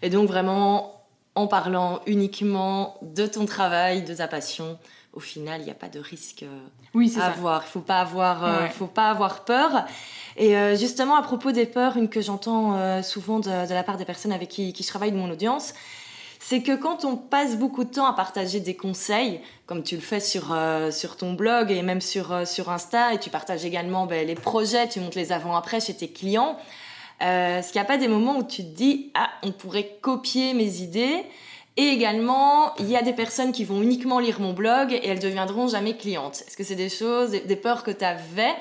Et 0.01 0.09
donc 0.09 0.27
vraiment, 0.27 0.98
en 1.39 1.47
parlant 1.47 2.02
uniquement 2.06 2.97
de 3.02 3.25
ton 3.25 3.45
travail, 3.45 4.04
de 4.04 4.13
ta 4.13 4.28
passion, 4.28 4.78
au 5.13 5.19
final, 5.19 5.62
il 5.62 5.65
n'y 5.65 5.71
a 5.71 5.75
pas 5.75 5.89
de 5.89 5.99
risque 5.99 6.43
euh, 6.43 6.60
oui, 6.93 7.15
à 7.19 7.28
avoir. 7.28 7.63
Il 7.65 7.69
faut 7.69 7.80
pas 7.80 7.99
avoir, 7.99 8.43
euh, 8.43 8.67
faut 8.67 8.88
pas 8.88 9.10
avoir 9.10 9.43
peur. 9.43 9.86
Et 10.38 10.56
euh, 10.56 10.75
justement, 10.75 11.15
à 11.15 11.21
propos 11.21 11.52
des 11.52 11.65
peurs, 11.65 11.97
une 11.97 12.10
que 12.10 12.21
j'entends 12.21 13.02
souvent 13.04 13.39
de, 13.39 13.49
la 13.49 13.84
part 13.84 13.97
des 13.97 14.06
personnes 14.06 14.32
avec 14.32 14.49
qui, 14.49 14.73
qui 14.73 14.84
je 14.84 14.88
travaille 14.88 15.12
de 15.12 15.17
mon 15.17 15.32
audience, 15.32 15.73
c'est 16.39 16.62
que 16.62 16.75
quand 16.75 17.06
on 17.06 17.17
passe 17.17 17.58
beaucoup 17.58 17.84
de 17.84 17.89
temps 17.89 18.06
à 18.06 18.13
partager 18.13 18.60
des 18.60 18.75
conseils, 18.75 19.41
comme 19.65 19.84
tu 19.84 19.95
le 19.95 20.02
fais 20.02 20.19
sur, 20.19 20.56
sur 20.91 21.17
ton 21.17 21.34
blog 21.34 21.71
et 21.71 21.82
même 21.82 22.02
sur, 22.02 22.47
sur 22.47 22.69
Insta, 22.69 23.13
et 23.13 23.19
tu 23.19 23.30
partages 23.30 23.65
également 23.65 24.06
ben, 24.06 24.25
les 24.25 24.36
projets, 24.36 24.88
tu 24.88 24.99
montres 24.99 25.17
les 25.17 25.32
avant-après 25.32 25.82
chez 25.82 25.95
tes 25.95 26.10
clients, 26.10 26.58
est-ce 27.19 27.71
qu'il 27.71 27.79
n'y 27.82 27.86
a 27.86 27.88
pas 27.88 27.97
des 27.97 28.08
moments 28.08 28.38
où 28.38 28.43
tu 28.43 28.63
te 28.63 28.75
dis, 28.75 29.12
ah, 29.13 29.29
on 29.43 29.51
pourrait 29.51 29.97
copier 30.01 30.53
mes 30.53 30.82
idées? 30.82 31.23
Et 31.77 31.88
également, 31.88 32.75
il 32.77 32.89
y 32.89 32.97
a 32.97 33.01
des 33.01 33.13
personnes 33.13 33.53
qui 33.53 33.63
vont 33.63 33.82
uniquement 33.82 34.19
lire 34.19 34.41
mon 34.41 34.51
blog 34.51 34.91
et 34.91 35.08
elles 35.08 35.19
deviendront 35.19 35.69
jamais 35.69 35.95
clientes. 35.95 36.43
Est-ce 36.45 36.58
que 36.58 36.63
c'est 36.65 36.75
des 36.75 36.89
choses, 36.89 37.32
des, 37.32 37.55
peurs 37.55 37.84
que 37.84 37.91
tu 37.91 38.03
avais 38.03 38.53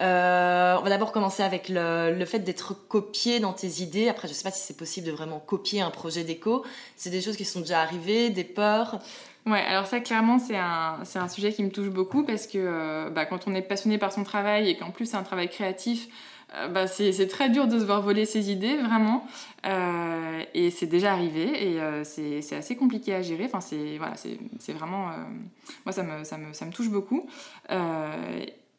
euh, 0.00 0.76
on 0.80 0.82
va 0.82 0.90
d'abord 0.90 1.12
commencer 1.12 1.44
avec 1.44 1.68
le, 1.68 2.24
fait 2.26 2.40
d'être 2.40 2.74
copié 2.88 3.38
dans 3.38 3.52
tes 3.52 3.80
idées. 3.80 4.08
Après, 4.08 4.26
je 4.26 4.32
ne 4.32 4.36
sais 4.36 4.42
pas 4.42 4.50
si 4.50 4.66
c'est 4.66 4.76
possible 4.76 5.06
de 5.06 5.12
vraiment 5.12 5.38
copier 5.38 5.82
un 5.82 5.90
projet 5.90 6.24
d'éco. 6.24 6.64
C'est 6.96 7.10
des 7.10 7.20
choses 7.20 7.36
qui 7.36 7.44
sont 7.44 7.60
déjà 7.60 7.80
arrivées, 7.80 8.30
des 8.30 8.42
peurs? 8.42 8.98
Ouais, 9.46 9.60
alors 9.60 9.86
ça, 9.86 10.00
clairement, 10.00 10.40
c'est 10.40 10.56
un, 10.56 10.98
un 11.14 11.28
sujet 11.28 11.52
qui 11.52 11.62
me 11.62 11.70
touche 11.70 11.90
beaucoup 11.90 12.24
parce 12.24 12.48
que 12.48 12.58
euh, 12.58 13.10
bah, 13.10 13.24
quand 13.24 13.46
on 13.46 13.54
est 13.54 13.62
passionné 13.62 13.98
par 13.98 14.10
son 14.10 14.24
travail 14.24 14.68
et 14.68 14.76
qu'en 14.76 14.90
plus 14.90 15.06
c'est 15.06 15.16
un 15.16 15.22
travail 15.22 15.48
créatif, 15.48 16.08
euh, 16.08 16.10
bah, 16.70 16.86
c'est 16.86 17.26
très 17.28 17.50
dur 17.50 17.66
de 17.66 17.78
se 17.78 17.84
voir 17.84 18.02
voler 18.02 18.26
ses 18.26 18.50
idées, 18.50 18.76
vraiment. 18.76 19.26
Euh, 19.66 20.42
et 20.52 20.70
c'est 20.70 20.86
déjà 20.86 21.12
arrivé 21.12 21.72
et 21.72 21.80
euh, 21.80 22.04
c'est 22.04 22.56
assez 22.56 22.76
compliqué 22.76 23.14
à 23.14 23.22
gérer. 23.22 23.44
Enfin, 23.44 23.60
c'est 23.60 23.96
voilà, 23.98 24.14
vraiment. 24.68 25.10
moi, 25.84 25.92
ça 25.92 26.02
me, 26.02 26.24
ça, 26.24 26.38
me, 26.38 26.52
ça 26.52 26.64
me, 26.66 26.72
touche 26.72 26.88
beaucoup. 26.90 27.26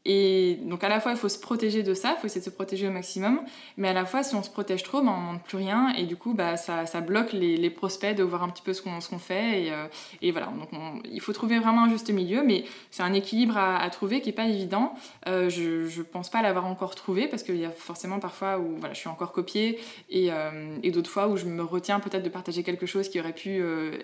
Et 0.06 0.60
donc 0.62 0.84
à 0.84 0.90
la 0.90 1.00
fois, 1.00 1.14
il 1.14 1.18
faut 1.18 1.30
se 1.30 1.40
protéger 1.40 1.82
de 1.82 1.96
ça, 1.96 2.14
il 2.16 2.20
faut 2.20 2.28
essayer 2.28 2.42
de 2.42 2.46
se 2.46 2.52
protéger 2.52 2.88
au 2.88 2.92
maximum, 2.92 3.42
mais 3.78 3.88
à 3.88 3.94
la 3.94 4.06
fois, 4.06 4.22
si 4.22 4.36
on 4.36 4.44
se 4.44 4.52
protège 4.52 4.84
trop, 4.84 5.02
ben, 5.02 5.10
on 5.10 5.22
ne 5.22 5.32
montre 5.32 5.44
plus 5.44 5.58
rien, 5.58 5.90
et 5.98 6.06
du 6.06 6.16
coup, 6.16 6.36
bah, 6.36 6.58
ça, 6.58 6.86
ça 6.86 7.02
bloque 7.02 7.34
les, 7.34 7.70
prospects 7.72 8.16
de 8.16 8.22
voir 8.22 8.44
un 8.44 8.50
petit 8.50 8.62
peu 8.62 8.74
ce 8.74 8.82
qu'on 8.84 9.20
fait, 9.20 9.64
et, 9.64 9.72
euh, 9.72 9.88
et 10.22 10.32
voilà. 10.32 10.48
Donc 10.48 10.70
il 11.12 11.20
faut 11.22 11.34
trouver 11.34 11.58
vraiment 11.58 11.86
un 11.86 11.90
juste 11.90 12.12
milieu, 12.12 12.44
mais 12.44 12.66
c'est 12.92 13.02
un 13.02 13.14
équilibre 13.14 13.58
à, 13.58 13.90
trouver 13.90 14.22
qui 14.22 14.30
n'est 14.30 14.36
pas 14.36 14.46
évident. 14.46 14.94
Euh, 15.28 15.50
je 15.50 15.98
ne 15.98 16.04
pense 16.04 16.30
pas 16.30 16.44
l'avoir 16.44 16.68
encore 16.68 16.94
trouvé, 16.94 17.28
parce 17.28 17.42
qu'il 17.42 17.58
y 17.58 17.66
a 17.66 17.72
forcément 17.72 18.20
parfois 18.20 18.60
où 18.60 18.78
voilà, 18.78 18.94
je 18.94 19.00
suis 19.00 19.10
encore 19.10 19.32
copiée, 19.32 19.80
et, 20.10 20.32
euh, 20.32 20.78
d'autres 20.92 21.10
fois 21.10 21.28
où 21.28 21.36
je 21.36 21.46
me 21.46 21.64
retiens 21.64 22.00
peut-être 22.00 22.24
de 22.24 22.30
partager 22.30 22.64
quelque 22.64 22.86
chose 22.86 23.10
qui 23.10 23.20
aurait 23.20 23.34
pu 23.34 23.62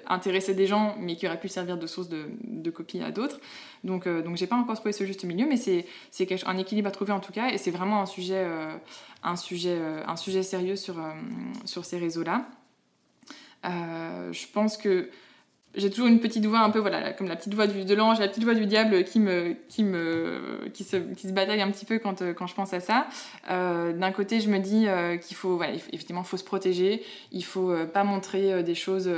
intéresser 0.07 0.53
des 0.53 0.65
gens, 0.65 0.95
mais 0.99 1.15
qui 1.15 1.27
aurait 1.27 1.39
pu 1.39 1.47
servir 1.47 1.77
de 1.77 1.87
source 1.87 2.09
de, 2.09 2.25
de 2.43 2.69
copie 2.71 3.01
à 3.01 3.11
d'autres. 3.11 3.39
Donc, 3.85 4.07
donc 4.07 4.35
j'ai 4.35 4.47
pas 4.47 4.57
encore 4.57 4.75
trouvé 4.75 4.91
ce 4.91 5.05
juste 5.05 5.23
milieu, 5.23 5.47
mais 5.47 5.55
c'est 5.55 5.85
un 6.45 6.57
équilibre 6.57 6.87
à 6.87 6.91
trouver 6.91 7.13
en 7.13 7.19
tout 7.19 7.31
cas, 7.31 7.49
et 7.49 7.57
c'est 7.57 7.71
vraiment 7.71 8.01
un 8.01 8.05
sujet, 8.05 8.43
euh, 8.45 8.75
un, 9.23 9.35
sujet, 9.35 9.77
euh, 9.79 10.03
un 10.07 10.15
sujet 10.15 10.43
sérieux 10.43 10.75
sur, 10.75 10.95
sur 11.65 11.85
ces 11.85 11.97
réseaux-là. 11.97 12.45
je 13.63 14.47
pense 14.53 14.77
que 14.77 15.09
j'ai 15.75 15.89
toujours 15.89 16.07
une 16.07 16.19
petite 16.19 16.45
voix 16.45 16.59
un 16.59 16.69
peu 16.69 16.79
voilà 16.79 17.13
comme 17.13 17.27
la 17.27 17.35
petite 17.35 17.53
voix 17.53 17.67
du, 17.67 17.85
de 17.85 17.95
l'ange 17.95 18.19
la 18.19 18.27
petite 18.27 18.43
voix 18.43 18.53
du 18.53 18.65
diable 18.65 19.03
qui 19.03 19.19
me 19.19 19.55
qui 19.69 19.83
me 19.83 20.67
qui 20.73 20.83
se, 20.83 20.97
qui 20.97 21.27
se 21.27 21.33
bataille 21.33 21.61
un 21.61 21.71
petit 21.71 21.85
peu 21.85 21.99
quand, 21.99 22.23
quand 22.33 22.47
je 22.47 22.55
pense 22.55 22.73
à 22.73 22.79
ça. 22.79 23.07
Euh, 23.49 23.93
d'un 23.93 24.11
côté 24.11 24.39
je 24.39 24.49
me 24.49 24.59
dis 24.59 24.87
euh, 24.87 25.17
qu'il 25.17 25.35
faut 25.35 25.55
voilà, 25.55 25.73
effectivement 25.73 26.23
faut 26.23 26.37
se 26.37 26.43
protéger. 26.43 27.03
Il 27.31 27.43
faut 27.43 27.71
euh, 27.71 27.85
pas 27.85 28.03
montrer 28.03 28.63
des 28.63 28.75
choses 28.75 29.09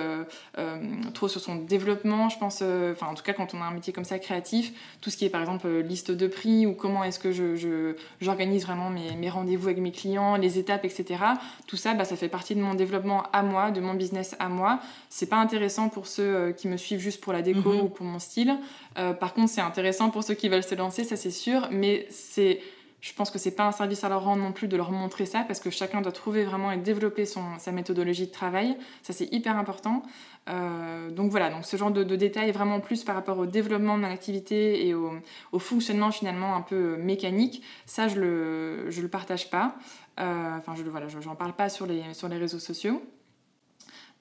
trop 1.14 1.28
sur 1.28 1.42
son 1.42 1.56
développement. 1.56 2.30
Je 2.30 2.38
pense 2.38 2.62
enfin 2.62 3.08
en 3.08 3.16
tout 3.16 3.24
cas 3.24 3.34
quand 3.34 3.54
on 3.54 3.62
a 3.62 3.66
un 3.66 3.72
métier 3.72 3.94
comme 3.94 4.06
ça 4.06 4.20
créatif 4.20 4.72
tout 5.02 5.10
ce 5.10 5.18
qui 5.18 5.26
est 5.26 5.30
par 5.30 5.42
exemple 5.42 5.68
liste 5.80 6.12
de 6.12 6.28
prix 6.28 6.66
ou 6.66 6.74
comment 6.74 7.04
est-ce 7.04 7.20
que 7.20 7.32
je 7.32 7.96
j'organise 8.22 8.64
vraiment 8.64 8.90
mes, 8.90 9.16
mes 9.16 9.30
rendez-vous 9.30 9.68
avec 9.68 9.80
mes 9.80 9.92
clients 9.92 10.38
les 10.38 10.60
étapes 10.60 10.86
etc 10.86 11.20
tout 11.68 11.78
ça 11.78 11.94
bah, 11.94 12.06
ça 12.06 12.16
fait 12.16 12.30
partie 12.30 12.56
de 12.56 12.62
mon 12.62 12.76
développement 12.76 13.24
à 13.34 13.44
moi 13.44 13.72
de 13.72 13.82
mon 13.82 13.94
business 13.94 14.36
à 14.40 14.50
moi. 14.50 14.80
C'est 15.10 15.28
pas 15.28 15.38
intéressant 15.38 15.90
pour 15.90 16.08
ceux 16.08 16.36
euh, 16.36 16.43
qui 16.52 16.68
me 16.68 16.78
suivent 16.78 17.00
juste 17.00 17.22
pour 17.22 17.34
la 17.34 17.42
déco 17.42 17.72
mhm. 17.72 17.82
ou 17.82 17.90
pour 17.90 18.06
mon 18.06 18.20
style. 18.20 18.58
Euh, 18.98 19.14
par 19.14 19.34
contre, 19.34 19.50
c'est 19.50 19.62
intéressant 19.62 20.10
pour 20.10 20.24
ceux 20.24 20.34
qui 20.34 20.50
veulent 20.50 20.64
se 20.64 20.76
lancer, 20.76 21.04
ça 21.04 21.16
c'est 21.16 21.32
sûr, 21.32 21.68
mais 21.72 22.06
c'est 22.10 22.60
je 23.02 23.12
pense 23.14 23.32
que 23.32 23.38
c'est 23.38 23.52
pas 23.52 23.68
un 23.68 23.74
service 23.74 24.06
à 24.06 24.10
leur 24.10 24.24
rendre 24.24 24.42
non 24.42 24.54
plus 24.54 24.70
de 24.70 24.78
leur 24.78 24.92
montrer 24.94 25.26
ça 25.26 25.44
parce 25.46 25.60
que 25.60 25.70
chacun 25.70 26.00
doit 26.00 26.14
trouver 26.14 26.46
vraiment 26.46 26.72
et 26.72 26.78
développer 26.78 27.26
son, 27.26 27.42
sa 27.58 27.74
méthodologie 27.74 28.28
de 28.28 28.32
travail. 28.32 28.78
Ça, 29.02 29.12
c'est 29.12 29.26
hyper 29.34 29.58
important. 29.58 30.04
Euh, 30.48 31.10
donc 31.10 31.30
voilà, 31.30 31.50
donc 31.50 31.66
ce 31.66 31.76
genre 31.76 31.92
de, 31.92 32.04
détails 32.16 32.52
vraiment 32.52 32.80
plus 32.80 33.04
par 33.04 33.16
rapport 33.16 33.38
au 33.40 33.46
développement 33.46 33.98
de 33.98 34.04
mon 34.04 34.10
activité 34.10 34.88
et 34.88 34.94
au, 34.94 35.12
au 35.52 35.60
fonctionnement 35.60 36.12
finalement 36.12 36.56
un 36.56 36.62
peu 36.62 36.96
mécanique, 36.96 37.62
ça, 37.86 38.08
je 38.08 38.22
le, 38.22 38.90
je 38.90 39.02
le 39.02 39.10
partage 39.10 39.50
pas. 39.50 39.76
enfin, 40.18 40.74
je 40.74 40.84
voilà, 40.84 41.08
j'en 41.10 41.36
parle 41.36 41.54
pas 41.54 41.68
sur 41.68 41.86
les, 41.86 42.14
sur 42.14 42.30
les 42.30 42.38
réseaux 42.38 42.60
sociaux. 42.60 43.02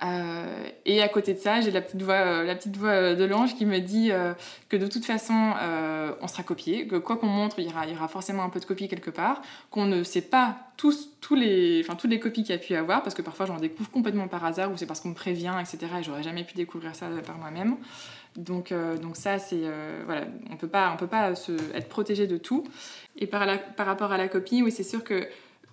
Euh, 0.02 0.68
et 0.84 1.00
à 1.00 1.08
côté 1.08 1.34
de 1.34 1.38
ça, 1.38 1.60
j'ai 1.60 1.70
la 1.70 1.80
petite 1.80 2.02
voix, 2.02 2.14
euh, 2.14 2.54
euh, 2.84 3.14
de 3.14 3.24
l'ange 3.24 3.54
qui 3.54 3.66
me 3.66 3.78
dit 3.78 4.10
que 4.68 4.76
de 4.76 4.86
toute 4.86 5.04
façon, 5.04 5.54
on 6.20 6.28
sera 6.28 6.42
copié, 6.42 6.86
que 6.86 6.96
quoi 6.96 7.16
qu'on 7.16 7.26
montre, 7.26 7.58
il 7.58 7.66
y, 7.66 7.94
aura, 7.94 8.08
forcément 8.08 8.42
un 8.42 8.48
peu 8.48 8.60
de 8.60 8.64
copie 8.64 8.88
quelque 8.88 9.10
part, 9.10 9.42
qu'on 9.70 9.86
ne 9.86 10.02
sait 10.02 10.22
pas 10.22 10.56
tous, 10.76 11.10
toutes 11.20 11.38
les 11.38 11.84
copies 12.20 12.42
qu'il 12.42 12.54
y 12.54 12.58
a 12.58 12.60
pu 12.60 12.72
y 12.72 12.76
avoir, 12.76 13.02
parce 13.02 13.14
que 13.14 13.22
parfois 13.22 13.46
j'en 13.46 13.58
découvre 13.58 13.90
complètement 13.90 14.28
par 14.28 14.44
hasard, 14.44 14.72
ou 14.72 14.76
c'est 14.76 14.86
parce 14.86 15.00
qu'on 15.00 15.10
me 15.10 15.14
prévient, 15.14 15.54
etc. 15.60 15.92
Et 16.00 16.02
j'aurais 16.02 16.22
jamais 16.22 16.44
pu 16.44 16.54
découvrir 16.54 16.94
ça 16.94 17.06
par 17.24 17.38
moi-même. 17.38 17.76
Donc, 18.36 18.72
ça, 19.14 19.36
on 20.50 20.56
peut 20.56 20.68
pas, 20.68 20.90
on 20.92 20.96
peut 20.96 21.06
pas 21.06 21.34
se, 21.34 21.52
être 21.74 21.88
protégé 21.88 22.26
de 22.26 22.38
tout. 22.38 22.64
Et 23.16 23.26
par, 23.26 23.46
rapport 23.78 24.12
à 24.12 24.16
la 24.16 24.28
copie, 24.28 24.62
oui, 24.62 24.72
c'est 24.72 24.82
sûr 24.82 25.04
que 25.04 25.28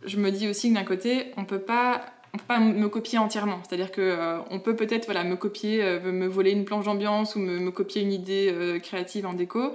je 0.06 0.18
me 0.18 0.32
dis 0.32 0.48
aussi 0.48 0.70
que 0.70 0.76
d'un 0.76 0.84
côté, 0.84 1.32
on 1.38 1.46
peut 1.46 1.60
pas 1.60 2.06
on 2.34 2.38
peut 2.38 2.46
pas 2.48 2.60
me 2.60 2.88
copier 2.90 3.18
entièrement. 3.18 3.60
C'est-à-dire 3.68 3.92
que 3.92 4.02
euh, 4.02 4.40
on 4.50 4.60
peut 4.60 4.76
peut-être 4.76 5.06
voilà 5.06 5.24
me 5.24 5.36
copier, 5.36 5.84
euh, 5.84 6.12
me 6.12 6.28
voler 6.28 6.52
une 6.52 6.66
planche 6.66 6.86
d'ambiance 6.86 7.36
ou 7.36 7.40
me, 7.40 7.72
copier 7.72 8.02
une 8.02 8.12
idée 8.12 8.50
euh, 8.52 8.80
créative 8.80 9.26
en 9.26 9.34
déco. 9.34 9.74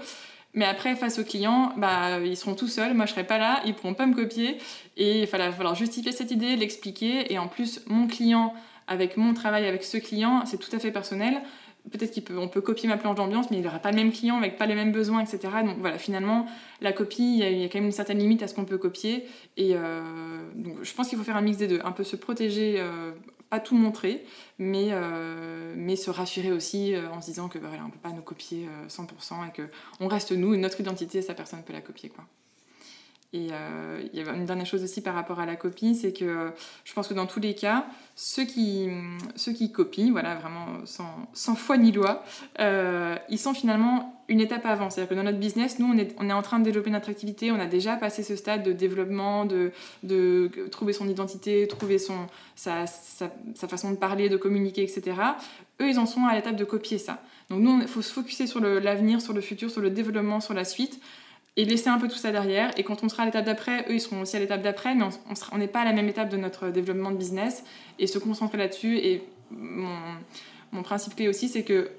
Mais 0.56 0.64
après, 0.64 0.94
face 0.94 1.18
aux 1.18 1.24
clients, 1.24 1.72
bah, 1.76 2.20
ils 2.20 2.36
seront 2.36 2.54
tout 2.54 2.68
seuls. 2.68 2.94
Moi, 2.94 3.06
je 3.06 3.10
serai 3.10 3.24
pas 3.24 3.38
là. 3.38 3.60
Ils 3.66 3.74
pourront 3.74 3.94
pas 3.94 4.06
me 4.06 4.14
copier. 4.14 4.58
Et 4.96 5.22
il 5.22 5.26
va 5.26 5.50
falloir 5.50 5.74
justifier 5.74 6.12
cette 6.12 6.30
idée, 6.30 6.54
l'expliquer. 6.54 7.32
Et 7.32 7.40
en 7.40 7.48
plus, 7.48 7.80
mon 7.88 8.06
client, 8.06 8.54
avec 8.86 9.16
mon 9.16 9.34
travail 9.34 9.66
avec 9.66 9.82
ce 9.82 9.96
client, 9.96 10.44
c'est 10.46 10.58
tout 10.58 10.74
à 10.74 10.78
fait 10.78 10.92
personnel 10.92 11.42
peut-être 11.90 12.26
qu'on 12.26 12.48
peut, 12.48 12.60
copier 12.60 12.88
ma 12.88 12.96
planche 12.96 13.16
d'ambiance, 13.16 13.50
mais 13.50 13.58
il 13.58 13.62
n'aura 13.62 13.78
pas 13.78 13.90
le 13.90 13.96
même 13.96 14.12
client 14.12 14.38
avec 14.38 14.56
pas 14.56 14.66
les 14.66 14.74
mêmes 14.74 14.92
besoins, 14.92 15.20
etc. 15.20 15.40
Donc 15.64 15.78
voilà, 15.78 15.98
finalement, 15.98 16.46
la 16.80 16.92
copie, 16.92 17.38
il 17.38 17.58
y, 17.58 17.64
a, 17.64 17.68
quand 17.68 17.78
même 17.78 17.86
une 17.86 17.92
certaine 17.92 18.18
limite 18.18 18.42
à 18.42 18.48
ce 18.48 18.54
qu'on 18.54 18.64
peut 18.64 18.78
copier. 18.78 19.26
Et 19.56 19.72
euh, 19.74 20.02
donc, 20.54 20.82
je 20.82 20.94
pense 20.94 21.08
qu'il 21.08 21.18
faut 21.18 21.24
faire 21.24 21.36
un 21.36 21.42
mix 21.42 21.58
des 21.58 21.68
deux. 21.68 21.80
Un 21.84 21.92
peu 21.92 22.04
se 22.04 22.16
protéger, 22.16 22.76
euh, 22.78 23.12
pas 23.50 23.60
tout 23.60 23.76
montrer, 23.76 24.24
mais, 24.58 24.88
euh, 24.92 25.96
se 25.96 26.10
rassurer 26.10 26.52
aussi 26.52 26.94
en 27.12 27.20
se 27.20 27.26
disant 27.26 27.48
que 27.48 27.58
on 27.58 27.86
ne 27.86 27.90
peut 27.90 27.98
pas 28.02 28.10
nous 28.10 28.22
copier 28.22 28.68
100% 28.88 29.46
et 29.46 29.62
qu'on 29.98 30.08
reste 30.08 30.32
nous, 30.32 30.56
notre 30.56 30.80
identité, 30.80 31.22
sa 31.22 31.34
personne 31.34 31.62
peut 31.62 31.72
la 31.72 31.80
copier. 31.80 32.08
quoi. 32.08 32.24
Et 33.34 33.48
euh, 33.50 34.00
il 34.12 34.20
y 34.20 34.22
a 34.22 34.32
une 34.32 34.46
dernière 34.46 34.64
chose 34.64 34.84
aussi 34.84 35.00
par 35.00 35.12
rapport 35.12 35.40
à 35.40 35.46
la 35.46 35.56
copie, 35.56 35.96
c'est 35.96 36.12
que 36.12 36.52
je 36.84 36.92
pense 36.92 37.08
que 37.08 37.14
dans 37.14 37.26
tous 37.26 37.40
les 37.40 37.56
cas, 37.56 37.84
ceux 38.14 38.44
qui, 38.44 38.88
ceux 39.34 39.52
qui 39.52 39.72
copient, 39.72 40.12
voilà, 40.12 40.36
vraiment 40.36 40.66
sans, 40.84 41.10
sans 41.32 41.56
foi 41.56 41.76
ni 41.76 41.90
loi, 41.90 42.22
euh, 42.60 43.16
ils 43.28 43.40
sont 43.40 43.52
finalement 43.52 44.22
une 44.28 44.40
étape 44.40 44.64
avant. 44.66 44.88
C'est-à-dire 44.88 45.10
que 45.10 45.14
dans 45.16 45.24
notre 45.24 45.40
business, 45.40 45.80
nous, 45.80 45.86
on 45.92 45.98
est, 45.98 46.14
on 46.20 46.30
est 46.30 46.32
en 46.32 46.42
train 46.42 46.60
de 46.60 46.64
développer 46.64 46.90
notre 46.90 47.10
activité, 47.10 47.50
on 47.50 47.58
a 47.58 47.66
déjà 47.66 47.96
passé 47.96 48.22
ce 48.22 48.36
stade 48.36 48.62
de 48.62 48.72
développement, 48.72 49.46
de, 49.46 49.72
de 50.04 50.48
trouver 50.70 50.92
son 50.92 51.08
identité, 51.08 51.66
trouver 51.66 51.98
son, 51.98 52.28
sa, 52.54 52.86
sa, 52.86 53.32
sa 53.56 53.66
façon 53.66 53.90
de 53.90 53.96
parler, 53.96 54.28
de 54.28 54.36
communiquer, 54.36 54.84
etc. 54.84 55.16
Eux, 55.80 55.88
ils 55.88 55.98
en 55.98 56.06
sont 56.06 56.24
à 56.24 56.36
l'étape 56.36 56.54
de 56.54 56.64
copier 56.64 56.98
ça. 56.98 57.20
Donc 57.50 57.62
nous, 57.62 57.80
il 57.80 57.88
faut 57.88 58.00
se 58.00 58.12
focuser 58.12 58.46
sur 58.46 58.60
l'avenir, 58.60 59.20
sur 59.20 59.32
le 59.32 59.40
futur, 59.40 59.72
sur 59.72 59.80
le 59.80 59.90
développement, 59.90 60.38
sur 60.38 60.54
la 60.54 60.64
suite 60.64 61.00
et 61.56 61.64
laisser 61.64 61.88
un 61.88 61.98
peu 61.98 62.08
tout 62.08 62.16
ça 62.16 62.32
derrière. 62.32 62.70
Et 62.76 62.82
quand 62.82 63.04
on 63.04 63.08
sera 63.08 63.22
à 63.22 63.26
l'étape 63.26 63.44
d'après, 63.44 63.82
eux, 63.88 63.94
ils 63.94 64.00
seront 64.00 64.20
aussi 64.22 64.36
à 64.36 64.40
l'étape 64.40 64.62
d'après, 64.62 64.94
mais 64.94 65.04
on 65.52 65.58
n'est 65.58 65.68
pas 65.68 65.80
à 65.80 65.84
la 65.84 65.92
même 65.92 66.08
étape 66.08 66.28
de 66.28 66.36
notre 66.36 66.70
développement 66.70 67.10
de 67.10 67.16
business. 67.16 67.64
Et 67.98 68.06
se 68.06 68.18
concentrer 68.18 68.58
là-dessus. 68.58 68.98
Et 68.98 69.22
mon, 69.50 69.96
mon, 70.72 70.82
principe 70.82 71.14
clé 71.14 71.28
aussi, 71.28 71.48
c'est 71.48 71.62
que 71.62 71.90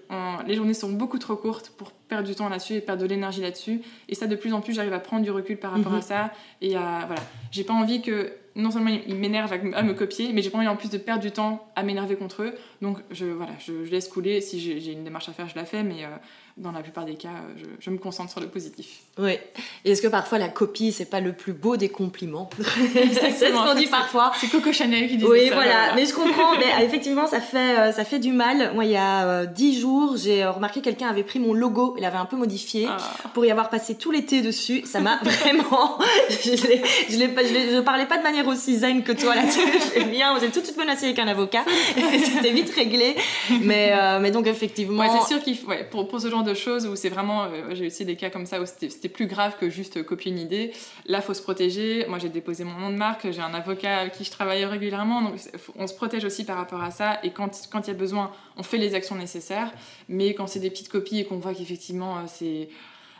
les 0.45 0.55
journées 0.55 0.73
sont 0.73 0.91
beaucoup 0.91 1.19
trop 1.19 1.37
courtes 1.37 1.71
pour 1.77 1.91
perdre 1.91 2.27
du 2.27 2.35
temps 2.35 2.49
là-dessus 2.49 2.73
et 2.73 2.81
perdre 2.81 3.01
de 3.01 3.07
l'énergie 3.07 3.41
là-dessus. 3.41 3.81
Et 4.09 4.15
ça, 4.15 4.27
de 4.27 4.35
plus 4.35 4.51
en 4.51 4.59
plus, 4.59 4.73
j'arrive 4.73 4.93
à 4.93 4.99
prendre 4.99 5.23
du 5.23 5.31
recul 5.31 5.57
par 5.57 5.71
rapport 5.71 5.93
mhm. 5.93 5.99
à 5.99 6.01
ça. 6.01 6.31
Et 6.61 6.75
à, 6.75 7.05
voilà. 7.07 7.21
J'ai 7.51 7.63
pas 7.63 7.73
envie 7.73 8.01
que, 8.01 8.33
non 8.57 8.71
seulement 8.71 8.91
ils 9.07 9.15
m'énervent 9.15 9.53
à, 9.53 9.83
me 9.83 9.93
copier, 9.93 10.33
mais 10.33 10.41
j'ai 10.41 10.49
pas 10.49 10.57
envie 10.57 10.67
en 10.67 10.75
plus 10.75 10.89
de 10.89 10.97
perdre 10.97 11.21
du 11.21 11.31
temps 11.31 11.65
à 11.77 11.83
m'énerver 11.83 12.17
contre 12.17 12.43
eux. 12.43 12.55
Donc, 12.81 12.97
je, 13.09 13.25
voilà, 13.25 13.53
je, 13.59 13.71
laisse 13.89 14.09
couler. 14.09 14.41
Si 14.41 14.59
j'ai 14.59 14.91
une 14.91 15.05
démarche 15.05 15.29
à 15.29 15.31
faire, 15.31 15.47
je 15.47 15.55
la 15.55 15.63
fais, 15.63 15.81
mais... 15.81 16.03
Euh, 16.03 16.09
dans 16.57 16.71
la 16.71 16.81
plupart 16.81 17.05
des 17.05 17.15
cas, 17.15 17.29
je, 17.57 17.65
je 17.79 17.89
me 17.89 17.97
concentre 17.97 18.31
sur 18.31 18.39
le 18.39 18.47
positif. 18.47 19.01
Oui. 19.17 19.37
Et 19.83 19.91
est-ce 19.91 20.01
que 20.01 20.07
parfois 20.07 20.37
la 20.37 20.47
copie, 20.47 20.91
c'est 20.91 21.09
pas 21.09 21.19
le 21.19 21.33
plus 21.33 21.53
beau 21.53 21.75
des 21.75 21.89
compliments? 21.89 22.49
C'est 22.93 23.31
ce 23.31 23.51
qu'on 23.51 23.75
dit 23.75 23.87
parfois. 23.87 24.31
C'est 24.39 24.47
Coco 24.47 24.71
Chanel 24.71 25.07
qui 25.09 25.17
dit 25.17 25.25
oui, 25.25 25.39
ça. 25.39 25.43
Oui, 25.43 25.51
voilà. 25.53 25.95
Mais 25.95 26.05
je 26.05 26.13
comprends. 26.13 26.57
mais 26.59 26.85
effectivement, 26.85 27.27
ça 27.27 27.41
fait, 27.41 27.91
ça 27.91 28.05
fait 28.05 28.19
du 28.19 28.31
mal. 28.31 28.73
Moi, 28.73 28.85
il 28.85 28.91
y 28.91 28.97
a 28.97 29.45
dix 29.45 29.79
jours, 29.79 30.15
j'ai 30.17 30.45
remarqué 30.45 30.81
quelqu'un 30.81 31.09
avait 31.09 31.23
pris 31.23 31.39
mon 31.39 31.53
logo, 31.53 31.95
il 31.97 32.05
avait 32.05 32.17
un 32.17 32.25
peu 32.25 32.37
modifié 32.37 32.87
ah. 32.89 32.97
pour 33.33 33.45
y 33.45 33.51
avoir 33.51 33.69
passé 33.69 33.95
tout 33.95 34.11
l'été 34.11 34.41
dessus. 34.41 34.83
Ça 34.85 34.99
m'a 34.99 35.19
vraiment. 35.23 35.97
je, 36.29 36.51
je, 36.51 36.67
je, 37.09 37.79
parlais 37.81 38.05
pas 38.05 38.17
de 38.17 38.23
manière 38.23 38.47
aussi 38.47 38.77
zen 38.77 39.03
que 39.03 39.11
toi 39.11 39.35
là-dessus. 39.35 39.59
je 39.93 39.99
l'ai 39.99 40.05
bien. 40.05 40.35
Êtes 40.37 40.51
tout 40.51 40.61
de 40.61 40.65
suite 40.65 40.77
menacé 40.77 41.05
avec 41.05 41.19
un 41.19 41.27
avocat. 41.27 41.63
C'était 41.95 42.51
vite 42.51 42.73
réglé. 42.73 43.15
Mais, 43.61 43.93
euh, 43.93 44.19
mais 44.19 44.31
donc, 44.31 44.47
effectivement. 44.47 45.01
Ouais, 45.01 45.09
c'est 45.21 45.33
sûr 45.33 45.43
qu'il 45.43 45.57
ouais, 45.65 45.83
pour, 45.89 46.07
pour, 46.07 46.21
ce 46.21 46.29
genre 46.29 46.43
de 46.45 46.53
choses 46.53 46.85
où 46.85 46.95
c'est 46.95 47.09
vraiment. 47.09 47.43
Euh, 47.43 47.73
j'ai 47.73 47.87
aussi 47.87 48.05
des 48.05 48.15
cas 48.15 48.29
comme 48.29 48.45
ça 48.45 48.61
où 48.61 48.65
c'était 48.65 49.09
plus 49.09 49.27
grave 49.27 49.57
que 49.59 49.69
juste 49.69 50.03
copier 50.03 50.31
une 50.31 50.39
idée. 50.39 50.71
Là, 51.05 51.21
faut 51.21 51.33
se 51.33 51.41
protéger. 51.41 52.05
Moi, 52.07 52.19
j'ai 52.19 52.29
déposé 52.29 52.63
mon 52.63 52.79
nom 52.79 52.89
de 52.89 52.95
marque. 52.95 53.29
J'ai 53.31 53.41
un 53.41 53.53
avocat 53.53 53.97
avec 53.99 54.13
qui 54.13 54.23
je 54.23 54.31
travaille 54.31 54.63
régulièrement. 54.65 55.21
Donc, 55.21 55.39
on 55.75 55.87
se 55.87 55.93
protège 55.93 56.23
aussi 56.23 56.45
par 56.45 56.57
rapport 56.57 56.81
à 56.81 56.91
ça. 56.91 57.19
Et 57.23 57.31
quand 57.31 57.49
il 57.75 57.87
y 57.87 57.91
a 57.91 57.93
besoin, 57.93 58.31
on 58.57 58.63
fait 58.63 58.77
les 58.77 58.95
actions 58.95 59.15
nécessaires. 59.15 59.71
Mais 60.07 60.33
quand 60.33 60.47
c'est 60.47 60.59
des 60.59 60.69
petites 60.69 60.89
copies 60.89 61.19
et 61.19 61.25
qu'on 61.25 61.39
voit 61.39 61.53
qu'effectivement, 61.53 62.17
euh, 62.17 62.21
c'est. 62.27 62.69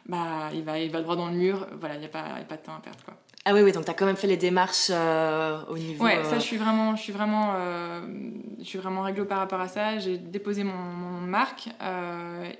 Bah, 0.08 0.52
il 0.54 0.64
va, 0.64 0.78
il 0.80 0.92
va 0.92 1.02
droit 1.02 1.16
dans 1.16 1.28
le 1.28 1.36
mur. 1.36 1.68
Voilà, 1.80 1.96
il 1.96 2.00
n'y 2.00 2.06
a, 2.06 2.10
pas, 2.10 2.20
a 2.20 2.44
pas 2.44 2.58
de 2.58 2.62
temps 2.62 2.76
à 2.76 2.80
perdre, 2.80 3.04
quoi. 3.04 3.16
Ah 3.48 3.54
oui, 3.54 3.62
oui, 3.62 3.72
donc 3.72 3.86
tu 3.86 3.92
as 3.92 3.94
quand 3.94 4.08
même 4.08 4.16
fait 4.16 4.26
les 4.26 4.38
démarches 4.38 4.88
euh, 4.90 5.62
au 5.70 5.78
niveau. 5.78 6.04
Ouais, 6.04 6.24
ça, 6.24 6.32
euh, 6.32 6.40
je 6.40 6.44
suis 6.44 6.58
vraiment, 6.58 6.96
je 6.96 7.02
suis 7.04 7.14
vraiment, 7.14 7.54
euh, 7.56 8.02
je 8.66 8.70
suis 8.70 8.80
vraiment 8.80 9.04
réglo 9.04 9.26
par 9.26 9.38
rapport 9.38 9.62
à 9.62 9.68
ça. 9.68 10.00
J'ai 10.00 10.18
déposé 10.18 10.64
mon, 10.64 10.74
marque 11.22 11.70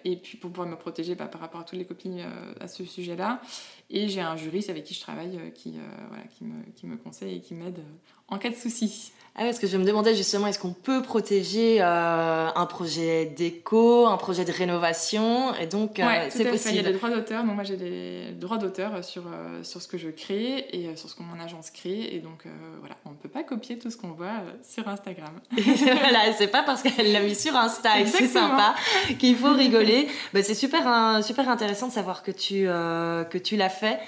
et 0.04 0.16
puis 0.18 0.38
pour 0.38 0.52
pouvoir 0.52 0.68
me 0.68 0.76
protéger 0.76 1.16
bah, 1.16 1.26
par 1.26 1.42
rapport 1.42 1.62
à 1.62 1.64
toutes 1.64 1.78
les 1.78 1.86
copines 1.86 2.26
à 2.60 2.68
ce 2.68 2.86
sujet-là. 2.86 3.42
Et 3.90 4.08
j'ai 4.08 4.22
un 4.22 4.36
juriste 4.36 4.70
avec 4.70 4.84
qui 4.84 4.94
je 4.94 5.02
travaille 5.02 5.32
voilà, 5.32 6.24
qui, 6.30 6.44
me, 6.44 6.64
qui 6.76 6.88
me 6.88 6.98
conseille 6.98 7.38
et 7.38 7.42
qui 7.42 7.54
m'aide 7.54 7.80
en 8.28 8.38
cas 8.38 8.50
de 8.50 8.56
soucis. 8.56 9.12
Ah 9.38 9.44
parce 9.44 9.60
que 9.60 9.68
je 9.68 9.76
me 9.76 9.84
demandais 9.84 10.16
justement, 10.16 10.48
est-ce 10.48 10.60
qu'on 10.60 10.72
peut 10.72 11.02
protéger 11.02 11.82
euh, 11.82 12.48
un 12.56 12.66
projet 12.66 13.26
d'éco, 13.26 14.06
un 14.06 14.16
projet 14.16 14.46
de 14.46 14.52
rénovation? 14.54 15.54
Et 15.56 15.68
donc, 15.68 16.00
euh, 16.00 16.06
c'est 16.30 16.46
possible. 16.46 16.76
Il 16.76 16.78
y 16.78 16.80
a 16.80 16.84
des 16.90 16.98
droits 16.98 17.10
d'auteur. 17.10 17.44
Donc, 17.44 17.56
moi, 17.56 17.66
j'ai 17.66 17.76
des 17.76 18.32
droits 18.32 18.58
d'auteur 18.58 19.04
sur, 19.04 19.24
euh, 19.28 19.62
sur 19.62 19.82
ce 19.82 19.90
que 19.90 19.98
je 19.98 20.08
crée 20.08 20.68
et 20.72 20.96
sur 20.96 21.10
ce 21.10 21.16
que 21.16 21.24
mon 21.24 21.38
agence 21.44 21.70
crée. 21.70 22.16
Et 22.16 22.20
donc, 22.20 22.46
voilà, 22.80 22.96
on 23.04 23.10
ne 23.10 23.16
peut 23.16 23.28
pas 23.28 23.44
copier 23.44 23.78
tout 23.78 23.92
ce 23.92 23.98
qu'on 23.98 24.14
voit 24.14 24.42
sur 24.64 24.88
Instagram. 24.88 25.34
voilà, 25.52 26.32
c'est 26.38 26.48
pas 26.48 26.64
parce 26.64 26.82
qu'elle 26.82 27.12
l'a 27.12 27.20
mis 27.20 27.36
sur 27.36 27.58
Insta 27.58 28.00
et 28.00 28.06
c'est 28.06 28.28
sympa 28.28 28.74
qu'il 29.20 29.36
faut 29.36 29.52
rigoler. 29.52 30.08
bah, 30.34 30.44
c'est 30.44 30.56
super, 30.56 31.22
super 31.22 31.50
intéressant 31.50 31.90
de 31.90 31.94
savoir 31.94 32.24
que 32.24 32.32
tu, 32.32 32.64
que 32.64 33.38
tu 33.38 33.58
l'as 33.58 33.68
fait. 33.68 34.00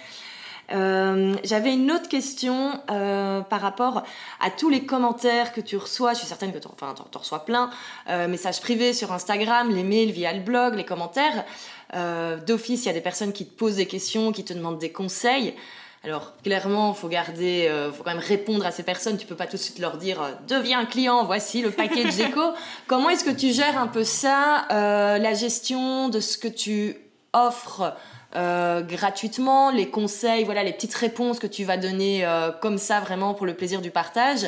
Euh, 0.71 1.35
j'avais 1.43 1.73
une 1.73 1.91
autre 1.91 2.09
question 2.09 2.81
euh, 2.91 3.41
par 3.41 3.61
rapport 3.61 4.03
à 4.41 4.49
tous 4.49 4.69
les 4.69 4.85
commentaires 4.85 5.53
que 5.53 5.61
tu 5.61 5.77
reçois. 5.77 6.13
Je 6.13 6.19
suis 6.19 6.27
certaine 6.27 6.51
que 6.51 6.57
tu 6.57 6.67
enfin, 6.67 6.93
en 7.13 7.19
reçois 7.19 7.45
plein. 7.45 7.69
Euh, 8.09 8.27
messages 8.27 8.59
privés 8.59 8.93
sur 8.93 9.11
Instagram, 9.11 9.69
les 9.73 9.83
mails 9.83 10.11
via 10.11 10.33
le 10.33 10.41
blog, 10.41 10.75
les 10.75 10.85
commentaires. 10.85 11.45
D'office, 12.45 12.83
il 12.83 12.87
y 12.87 12.89
a 12.89 12.93
des 12.93 12.99
personnes 12.99 13.31
qui 13.31 13.45
te 13.45 13.57
posent 13.57 13.77
des 13.77 13.85
questions, 13.85 14.33
qui 14.33 14.43
te 14.43 14.51
demandent 14.53 14.77
des 14.77 14.91
conseils. 14.91 15.53
Alors 16.03 16.33
clairement, 16.43 16.93
faut 16.93 17.07
garder, 17.07 17.71
faut 17.93 18.03
quand 18.03 18.11
même 18.11 18.19
répondre 18.19 18.65
à 18.65 18.71
ces 18.71 18.83
personnes. 18.83 19.17
Tu 19.17 19.25
peux 19.25 19.35
pas 19.35 19.45
tout 19.45 19.55
de 19.55 19.61
suite 19.61 19.79
leur 19.79 19.95
dire 19.95 20.19
deviens 20.49 20.85
client, 20.85 21.23
voici 21.23 21.61
le 21.61 21.71
package 21.71 22.15
déco. 22.17 22.41
Comment 22.87 23.09
est-ce 23.09 23.23
que 23.23 23.31
tu 23.31 23.53
gères 23.53 23.79
un 23.79 23.87
peu 23.87 24.03
ça, 24.03 24.65
la 24.69 25.33
gestion 25.33 26.09
de 26.09 26.19
ce 26.19 26.37
que 26.37 26.49
tu 26.49 26.97
offres 27.31 27.95
euh, 28.37 28.81
gratuitement, 28.81 29.71
les 29.71 29.89
conseils, 29.89 30.43
voilà, 30.43 30.63
les 30.63 30.73
petites 30.73 30.93
réponses 30.93 31.39
que 31.39 31.47
tu 31.47 31.63
vas 31.63 31.77
donner 31.77 32.23
euh, 32.23 32.51
comme 32.51 32.77
ça 32.77 32.99
vraiment 32.99 33.33
pour 33.33 33.47
le 33.47 33.55
plaisir 33.55 33.81
du 33.81 33.89
partage. 33.89 34.47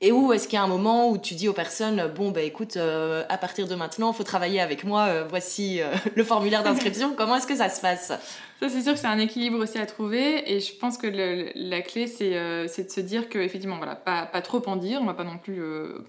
Et 0.00 0.12
où 0.12 0.32
est-ce 0.32 0.46
qu'il 0.46 0.54
y 0.54 0.60
a 0.60 0.62
un 0.62 0.68
moment 0.68 1.10
où 1.10 1.18
tu 1.18 1.34
dis 1.34 1.48
aux 1.48 1.52
personnes, 1.52 2.10
bon, 2.14 2.30
bah 2.30 2.42
écoute, 2.42 2.76
euh, 2.76 3.24
à 3.28 3.36
partir 3.36 3.66
de 3.66 3.74
maintenant, 3.74 4.12
il 4.12 4.16
faut 4.16 4.22
travailler 4.22 4.60
avec 4.60 4.84
moi, 4.84 5.24
voici 5.24 5.80
le 6.14 6.22
formulaire 6.22 6.62
d'inscription, 6.62 7.14
comment 7.16 7.34
est-ce 7.34 7.48
que 7.48 7.56
ça 7.56 7.68
se 7.68 7.80
passe? 7.80 8.12
Ça, 8.60 8.68
c'est 8.68 8.80
sûr 8.80 8.92
que 8.92 8.98
c'est 8.98 9.08
un 9.08 9.18
équilibre 9.18 9.58
aussi 9.58 9.76
à 9.76 9.86
trouver, 9.86 10.52
et 10.52 10.60
je 10.60 10.72
pense 10.72 10.98
que 10.98 11.08
la 11.08 11.82
clé, 11.82 12.06
c'est 12.06 12.30
de 12.30 12.90
se 12.90 13.00
dire 13.00 13.28
que, 13.28 13.40
effectivement, 13.40 13.78
voilà, 13.78 13.96
pas, 13.96 14.26
pas, 14.26 14.40
trop 14.40 14.62
en 14.66 14.76
dire, 14.76 15.00
on 15.02 15.04
va 15.04 15.14
pas 15.14 15.24
non 15.24 15.36
plus 15.36 15.60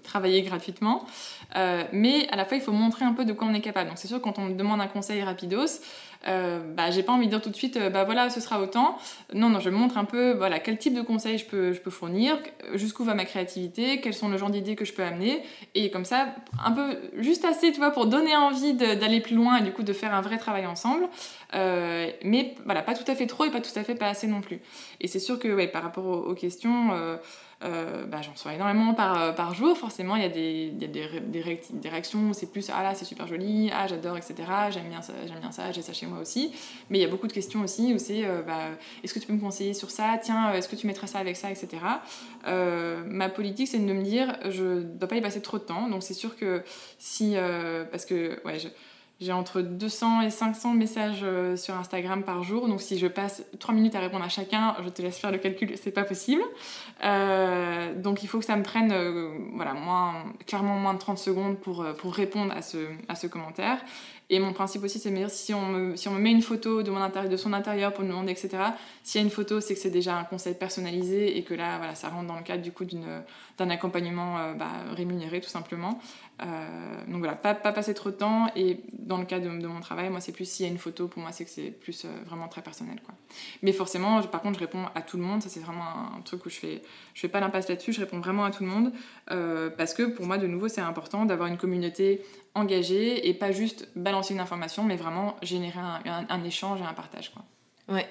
travailler 0.04 0.42
gratuitement, 0.42 1.04
mais 1.92 2.28
à 2.30 2.36
la 2.36 2.44
fois, 2.44 2.56
il 2.56 2.62
faut 2.62 2.70
montrer 2.70 3.04
un 3.04 3.12
peu 3.12 3.24
de 3.24 3.32
quoi 3.32 3.48
on 3.48 3.54
est 3.54 3.60
capable. 3.60 3.88
Donc, 3.88 3.98
c'est 3.98 4.08
sûr, 4.08 4.20
quand 4.20 4.38
on 4.38 4.50
demande 4.50 4.80
un 4.80 4.88
conseil 4.88 5.20
rapidos, 5.24 5.80
bah, 6.26 6.90
j'ai 6.90 7.02
pas 7.02 7.12
envie 7.12 7.26
de 7.26 7.30
dire 7.30 7.40
tout 7.40 7.50
de 7.50 7.56
suite, 7.56 7.76
euh, 7.76 7.90
bah 7.90 8.04
voilà, 8.04 8.30
ce 8.30 8.40
sera 8.40 8.60
autant. 8.60 8.98
Non, 9.32 9.48
non, 9.48 9.60
je 9.60 9.70
montre 9.70 9.96
un 9.98 10.04
peu, 10.04 10.32
voilà, 10.32 10.58
quel 10.58 10.78
type 10.78 10.94
de 10.94 11.02
conseils 11.02 11.38
je 11.38 11.46
peux, 11.46 11.72
je 11.72 11.80
peux 11.80 11.90
fournir, 11.90 12.38
jusqu'où 12.74 13.04
va 13.04 13.14
ma 13.14 13.24
créativité, 13.24 14.00
quels 14.00 14.14
sont 14.14 14.28
le 14.28 14.36
genre 14.36 14.50
d'idées 14.50 14.76
que 14.76 14.84
je 14.84 14.92
peux 14.92 15.02
amener, 15.02 15.42
et 15.74 15.90
comme 15.90 16.04
ça, 16.04 16.34
un 16.64 16.72
peu, 16.72 16.98
juste 17.18 17.44
assez, 17.44 17.72
tu 17.72 17.78
vois, 17.78 17.90
pour 17.90 18.06
donner 18.06 18.36
envie 18.36 18.74
d'aller 18.74 19.20
plus 19.20 19.34
loin 19.34 19.56
et 19.56 19.62
du 19.62 19.72
coup 19.72 19.82
de 19.82 19.92
faire 19.92 20.14
un 20.14 20.20
vrai 20.20 20.38
travail 20.38 20.66
ensemble. 20.66 21.08
Euh, 21.54 22.10
mais 22.22 22.54
voilà, 22.64 22.82
pas 22.82 22.94
tout 22.94 23.10
à 23.10 23.14
fait 23.14 23.26
trop 23.26 23.44
et 23.44 23.50
pas 23.50 23.60
tout 23.60 23.76
à 23.76 23.84
fait 23.84 23.94
pas 23.94 24.08
assez 24.08 24.26
non 24.26 24.40
plus. 24.40 24.60
Et 25.00 25.08
c'est 25.08 25.18
sûr 25.18 25.38
que, 25.38 25.48
ouais, 25.48 25.68
par 25.68 25.82
rapport 25.82 26.06
aux, 26.06 26.34
questions, 26.34 26.90
euh, 27.62 28.06
bah, 28.06 28.22
j'en 28.22 28.32
reçois 28.32 28.54
énormément 28.54 28.94
par, 28.94 29.20
euh, 29.20 29.32
par 29.32 29.52
jour. 29.52 29.76
Forcément, 29.76 30.16
il 30.16 30.22
y 30.22 30.24
a 30.24 30.30
des, 30.30 30.72
y 30.80 30.84
a 30.84 30.88
des, 30.88 31.60
des, 31.70 31.88
réactions 31.90 32.30
où 32.30 32.32
c'est 32.32 32.50
plus 32.50 32.70
Ah 32.74 32.82
là, 32.82 32.94
c'est 32.94 33.04
super 33.04 33.26
joli, 33.26 33.70
ah 33.74 33.86
j'adore, 33.86 34.16
etc. 34.16 34.34
J'aime 34.70 34.88
bien 34.88 35.02
ça, 35.02 35.12
j'aime 35.26 35.40
bien 35.40 35.52
ça, 35.52 35.70
j'ai 35.70 35.82
ça 35.82 35.92
chez 35.92 36.06
moi 36.06 36.20
aussi. 36.20 36.52
Mais 36.88 36.98
il 36.98 37.02
y 37.02 37.04
a 37.04 37.08
beaucoup 37.08 37.26
de 37.26 37.32
questions 37.34 37.60
aussi 37.62 37.92
où 37.92 37.98
c'est 37.98 38.24
euh, 38.24 38.40
bah, 38.40 38.70
Est-ce 39.04 39.12
que 39.12 39.18
tu 39.18 39.26
peux 39.26 39.34
me 39.34 39.40
conseiller 39.40 39.74
sur 39.74 39.90
ça? 39.90 40.18
Tiens, 40.22 40.54
est-ce 40.54 40.70
que 40.70 40.76
tu 40.76 40.86
mettrais 40.86 41.06
ça 41.06 41.18
avec 41.18 41.36
ça, 41.36 41.50
etc. 41.50 41.82
ma 42.46 43.28
politique, 43.28 43.68
c'est 43.68 43.78
de 43.78 43.92
me 43.92 44.02
dire 44.02 44.38
Je 44.48 44.64
ne 44.64 44.80
dois 44.80 45.08
pas 45.08 45.16
y 45.16 45.20
passer 45.20 45.42
trop 45.42 45.58
de 45.58 45.64
temps. 45.64 45.88
Donc, 45.88 46.02
c'est 46.02 46.14
sûr 46.14 46.36
que 46.36 46.62
si. 46.98 47.36
parce 47.90 48.06
que, 48.06 48.40
j'ai 49.20 49.32
entre 49.32 49.60
200 49.60 50.22
et 50.22 50.30
500 50.30 50.72
messages 50.72 51.20
euh, 51.22 51.54
sur 51.56 51.74
Instagram 51.74 52.22
par 52.22 52.42
jour, 52.42 52.68
donc 52.68 52.80
si 52.80 52.98
je 52.98 53.06
passe 53.06 53.44
3 53.58 53.74
minutes 53.74 53.94
à 53.94 54.00
répondre 54.00 54.24
à 54.24 54.30
chacun, 54.30 54.74
je 54.82 54.88
te 54.88 55.02
laisse 55.02 55.18
faire 55.18 55.30
le 55.30 55.38
calcul, 55.38 55.72
c'est 55.76 55.90
pas 55.90 56.04
possible. 56.04 56.42
Euh, 57.04 57.94
donc 57.94 58.22
il 58.22 58.28
faut 58.28 58.38
que 58.38 58.46
ça 58.46 58.56
me 58.56 58.62
prenne 58.62 58.92
euh, 58.92 59.30
voilà, 59.54 59.74
clairement 60.46 60.76
moins 60.76 60.94
de 60.94 60.98
30 60.98 61.18
secondes 61.18 61.58
pour, 61.58 61.84
pour 61.98 62.14
répondre 62.14 62.52
à 62.56 62.62
ce, 62.62 62.78
à 63.08 63.14
ce 63.14 63.26
commentaire. 63.26 63.78
Et 64.30 64.38
mon 64.38 64.52
principe 64.52 64.82
aussi, 64.84 64.98
c'est 64.98 65.10
de 65.10 65.14
me 65.14 65.18
dire 65.18 65.30
si 65.30 65.52
on 65.52 65.66
me, 65.66 66.18
met 66.18 66.30
une 66.30 66.42
photo 66.42 66.82
de, 66.82 67.36
son 67.36 67.52
intérieur 67.52 67.92
pour 67.92 68.04
me 68.04 68.08
demander, 68.08 68.32
etc., 68.32 68.50
s'il 69.02 69.20
y 69.20 69.24
a 69.24 69.24
une 69.24 69.30
photo, 69.30 69.60
c'est 69.60 69.74
que 69.74 69.80
c'est 69.80 69.90
déjà 69.90 70.16
un 70.16 70.24
conseil 70.24 70.54
personnalisé 70.54 71.36
et 71.36 71.42
que 71.42 71.52
là, 71.52 71.78
voilà, 71.78 71.94
ça 71.94 72.08
rentre 72.08 72.28
dans 72.28 72.36
le 72.36 72.42
cadre 72.42 72.62
du 72.62 72.72
coup 72.72 72.84
d'un 72.84 73.70
accompagnement 73.70 74.54
bah, 74.54 74.70
rémunéré 74.94 75.40
tout 75.40 75.48
simplement. 75.48 75.98
Euh, 76.42 77.04
donc 77.06 77.18
voilà, 77.18 77.34
pas, 77.34 77.54
pas, 77.54 77.72
passer 77.72 77.94
trop 77.94 78.10
de 78.10 78.16
temps. 78.16 78.46
Et 78.56 78.80
dans 78.92 79.18
le 79.18 79.24
cas 79.24 79.40
de, 79.40 79.48
mon 79.48 79.80
travail, 79.80 80.08
moi, 80.10 80.20
c'est 80.20 80.32
plus 80.32 80.48
s'il 80.48 80.66
y 80.66 80.68
a 80.68 80.72
une 80.72 80.78
photo, 80.78 81.08
pour 81.08 81.22
moi, 81.22 81.32
c'est 81.32 81.44
que 81.44 81.50
c'est 81.50 81.70
plus 81.70 82.04
euh, 82.04 82.08
vraiment 82.26 82.48
très 82.48 82.62
personnel. 82.62 82.96
Mais 83.62 83.72
forcément, 83.72 84.22
par 84.22 84.40
contre, 84.40 84.58
je 84.58 84.64
réponds 84.64 84.86
à 84.94 85.02
tout 85.02 85.16
le 85.16 85.22
monde. 85.22 85.42
Ça, 85.42 85.48
c'est 85.48 85.60
vraiment 85.60 85.84
un, 86.16 86.20
truc 86.22 86.44
où 86.46 86.50
je 86.50 86.56
fais, 86.56 86.82
je 87.14 87.20
fais 87.20 87.28
pas 87.28 87.40
l'impasse 87.40 87.68
là-dessus. 87.68 87.92
Je 87.92 88.00
réponds 88.00 88.20
vraiment 88.20 88.44
à 88.44 88.50
tout 88.50 88.62
le 88.62 88.70
monde. 88.70 88.92
Euh, 89.30 89.70
parce 89.70 89.94
que 89.94 90.02
pour 90.04 90.26
moi, 90.26 90.38
de 90.38 90.46
nouveau, 90.46 90.68
c'est 90.68 90.80
important 90.80 91.24
d'avoir 91.24 91.48
une 91.48 91.58
communauté 91.58 92.22
engagée 92.54 93.28
et 93.28 93.34
pas 93.34 93.52
juste 93.52 93.88
balancer 93.96 94.34
une 94.34 94.40
information, 94.40 94.82
mais 94.84 94.96
vraiment 94.96 95.36
générer 95.42 95.78
un, 95.78 96.26
un 96.28 96.44
échange 96.44 96.80
et 96.80 96.84
un 96.84 96.94
partage. 96.94 97.32
Quoi. 97.32 97.44
Ouais. 97.94 98.06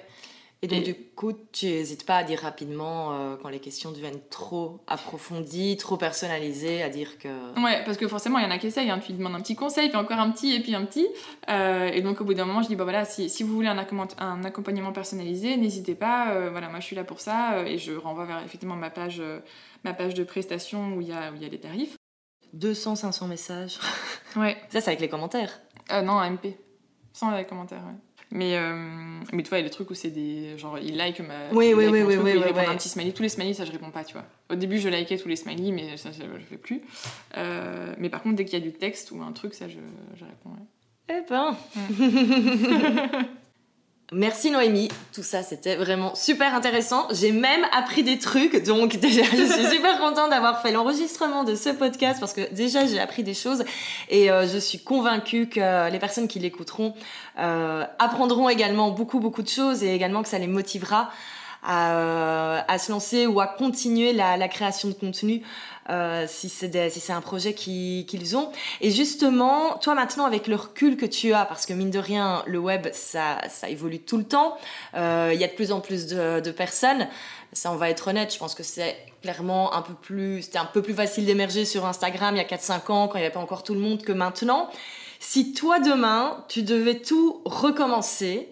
Et 0.62 0.66
donc, 0.66 0.82
du 0.82 0.94
coup, 0.94 1.32
tu 1.52 1.66
n'hésites 1.66 2.04
pas 2.04 2.18
à 2.18 2.22
dire 2.22 2.40
rapidement, 2.40 3.14
euh, 3.14 3.36
quand 3.40 3.48
les 3.48 3.60
questions 3.60 3.92
deviennent 3.92 4.20
trop 4.28 4.80
approfondies, 4.86 5.78
trop 5.78 5.96
personnalisées, 5.96 6.82
à 6.82 6.90
dire 6.90 7.18
que... 7.18 7.28
Ouais, 7.62 7.82
parce 7.86 7.96
que 7.96 8.06
forcément, 8.06 8.38
il 8.38 8.44
y 8.44 8.46
en 8.46 8.50
a 8.50 8.58
qui 8.58 8.66
essayent. 8.66 8.90
Hein. 8.90 8.98
Tu 8.98 9.14
demandes 9.14 9.34
un 9.34 9.40
petit 9.40 9.56
conseil, 9.56 9.88
puis 9.88 9.96
encore 9.96 10.18
un 10.18 10.30
petit, 10.30 10.54
et 10.54 10.60
puis 10.60 10.74
un 10.74 10.84
petit. 10.84 11.08
Euh, 11.48 11.86
et 11.86 12.02
donc, 12.02 12.20
au 12.20 12.24
bout 12.24 12.34
d'un 12.34 12.44
moment, 12.44 12.60
je 12.60 12.68
dis, 12.68 12.76
bah 12.76 12.84
voilà, 12.84 13.06
si, 13.06 13.30
si 13.30 13.42
vous 13.42 13.54
voulez 13.54 13.68
un, 13.68 13.86
un 14.18 14.44
accompagnement 14.44 14.92
personnalisé, 14.92 15.56
n'hésitez 15.56 15.94
pas. 15.94 16.32
Euh, 16.32 16.50
voilà, 16.50 16.68
moi, 16.68 16.80
je 16.80 16.84
suis 16.84 16.96
là 16.96 17.04
pour 17.04 17.20
ça. 17.20 17.66
et 17.66 17.78
je 17.78 17.92
renvoie 17.92 18.26
vers, 18.26 18.42
effectivement, 18.44 18.76
ma 18.76 18.90
page, 18.90 19.22
ma 19.82 19.94
page 19.94 20.12
de 20.12 20.24
prestation 20.24 20.94
où 20.94 21.00
il 21.00 21.08
y 21.08 21.12
a, 21.12 21.32
où 21.32 21.36
il 21.36 21.42
y 21.42 21.46
a 21.46 21.48
les 21.48 21.60
tarifs. 21.60 21.96
200, 22.52 22.96
500 22.96 23.26
messages. 23.28 23.78
Ouais. 24.36 24.56
Ça, 24.68 24.80
c'est 24.80 24.90
avec 24.90 25.00
les 25.00 25.08
commentaires 25.08 25.60
Non, 25.90 26.12
un 26.20 26.30
MP. 26.30 26.56
Sans 27.12 27.36
les 27.36 27.44
commentaires, 27.44 27.82
ouais. 27.84 27.98
Mais, 28.32 28.56
euh, 28.56 29.20
mais 29.32 29.42
tu 29.42 29.48
vois, 29.48 29.58
il 29.58 29.62
y 29.62 29.64
a 29.64 29.68
des 29.68 29.74
trucs 29.74 29.90
où 29.90 29.94
c'est 29.94 30.10
des. 30.10 30.56
Genre, 30.56 30.78
ils 30.78 30.96
like 30.96 31.18
ma. 31.18 31.48
Oui, 31.50 31.74
oui, 31.74 31.88
oui, 31.88 32.02
oui, 32.04 32.16
oui. 32.16 32.32
oui, 32.36 32.60
un 32.64 32.76
petit 32.76 32.88
smiley. 32.88 33.10
Tous 33.12 33.24
les 33.24 33.28
smileys, 33.28 33.54
ça, 33.54 33.64
je 33.64 33.72
réponds 33.72 33.90
pas, 33.90 34.04
tu 34.04 34.12
vois. 34.12 34.24
Au 34.50 34.54
début, 34.54 34.78
je 34.78 34.88
likais 34.88 35.18
tous 35.18 35.26
les 35.28 35.34
smileys, 35.34 35.72
mais 35.72 35.96
ça, 35.96 36.10
je, 36.12 36.22
je 36.22 36.44
fais 36.44 36.56
plus. 36.56 36.80
Euh, 37.36 37.92
mais 37.98 38.08
par 38.08 38.22
contre, 38.22 38.36
dès 38.36 38.44
qu'il 38.44 38.56
y 38.56 38.62
a 38.62 38.64
du 38.64 38.72
texte 38.72 39.10
ou 39.10 39.20
un 39.20 39.32
truc, 39.32 39.54
ça, 39.54 39.68
je, 39.68 39.78
je 40.14 40.24
réponds. 40.24 40.50
Eh 41.08 41.22
ben. 41.28 41.56
Merci 44.12 44.50
Noémie, 44.50 44.88
tout 45.12 45.22
ça 45.22 45.44
c'était 45.44 45.76
vraiment 45.76 46.16
super 46.16 46.52
intéressant. 46.52 47.06
J'ai 47.12 47.30
même 47.30 47.64
appris 47.72 48.02
des 48.02 48.18
trucs, 48.18 48.64
donc 48.64 48.96
déjà 49.00 49.22
je 49.22 49.44
suis 49.44 49.66
super 49.70 49.98
contente 50.00 50.30
d'avoir 50.30 50.60
fait 50.62 50.72
l'enregistrement 50.72 51.44
de 51.44 51.54
ce 51.54 51.68
podcast 51.68 52.18
parce 52.18 52.32
que 52.32 52.52
déjà 52.52 52.86
j'ai 52.86 52.98
appris 52.98 53.22
des 53.22 53.34
choses 53.34 53.64
et 54.08 54.30
euh, 54.32 54.48
je 54.48 54.58
suis 54.58 54.80
convaincue 54.80 55.48
que 55.48 55.90
les 55.90 55.98
personnes 56.00 56.26
qui 56.26 56.40
l'écouteront 56.40 56.92
euh, 57.38 57.84
apprendront 58.00 58.48
également 58.48 58.90
beaucoup 58.90 59.20
beaucoup 59.20 59.42
de 59.42 59.48
choses 59.48 59.84
et 59.84 59.94
également 59.94 60.22
que 60.22 60.28
ça 60.28 60.40
les 60.40 60.48
motivera 60.48 61.10
à, 61.62 62.64
à 62.70 62.78
se 62.78 62.90
lancer 62.90 63.26
ou 63.26 63.40
à 63.40 63.46
continuer 63.46 64.12
la, 64.12 64.36
la 64.36 64.48
création 64.48 64.88
de 64.88 64.94
contenu 64.94 65.42
euh, 65.90 66.26
si 66.28 66.48
c'est 66.48 66.90
si 66.90 67.12
un 67.12 67.20
projet 67.20 67.52
qu'ils 67.52 68.36
ont. 68.36 68.50
Et 68.80 68.90
justement, 68.90 69.76
toi 69.78 69.94
maintenant 69.94 70.24
avec 70.24 70.46
le 70.46 70.54
recul 70.54 70.96
que 70.96 71.06
tu 71.06 71.32
as, 71.32 71.44
parce 71.44 71.66
que 71.66 71.72
mine 71.72 71.90
de 71.90 71.98
rien, 71.98 72.44
le 72.46 72.58
web 72.58 72.88
ça, 72.92 73.38
ça 73.48 73.68
évolue 73.68 73.98
tout 73.98 74.16
le 74.16 74.24
temps, 74.24 74.56
euh, 74.94 75.30
il 75.34 75.40
y 75.40 75.44
a 75.44 75.48
de 75.48 75.52
plus 75.52 75.72
en 75.72 75.80
plus 75.80 76.06
de, 76.06 76.40
de 76.40 76.50
personnes. 76.52 77.08
Ça, 77.52 77.72
on 77.72 77.76
va 77.76 77.90
être 77.90 78.06
honnête, 78.06 78.32
je 78.32 78.38
pense 78.38 78.54
que 78.54 78.62
c'est 78.62 78.96
clairement 79.22 79.74
un 79.74 79.82
peu 79.82 79.94
plus, 79.94 80.42
c'était 80.42 80.58
un 80.58 80.66
peu 80.66 80.82
plus 80.82 80.94
facile 80.94 81.26
d'émerger 81.26 81.64
sur 81.64 81.84
Instagram 81.84 82.36
il 82.36 82.38
y 82.38 82.40
a 82.40 82.44
4-5 82.44 82.92
ans 82.92 83.08
quand 83.08 83.14
il 83.14 83.22
n'y 83.22 83.26
avait 83.26 83.34
pas 83.34 83.40
encore 83.40 83.64
tout 83.64 83.74
le 83.74 83.80
monde 83.80 84.02
que 84.02 84.12
maintenant. 84.12 84.70
Si 85.18 85.52
toi 85.52 85.80
demain, 85.80 86.44
tu 86.48 86.62
devais 86.62 87.00
tout 87.00 87.42
recommencer, 87.44 88.48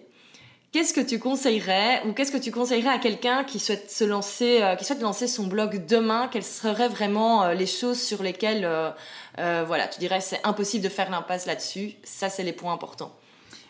Qu'est-ce 0.71 0.93
que 0.93 1.01
tu 1.01 1.17
conseillerais 1.17 2.03
ou 2.05 2.13
qu'est-ce 2.13 2.31
que 2.31 2.37
tu 2.37 2.51
conseillerais 2.51 2.93
à 2.93 2.99
quelqu'un 2.99 3.43
qui 3.43 3.59
souhaite 3.59 3.89
se 3.89 4.03
lancer, 4.03 4.61
euh, 4.61 4.75
qui 4.75 4.85
souhaite 4.85 5.01
lancer 5.01 5.27
son 5.27 5.47
blog 5.47 5.87
demain? 5.87 6.27
Quelles 6.27 6.43
seraient 6.43 6.89
vraiment 6.89 7.41
euh, 7.41 7.53
les 7.55 7.65
choses 7.65 7.99
sur 7.99 8.21
lesquelles, 8.21 8.65
euh, 8.65 9.63
voilà, 9.65 9.87
tu 9.87 9.99
dirais 9.99 10.21
c'est 10.21 10.39
impossible 10.43 10.83
de 10.83 10.89
faire 10.89 11.09
l'impasse 11.09 11.47
là-dessus? 11.47 11.93
Ça, 12.03 12.29
c'est 12.29 12.43
les 12.43 12.53
points 12.53 12.71
importants. 12.71 13.11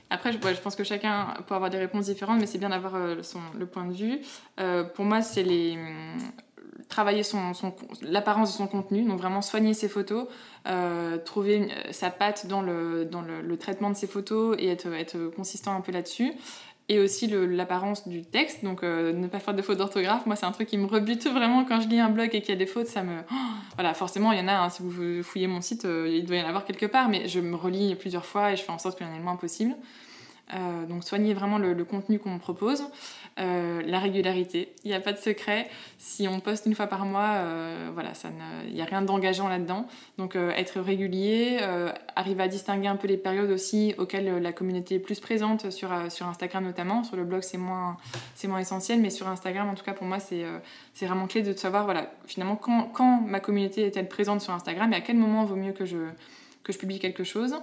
Après, 0.09 0.33
je, 0.33 0.39
pense 0.39 0.75
que 0.75 0.83
chacun 0.83 1.35
peut 1.47 1.55
avoir 1.55 1.69
des 1.69 1.77
réponses 1.77 2.07
différentes, 2.07 2.39
mais 2.41 2.47
c'est 2.47 2.57
bien 2.57 2.69
d'avoir 2.69 2.97
le 2.97 3.65
point 3.65 3.85
de 3.85 3.93
vue. 3.93 4.19
pour 4.95 5.05
moi, 5.05 5.21
c'est 5.21 5.43
les 5.43 5.77
travailler 6.87 7.21
son, 7.21 7.51
l'apparence 8.01 8.53
de 8.53 8.57
son 8.57 8.65
contenu, 8.65 9.03
donc 9.03 9.19
vraiment 9.19 9.43
soigner 9.43 9.75
ses 9.75 9.87
photos, 9.87 10.25
trouver 11.25 11.69
sa 11.91 12.09
patte 12.09 12.47
dans, 12.47 12.63
le, 12.63 13.05
dans 13.05 13.21
le, 13.21 13.57
traitement 13.57 13.91
de 13.91 13.95
ses 13.95 14.07
photos 14.07 14.57
et 14.57 14.69
être 14.69 15.27
consistant 15.35 15.75
un 15.75 15.81
peu 15.81 15.91
là-dessus 15.91 16.33
et 16.89 16.99
aussi 16.99 17.27
l'apparence 17.27 18.07
du 18.07 18.23
texte, 18.23 18.65
donc 18.65 18.83
euh, 18.83 19.13
ne 19.13 19.27
pas 19.27 19.39
faire 19.39 19.53
de 19.53 19.61
fautes 19.61 19.77
d'orthographe. 19.77 20.25
Moi, 20.25 20.35
c'est 20.35 20.47
un 20.47 20.51
truc 20.51 20.67
qui 20.67 20.77
me 20.77 20.87
rebute 20.87 21.27
vraiment 21.27 21.63
quand 21.63 21.79
je 21.81 21.87
lis 21.87 21.99
un 21.99 22.09
blog 22.09 22.29
et 22.33 22.41
qu'il 22.41 22.49
y 22.49 22.57
a 22.57 22.59
des 22.59 22.65
fautes, 22.65 22.87
ça 22.87 23.03
me... 23.03 23.21
voilà, 23.75 23.93
forcément, 23.93 24.31
il 24.31 24.39
y 24.39 24.41
en 24.41 24.47
a, 24.47 24.53
hein, 24.53 24.69
si 24.69 24.81
vous 24.81 25.23
fouillez 25.23 25.47
mon 25.47 25.61
site, 25.61 25.85
euh, 25.85 26.09
il 26.11 26.25
doit 26.25 26.37
y 26.37 26.41
en 26.41 26.47
avoir 26.47 26.65
quelque 26.65 26.87
part, 26.87 27.07
mais 27.07 27.27
je 27.27 27.39
me 27.39 27.55
relis 27.55 27.93
plusieurs 27.95 28.25
fois 28.25 28.51
et 28.51 28.55
je 28.55 28.63
fais 28.63 28.71
en 28.71 28.79
sorte 28.79 28.97
qu'il 28.97 29.05
y 29.05 29.09
en 29.09 29.13
ait 29.13 29.19
le 29.19 29.23
moins 29.23 29.35
possible. 29.35 29.75
Euh, 30.53 30.85
donc 30.87 31.03
soigner 31.03 31.33
vraiment 31.33 31.57
le, 31.57 31.75
contenu 31.85 32.19
qu'on 32.19 32.39
propose. 32.39 32.83
Euh, 33.39 33.81
la 33.85 33.99
régularité, 33.99 34.73
il 34.83 34.89
n'y 34.89 34.95
a 34.95 34.99
pas 34.99 35.13
de 35.13 35.17
secret. 35.17 35.69
Si 35.97 36.27
on 36.27 36.39
poste 36.39 36.65
une 36.65 36.75
fois 36.75 36.87
par 36.87 37.05
mois, 37.05 37.35
euh, 37.35 37.89
voilà, 37.93 38.11
il 38.67 38.73
n'y 38.73 38.81
a 38.81 38.85
rien 38.85 39.01
d'engageant 39.01 39.47
là-dedans. 39.47 39.87
Donc 40.17 40.35
être 40.35 40.79
régulier, 40.79 41.59
arriver 42.15 42.43
à 42.43 42.47
distinguer 42.47 42.87
un 42.87 42.95
peu 42.95 43.07
les 43.07 43.17
périodes 43.17 43.51
aussi 43.51 43.93
auxquelles 43.97 44.41
la 44.41 44.51
communauté 44.51 44.95
est 44.95 44.99
plus 44.99 45.19
présente 45.19 45.69
sur, 45.69 45.89
sur 46.11 46.27
Instagram 46.27 46.63
notamment. 46.63 47.03
Sur 47.03 47.15
le 47.15 47.23
blog, 47.23 47.41
c'est 47.43 47.57
moins, 47.57 47.97
moins 48.45 48.59
essentiel, 48.59 48.99
mais 48.99 49.09
sur 49.09 49.27
Instagram, 49.27 49.69
en 49.69 49.75
tout 49.75 49.83
cas 49.83 49.93
pour 49.93 50.07
moi, 50.07 50.19
c'est, 50.19 50.43
c'est 50.93 51.05
vraiment 51.05 51.27
clé 51.27 51.41
de 51.41 51.53
savoir, 51.53 51.85
voilà, 51.85 52.11
finalement, 52.25 52.55
quand, 52.55 52.89
quand 52.93 53.21
ma 53.21 53.39
communauté 53.39 53.85
est-elle 53.85 54.07
présente 54.07 54.41
sur 54.41 54.53
Instagram 54.53 54.91
et 54.93 54.95
à 54.95 55.01
quel 55.01 55.17
moment 55.17 55.45
vaut 55.45 55.55
mieux 55.55 55.73
que 55.73 55.85
je, 55.85 55.97
que 56.63 56.73
je 56.73 56.77
publie 56.77 56.99
quelque 56.99 57.23
chose. 57.23 57.55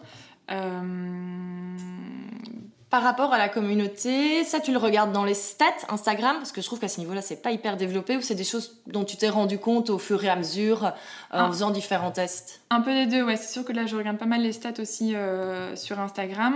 Par 2.96 3.02
rapport 3.02 3.34
à 3.34 3.36
la 3.36 3.50
communauté, 3.50 4.42
ça 4.42 4.58
tu 4.58 4.72
le 4.72 4.78
regardes 4.78 5.12
dans 5.12 5.26
les 5.26 5.34
stats 5.34 5.66
Instagram 5.90 6.36
parce 6.38 6.50
que 6.50 6.62
je 6.62 6.66
trouve 6.66 6.78
qu'à 6.78 6.88
ce 6.88 6.98
niveau-là 6.98 7.20
c'est 7.20 7.42
pas 7.42 7.50
hyper 7.50 7.76
développé 7.76 8.16
ou 8.16 8.22
c'est 8.22 8.34
des 8.34 8.42
choses 8.42 8.78
dont 8.86 9.04
tu 9.04 9.18
t'es 9.18 9.28
rendu 9.28 9.58
compte 9.58 9.90
au 9.90 9.98
fur 9.98 10.24
et 10.24 10.30
à 10.30 10.36
mesure 10.36 10.86
euh, 10.86 10.90
en 11.38 11.48
faisant 11.48 11.70
différents 11.70 12.10
tests? 12.10 12.62
Un 12.70 12.80
peu 12.80 12.94
des 12.94 13.04
deux, 13.04 13.22
ouais. 13.22 13.36
C'est 13.36 13.52
sûr 13.52 13.66
que 13.66 13.74
là 13.74 13.84
je 13.84 13.96
regarde 13.96 14.16
pas 14.16 14.24
mal 14.24 14.40
les 14.40 14.52
stats 14.52 14.80
aussi 14.80 15.14
euh, 15.14 15.76
sur 15.76 16.00
Instagram, 16.00 16.54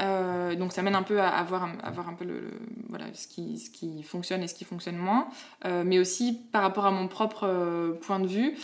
euh, 0.00 0.54
donc 0.54 0.72
ça 0.72 0.82
mène 0.82 0.94
un 0.94 1.02
peu 1.02 1.20
à, 1.20 1.28
avoir 1.28 1.64
un 1.64 2.14
peu 2.14 2.24
le, 2.24 2.50
voilà 2.88 3.06
ce 3.14 3.26
qui 3.26 3.58
ce 3.58 3.70
qui 3.70 4.02
fonctionne 4.02 4.42
et 4.42 4.48
ce 4.48 4.54
qui 4.54 4.64
fonctionne 4.64 4.96
moins, 4.96 5.28
mais 5.64 5.98
aussi 5.98 6.38
par 6.52 6.62
rapport 6.62 6.86
à 6.86 6.90
mon 6.90 7.08
propre 7.08 7.96
point 8.02 8.20
de 8.20 8.26
vue, 8.26 8.56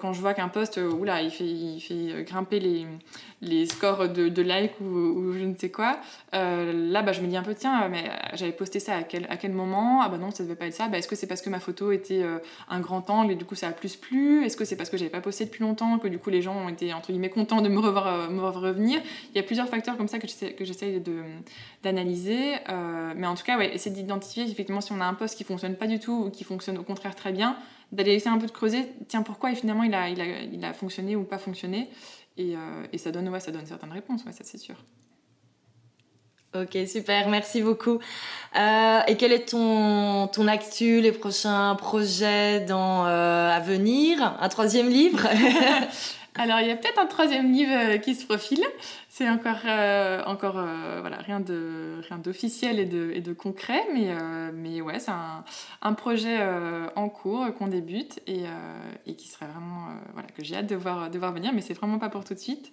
quand 0.00 0.12
je 0.12 0.20
vois 0.20 0.34
qu'un 0.34 0.48
post, 0.48 0.78
oula, 0.78 1.22
il 1.22 1.30
fait 1.30 1.44
il 1.44 1.80
fait 1.80 2.24
grimper 2.24 2.60
les 2.60 2.86
les 3.44 3.66
scores 3.66 4.08
de, 4.08 4.28
de 4.28 4.42
likes 4.42 4.80
ou, 4.80 5.32
je 5.32 5.44
ne 5.44 5.54
sais 5.54 5.70
quoi. 5.70 5.98
Euh, 6.34 6.90
là, 6.90 7.02
bah, 7.02 7.12
je 7.12 7.20
me 7.20 7.26
dis 7.26 7.36
un 7.36 7.42
peu, 7.42 7.54
tiens, 7.54 7.88
mais 7.88 8.04
euh, 8.08 8.12
j'avais 8.34 8.52
posté 8.52 8.80
ça 8.80 8.96
à 8.96 9.02
quel, 9.02 9.26
à 9.28 9.36
quel 9.36 9.52
moment? 9.52 10.00
Ah 10.02 10.08
bah 10.08 10.18
non, 10.18 10.30
ça 10.30 10.42
devait 10.42 10.56
pas 10.56 10.66
être 10.66 10.74
ça. 10.74 10.88
Bah, 10.88 10.98
Est-ce 10.98 11.08
que 11.08 11.16
c'est 11.16 11.26
parce 11.26 11.42
que 11.42 11.50
ma 11.50 11.60
photo 11.60 11.92
était 11.92 12.22
euh, 12.22 12.38
un 12.68 12.80
grand 12.80 13.08
angle 13.10 13.32
et 13.32 13.34
du 13.34 13.44
coup 13.44 13.54
ça 13.54 13.68
a 13.68 13.72
plus 13.72 13.96
plu? 13.96 14.44
Est-ce 14.44 14.56
que 14.56 14.64
c'est 14.64 14.76
parce 14.76 14.90
que 14.90 14.96
j'avais 14.96 15.10
pas 15.10 15.20
posté 15.20 15.44
depuis 15.44 15.62
longtemps 15.62 15.98
que 15.98 16.08
du 16.08 16.18
coup 16.18 16.30
les 16.30 16.42
gens 16.42 16.56
ont 16.56 16.68
été 16.68 16.92
entre 16.92 17.12
guillemets 17.12 17.30
contents 17.30 17.60
de 17.60 17.68
me 17.68 17.78
revoir, 17.78 18.30
me 18.30 18.40
revenir? 18.40 19.00
Il 19.30 19.36
y 19.36 19.40
a 19.40 19.42
plusieurs 19.42 19.68
facteurs 19.68 19.96
comme 19.96 20.08
ça 20.08 20.18
que 20.18 20.26
j'essaie 20.26 20.54
d'analyser. 21.82 22.54
mais 23.16 23.26
en 23.26 23.34
tout 23.34 23.44
cas, 23.44 23.58
ouais, 23.58 23.74
essayer 23.74 23.94
d'identifier 23.94 24.44
effectivement 24.44 24.80
si 24.80 24.92
on 24.92 25.00
a 25.00 25.04
un 25.04 25.14
poste 25.14 25.36
qui 25.36 25.44
fonctionne 25.44 25.76
pas 25.76 25.86
du 25.86 25.98
tout 25.98 26.24
ou 26.26 26.30
qui 26.30 26.44
fonctionne 26.44 26.78
au 26.78 26.84
contraire 26.84 27.14
très 27.14 27.32
bien, 27.32 27.56
d'aller 27.92 28.14
essayer 28.14 28.30
un 28.30 28.38
peu 28.38 28.46
de 28.46 28.52
creuser, 28.52 28.86
tiens, 29.08 29.22
pourquoi 29.22 29.52
et 29.52 29.54
finalement 29.54 29.84
il 29.84 29.94
a, 29.94 30.08
il 30.08 30.20
a, 30.20 30.42
il 30.42 30.64
a 30.64 30.72
fonctionné 30.72 31.16
ou 31.16 31.24
pas 31.24 31.38
fonctionné. 31.38 31.88
Et, 32.36 32.54
et, 32.92 32.98
ça 32.98 33.12
donne 33.12 33.28
ouais, 33.28 33.40
ça 33.40 33.52
donne 33.52 33.66
certaines 33.66 33.92
réponses, 33.92 34.24
ouais, 34.24 34.32
ça 34.32 34.42
c'est 34.42 34.58
sûr. 34.58 34.76
Ok, 36.54 36.78
super, 36.86 37.28
merci 37.28 37.62
beaucoup. 37.62 37.98
Euh, 38.56 39.00
et 39.08 39.16
quel 39.16 39.32
est 39.32 39.48
ton, 39.48 40.28
ton 40.28 40.46
actu, 40.46 41.00
les 41.00 41.10
prochains 41.10 41.74
projets 41.74 42.60
dans, 42.60 43.06
euh, 43.06 43.50
à 43.50 43.58
venir? 43.58 44.36
Un 44.38 44.48
troisième 44.48 44.88
livre? 44.88 45.26
Alors, 46.36 46.58
il 46.60 46.66
y 46.66 46.70
a 46.70 46.76
peut-être 46.76 46.98
un 46.98 47.06
troisième 47.06 47.52
livre 47.52 47.72
euh, 47.72 47.98
qui 47.98 48.14
se 48.14 48.26
profile. 48.26 48.64
C'est 49.08 49.28
encore, 49.30 49.60
encore 50.26 50.54
voilà, 51.00 51.18
rien, 51.18 51.38
de, 51.38 52.00
rien 52.08 52.18
d'officiel 52.18 52.80
et 52.80 52.84
de, 52.84 53.12
et 53.14 53.20
de 53.20 53.32
concret, 53.32 53.80
mais, 53.92 54.12
mais 54.52 54.80
ouais, 54.80 54.98
c'est 54.98 55.12
un, 55.12 55.44
un 55.82 55.92
projet 55.92 56.36
en 56.96 57.08
cours 57.08 57.54
qu'on 57.54 57.68
débute 57.68 58.20
et, 58.26 58.42
et 59.06 59.14
qui 59.14 59.28
serait 59.28 59.46
vraiment, 59.46 59.90
voilà, 60.14 60.26
que 60.36 60.42
j'ai 60.42 60.56
hâte 60.56 60.66
de 60.66 60.74
voir, 60.74 61.10
de 61.10 61.18
voir 61.20 61.32
venir, 61.32 61.52
mais 61.54 61.60
c'est 61.60 61.74
vraiment 61.74 62.00
pas 62.00 62.08
pour 62.08 62.24
tout 62.24 62.34
de 62.34 62.40
suite. 62.40 62.72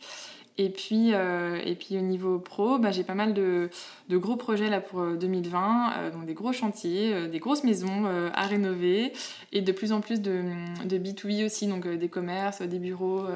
Et 0.58 0.70
puis, 0.70 1.14
euh, 1.14 1.60
et 1.64 1.76
puis 1.76 1.98
au 1.98 2.02
niveau 2.02 2.38
pro, 2.38 2.78
bah, 2.78 2.92
j'ai 2.92 3.04
pas 3.04 3.16
mal 3.16 3.34
de, 3.34 3.70
de, 4.10 4.18
gros 4.18 4.36
projets 4.36 4.70
là 4.70 4.82
pour 4.82 5.04
2020, 5.04 5.58
euh, 5.58 6.08
euh, 6.08 6.12
donc 6.12 6.26
des 6.26 6.34
gros 6.34 6.52
chantiers, 6.52 7.28
des 7.30 7.40
grosses 7.40 7.64
maisons 7.64 8.06
à 8.34 8.46
rénover 8.46 9.14
et 9.54 9.62
de 9.62 9.72
plus 9.72 9.92
en 9.92 10.02
plus 10.02 10.22
de, 10.22 10.44
de 10.86 10.98
B2B 10.98 11.46
aussi, 11.46 11.68
donc 11.68 11.88
des 11.88 12.10
commerces, 12.10 12.62
des 12.62 12.80
bureaux, 12.80 13.28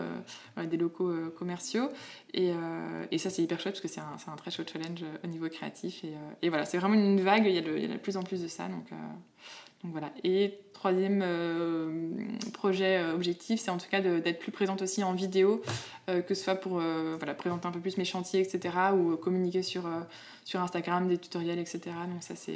des 0.63 0.77
locaux 0.77 1.13
commerciaux. 1.37 1.89
Et, 2.33 2.51
ça, 3.17 3.29
c'est 3.29 3.41
hyper 3.41 3.59
chouette 3.59 3.75
parce 3.75 3.81
que 3.81 3.87
c'est 3.87 4.01
un, 4.01 4.35
très 4.35 4.51
chouette 4.51 4.71
challenge 4.71 5.03
au 5.23 5.27
niveau 5.27 5.47
créatif. 5.49 6.03
Et, 6.41 6.49
voilà, 6.49 6.65
c'est 6.65 6.77
vraiment 6.77 6.95
une 6.95 7.21
vague, 7.21 7.45
il 7.45 7.53
y, 7.53 7.57
a 7.57 7.61
y, 7.61 7.85
a 7.85 7.87
de 7.87 7.97
plus 7.97 8.17
en 8.17 8.23
plus 8.23 8.41
de 8.41 8.47
ça. 8.47 8.67
Donc 9.83 9.91
voilà. 9.91 10.11
Et 10.23 10.59
troisième 10.73 11.21
euh, 11.23 12.09
projet 12.53 12.97
euh, 12.97 13.13
objectif, 13.13 13.59
c'est 13.59 13.71
en 13.71 13.77
tout 13.77 13.89
cas 13.89 14.01
d'être 14.01 14.39
plus 14.39 14.51
présente 14.51 14.81
aussi 14.81 15.03
en 15.03 15.13
vidéo, 15.13 15.61
euh, 16.09 16.21
que 16.21 16.33
ce 16.33 16.43
soit 16.43 16.55
pour 16.55 16.79
voilà, 16.79 17.33
présenter 17.33 17.67
un 17.67 17.71
peu 17.71 17.79
plus 17.79 17.97
mes 17.97 18.05
chantiers, 18.05 18.41
etc., 18.41 18.75
ou 18.93 19.15
communiquer 19.17 19.63
sur, 19.63 19.83
sur 20.45 20.61
Instagram, 20.61 21.09
des 21.09 21.17
tutoriels, 21.17 21.59
etc. 21.59 21.79
Donc 22.09 22.21
ça 22.21 22.35
c'est 22.35 22.55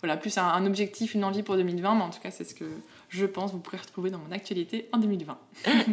voilà, 0.00 0.16
plus 0.16 0.38
un, 0.38 0.64
objectif, 0.64 1.14
une 1.14 1.24
envie 1.24 1.42
pour 1.42 1.56
2020, 1.56 1.94
mais 1.94 2.02
en 2.02 2.08
tout 2.08 2.20
cas 2.20 2.30
c'est 2.30 2.44
ce 2.44 2.54
que 2.54 2.64
je 3.10 3.26
pense 3.26 3.52
vous 3.52 3.58
pourrez 3.58 3.76
retrouver 3.76 4.10
dans 4.10 4.18
mon 4.18 4.32
actualité 4.32 4.88
en 4.92 4.98
2020. 4.98 5.36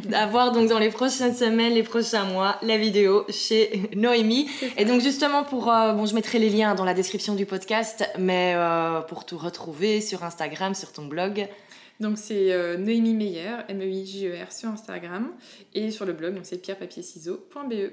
D'avoir 0.05 0.51
donc 0.53 0.69
dans 0.69 0.79
les 0.79 0.89
prochaines 0.89 1.35
semaines, 1.35 1.73
les 1.73 1.83
prochains 1.83 2.23
mois, 2.23 2.57
la 2.61 2.77
vidéo 2.77 3.25
chez 3.29 3.89
Noémie. 3.95 4.49
Et 4.77 4.85
donc 4.85 5.01
justement 5.01 5.43
pour, 5.43 5.65
bon 5.65 6.05
je 6.05 6.15
mettrai 6.15 6.39
les 6.39 6.49
liens 6.49 6.75
dans 6.75 6.85
la 6.85 6.93
description 6.93 7.35
du 7.35 7.45
podcast, 7.45 8.07
mais 8.17 8.55
pour 9.09 9.25
tout 9.25 9.37
retrouver 9.37 9.99
sur 9.99 10.23
Instagram, 10.23 10.73
sur 10.75 10.93
ton 10.93 11.05
blog, 11.05 11.49
donc 12.01 12.17
c'est 12.17 12.51
euh, 12.51 12.77
Noémie 12.77 13.13
Meyer, 13.13 13.57
M-E-I-J-E-R 13.69 14.51
sur 14.51 14.69
Instagram 14.69 15.31
et 15.75 15.91
sur 15.91 16.03
le 16.05 16.13
blog, 16.13 16.33
donc 16.33 16.45
c'est 16.47 16.57
pierrepapierciseaux.be. 16.57 17.91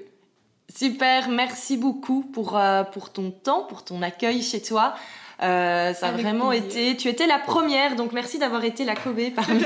Super, 0.75 1.29
merci 1.29 1.77
beaucoup 1.77 2.21
pour, 2.21 2.57
euh, 2.57 2.83
pour 2.83 3.11
ton 3.11 3.31
temps, 3.31 3.63
pour 3.63 3.83
ton 3.83 4.01
accueil 4.01 4.41
chez 4.41 4.61
toi. 4.61 4.93
Euh, 5.41 5.93
ça 5.93 6.09
a 6.09 6.11
vraiment 6.11 6.51
été. 6.51 6.97
Tu 6.97 7.07
étais 7.07 7.25
la 7.25 7.39
première, 7.39 7.95
donc 7.95 8.11
merci 8.11 8.39
d'avoir 8.39 8.65
été 8.65 8.83
la 8.83 8.93
Kobe 8.93 9.21
parmi 9.35 9.63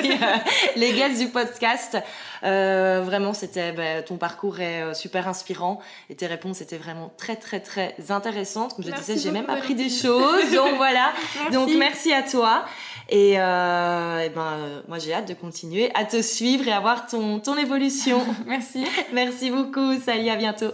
les 0.75 0.93
guests 0.93 1.19
du 1.19 1.29
podcast. 1.29 1.97
vraiment, 2.43 3.33
c'était 3.33 3.71
bah, 3.71 4.03
ton 4.03 4.17
parcours 4.17 4.59
est 4.59 4.93
super 4.93 5.27
inspirant 5.27 5.79
et 6.11 6.15
tes 6.15 6.27
réponses 6.27 6.61
étaient 6.61 6.77
vraiment 6.77 7.11
très 7.17 7.37
très 7.37 7.59
très 7.59 7.95
intéressantes. 8.09 8.75
Comme 8.75 8.85
je 8.85 8.91
disais, 8.91 9.17
j'ai 9.17 9.31
même 9.31 9.49
appris 9.49 9.73
des 9.73 9.89
choses. 9.89 10.51
Donc 10.53 10.73
voilà. 10.77 11.11
Donc 11.51 11.69
merci 11.75 12.13
à 12.13 12.21
toi. 12.21 12.65
Et, 13.09 13.35
euh, 13.37 14.29
ben, 14.29 14.81
moi, 14.87 14.99
j'ai 14.99 15.13
hâte 15.13 15.27
de 15.27 15.33
continuer 15.33 15.91
à 15.93 16.05
te 16.05 16.21
suivre 16.21 16.67
et 16.67 16.71
à 16.71 16.79
voir 16.79 17.07
ton, 17.07 17.39
ton 17.39 17.57
évolution. 17.57 18.21
Merci. 18.45 18.85
Merci 19.11 19.51
beaucoup. 19.51 19.99
Salut, 19.99 20.29
à 20.29 20.35
bientôt. 20.35 20.71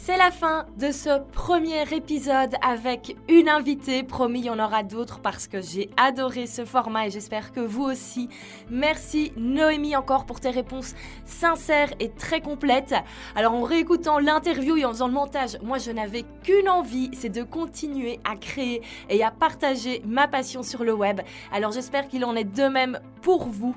C'est 0.00 0.16
la 0.16 0.30
fin 0.30 0.64
de 0.78 0.90
ce 0.90 1.20
premier 1.32 1.82
épisode 1.92 2.54
avec 2.62 3.16
une 3.28 3.48
invitée. 3.48 4.04
Promis, 4.04 4.38
il 4.38 4.44
y 4.46 4.50
en 4.50 4.58
aura 4.58 4.82
d'autres 4.82 5.18
parce 5.18 5.48
que 5.48 5.60
j'ai 5.60 5.90
adoré 5.98 6.46
ce 6.46 6.64
format 6.64 7.08
et 7.08 7.10
j'espère 7.10 7.52
que 7.52 7.60
vous 7.60 7.82
aussi. 7.82 8.28
Merci 8.70 9.32
Noémie 9.36 9.96
encore 9.96 10.24
pour 10.24 10.40
tes 10.40 10.48
réponses 10.50 10.94
sincères 11.26 11.92
et 12.00 12.10
très 12.10 12.40
complètes. 12.40 12.94
Alors 13.34 13.52
en 13.52 13.62
réécoutant 13.62 14.18
l'interview 14.18 14.76
et 14.76 14.84
en 14.86 14.92
faisant 14.92 15.08
le 15.08 15.14
montage, 15.14 15.58
moi 15.62 15.78
je 15.78 15.90
n'avais 15.90 16.24
qu'une 16.42 16.70
envie, 16.70 17.10
c'est 17.12 17.28
de 17.28 17.42
continuer 17.42 18.20
à 18.24 18.36
créer 18.36 18.82
et 19.10 19.22
à 19.22 19.30
partager 19.30 20.00
ma 20.06 20.26
passion 20.26 20.62
sur 20.62 20.84
le 20.84 20.94
web. 20.94 21.20
Alors 21.52 21.72
j'espère 21.72 22.08
qu'il 22.08 22.24
en 22.24 22.36
est 22.36 22.44
de 22.44 22.68
même 22.68 23.00
pour 23.20 23.48
vous. 23.48 23.74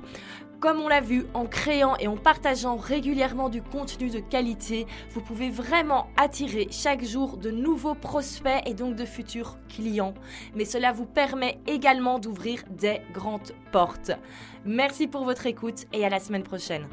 Comme 0.62 0.80
on 0.80 0.86
l'a 0.86 1.00
vu, 1.00 1.26
en 1.34 1.46
créant 1.46 1.96
et 1.96 2.06
en 2.06 2.16
partageant 2.16 2.76
régulièrement 2.76 3.48
du 3.48 3.60
contenu 3.60 4.10
de 4.10 4.20
qualité, 4.20 4.86
vous 5.10 5.20
pouvez 5.20 5.50
vraiment 5.50 6.06
attirer 6.16 6.68
chaque 6.70 7.02
jour 7.02 7.36
de 7.36 7.50
nouveaux 7.50 7.96
prospects 7.96 8.62
et 8.64 8.72
donc 8.72 8.94
de 8.94 9.04
futurs 9.04 9.58
clients. 9.68 10.14
Mais 10.54 10.64
cela 10.64 10.92
vous 10.92 11.04
permet 11.04 11.58
également 11.66 12.20
d'ouvrir 12.20 12.62
des 12.70 13.00
grandes 13.12 13.50
portes. 13.72 14.12
Merci 14.64 15.08
pour 15.08 15.24
votre 15.24 15.46
écoute 15.46 15.86
et 15.92 16.04
à 16.04 16.08
la 16.08 16.20
semaine 16.20 16.44
prochaine. 16.44 16.86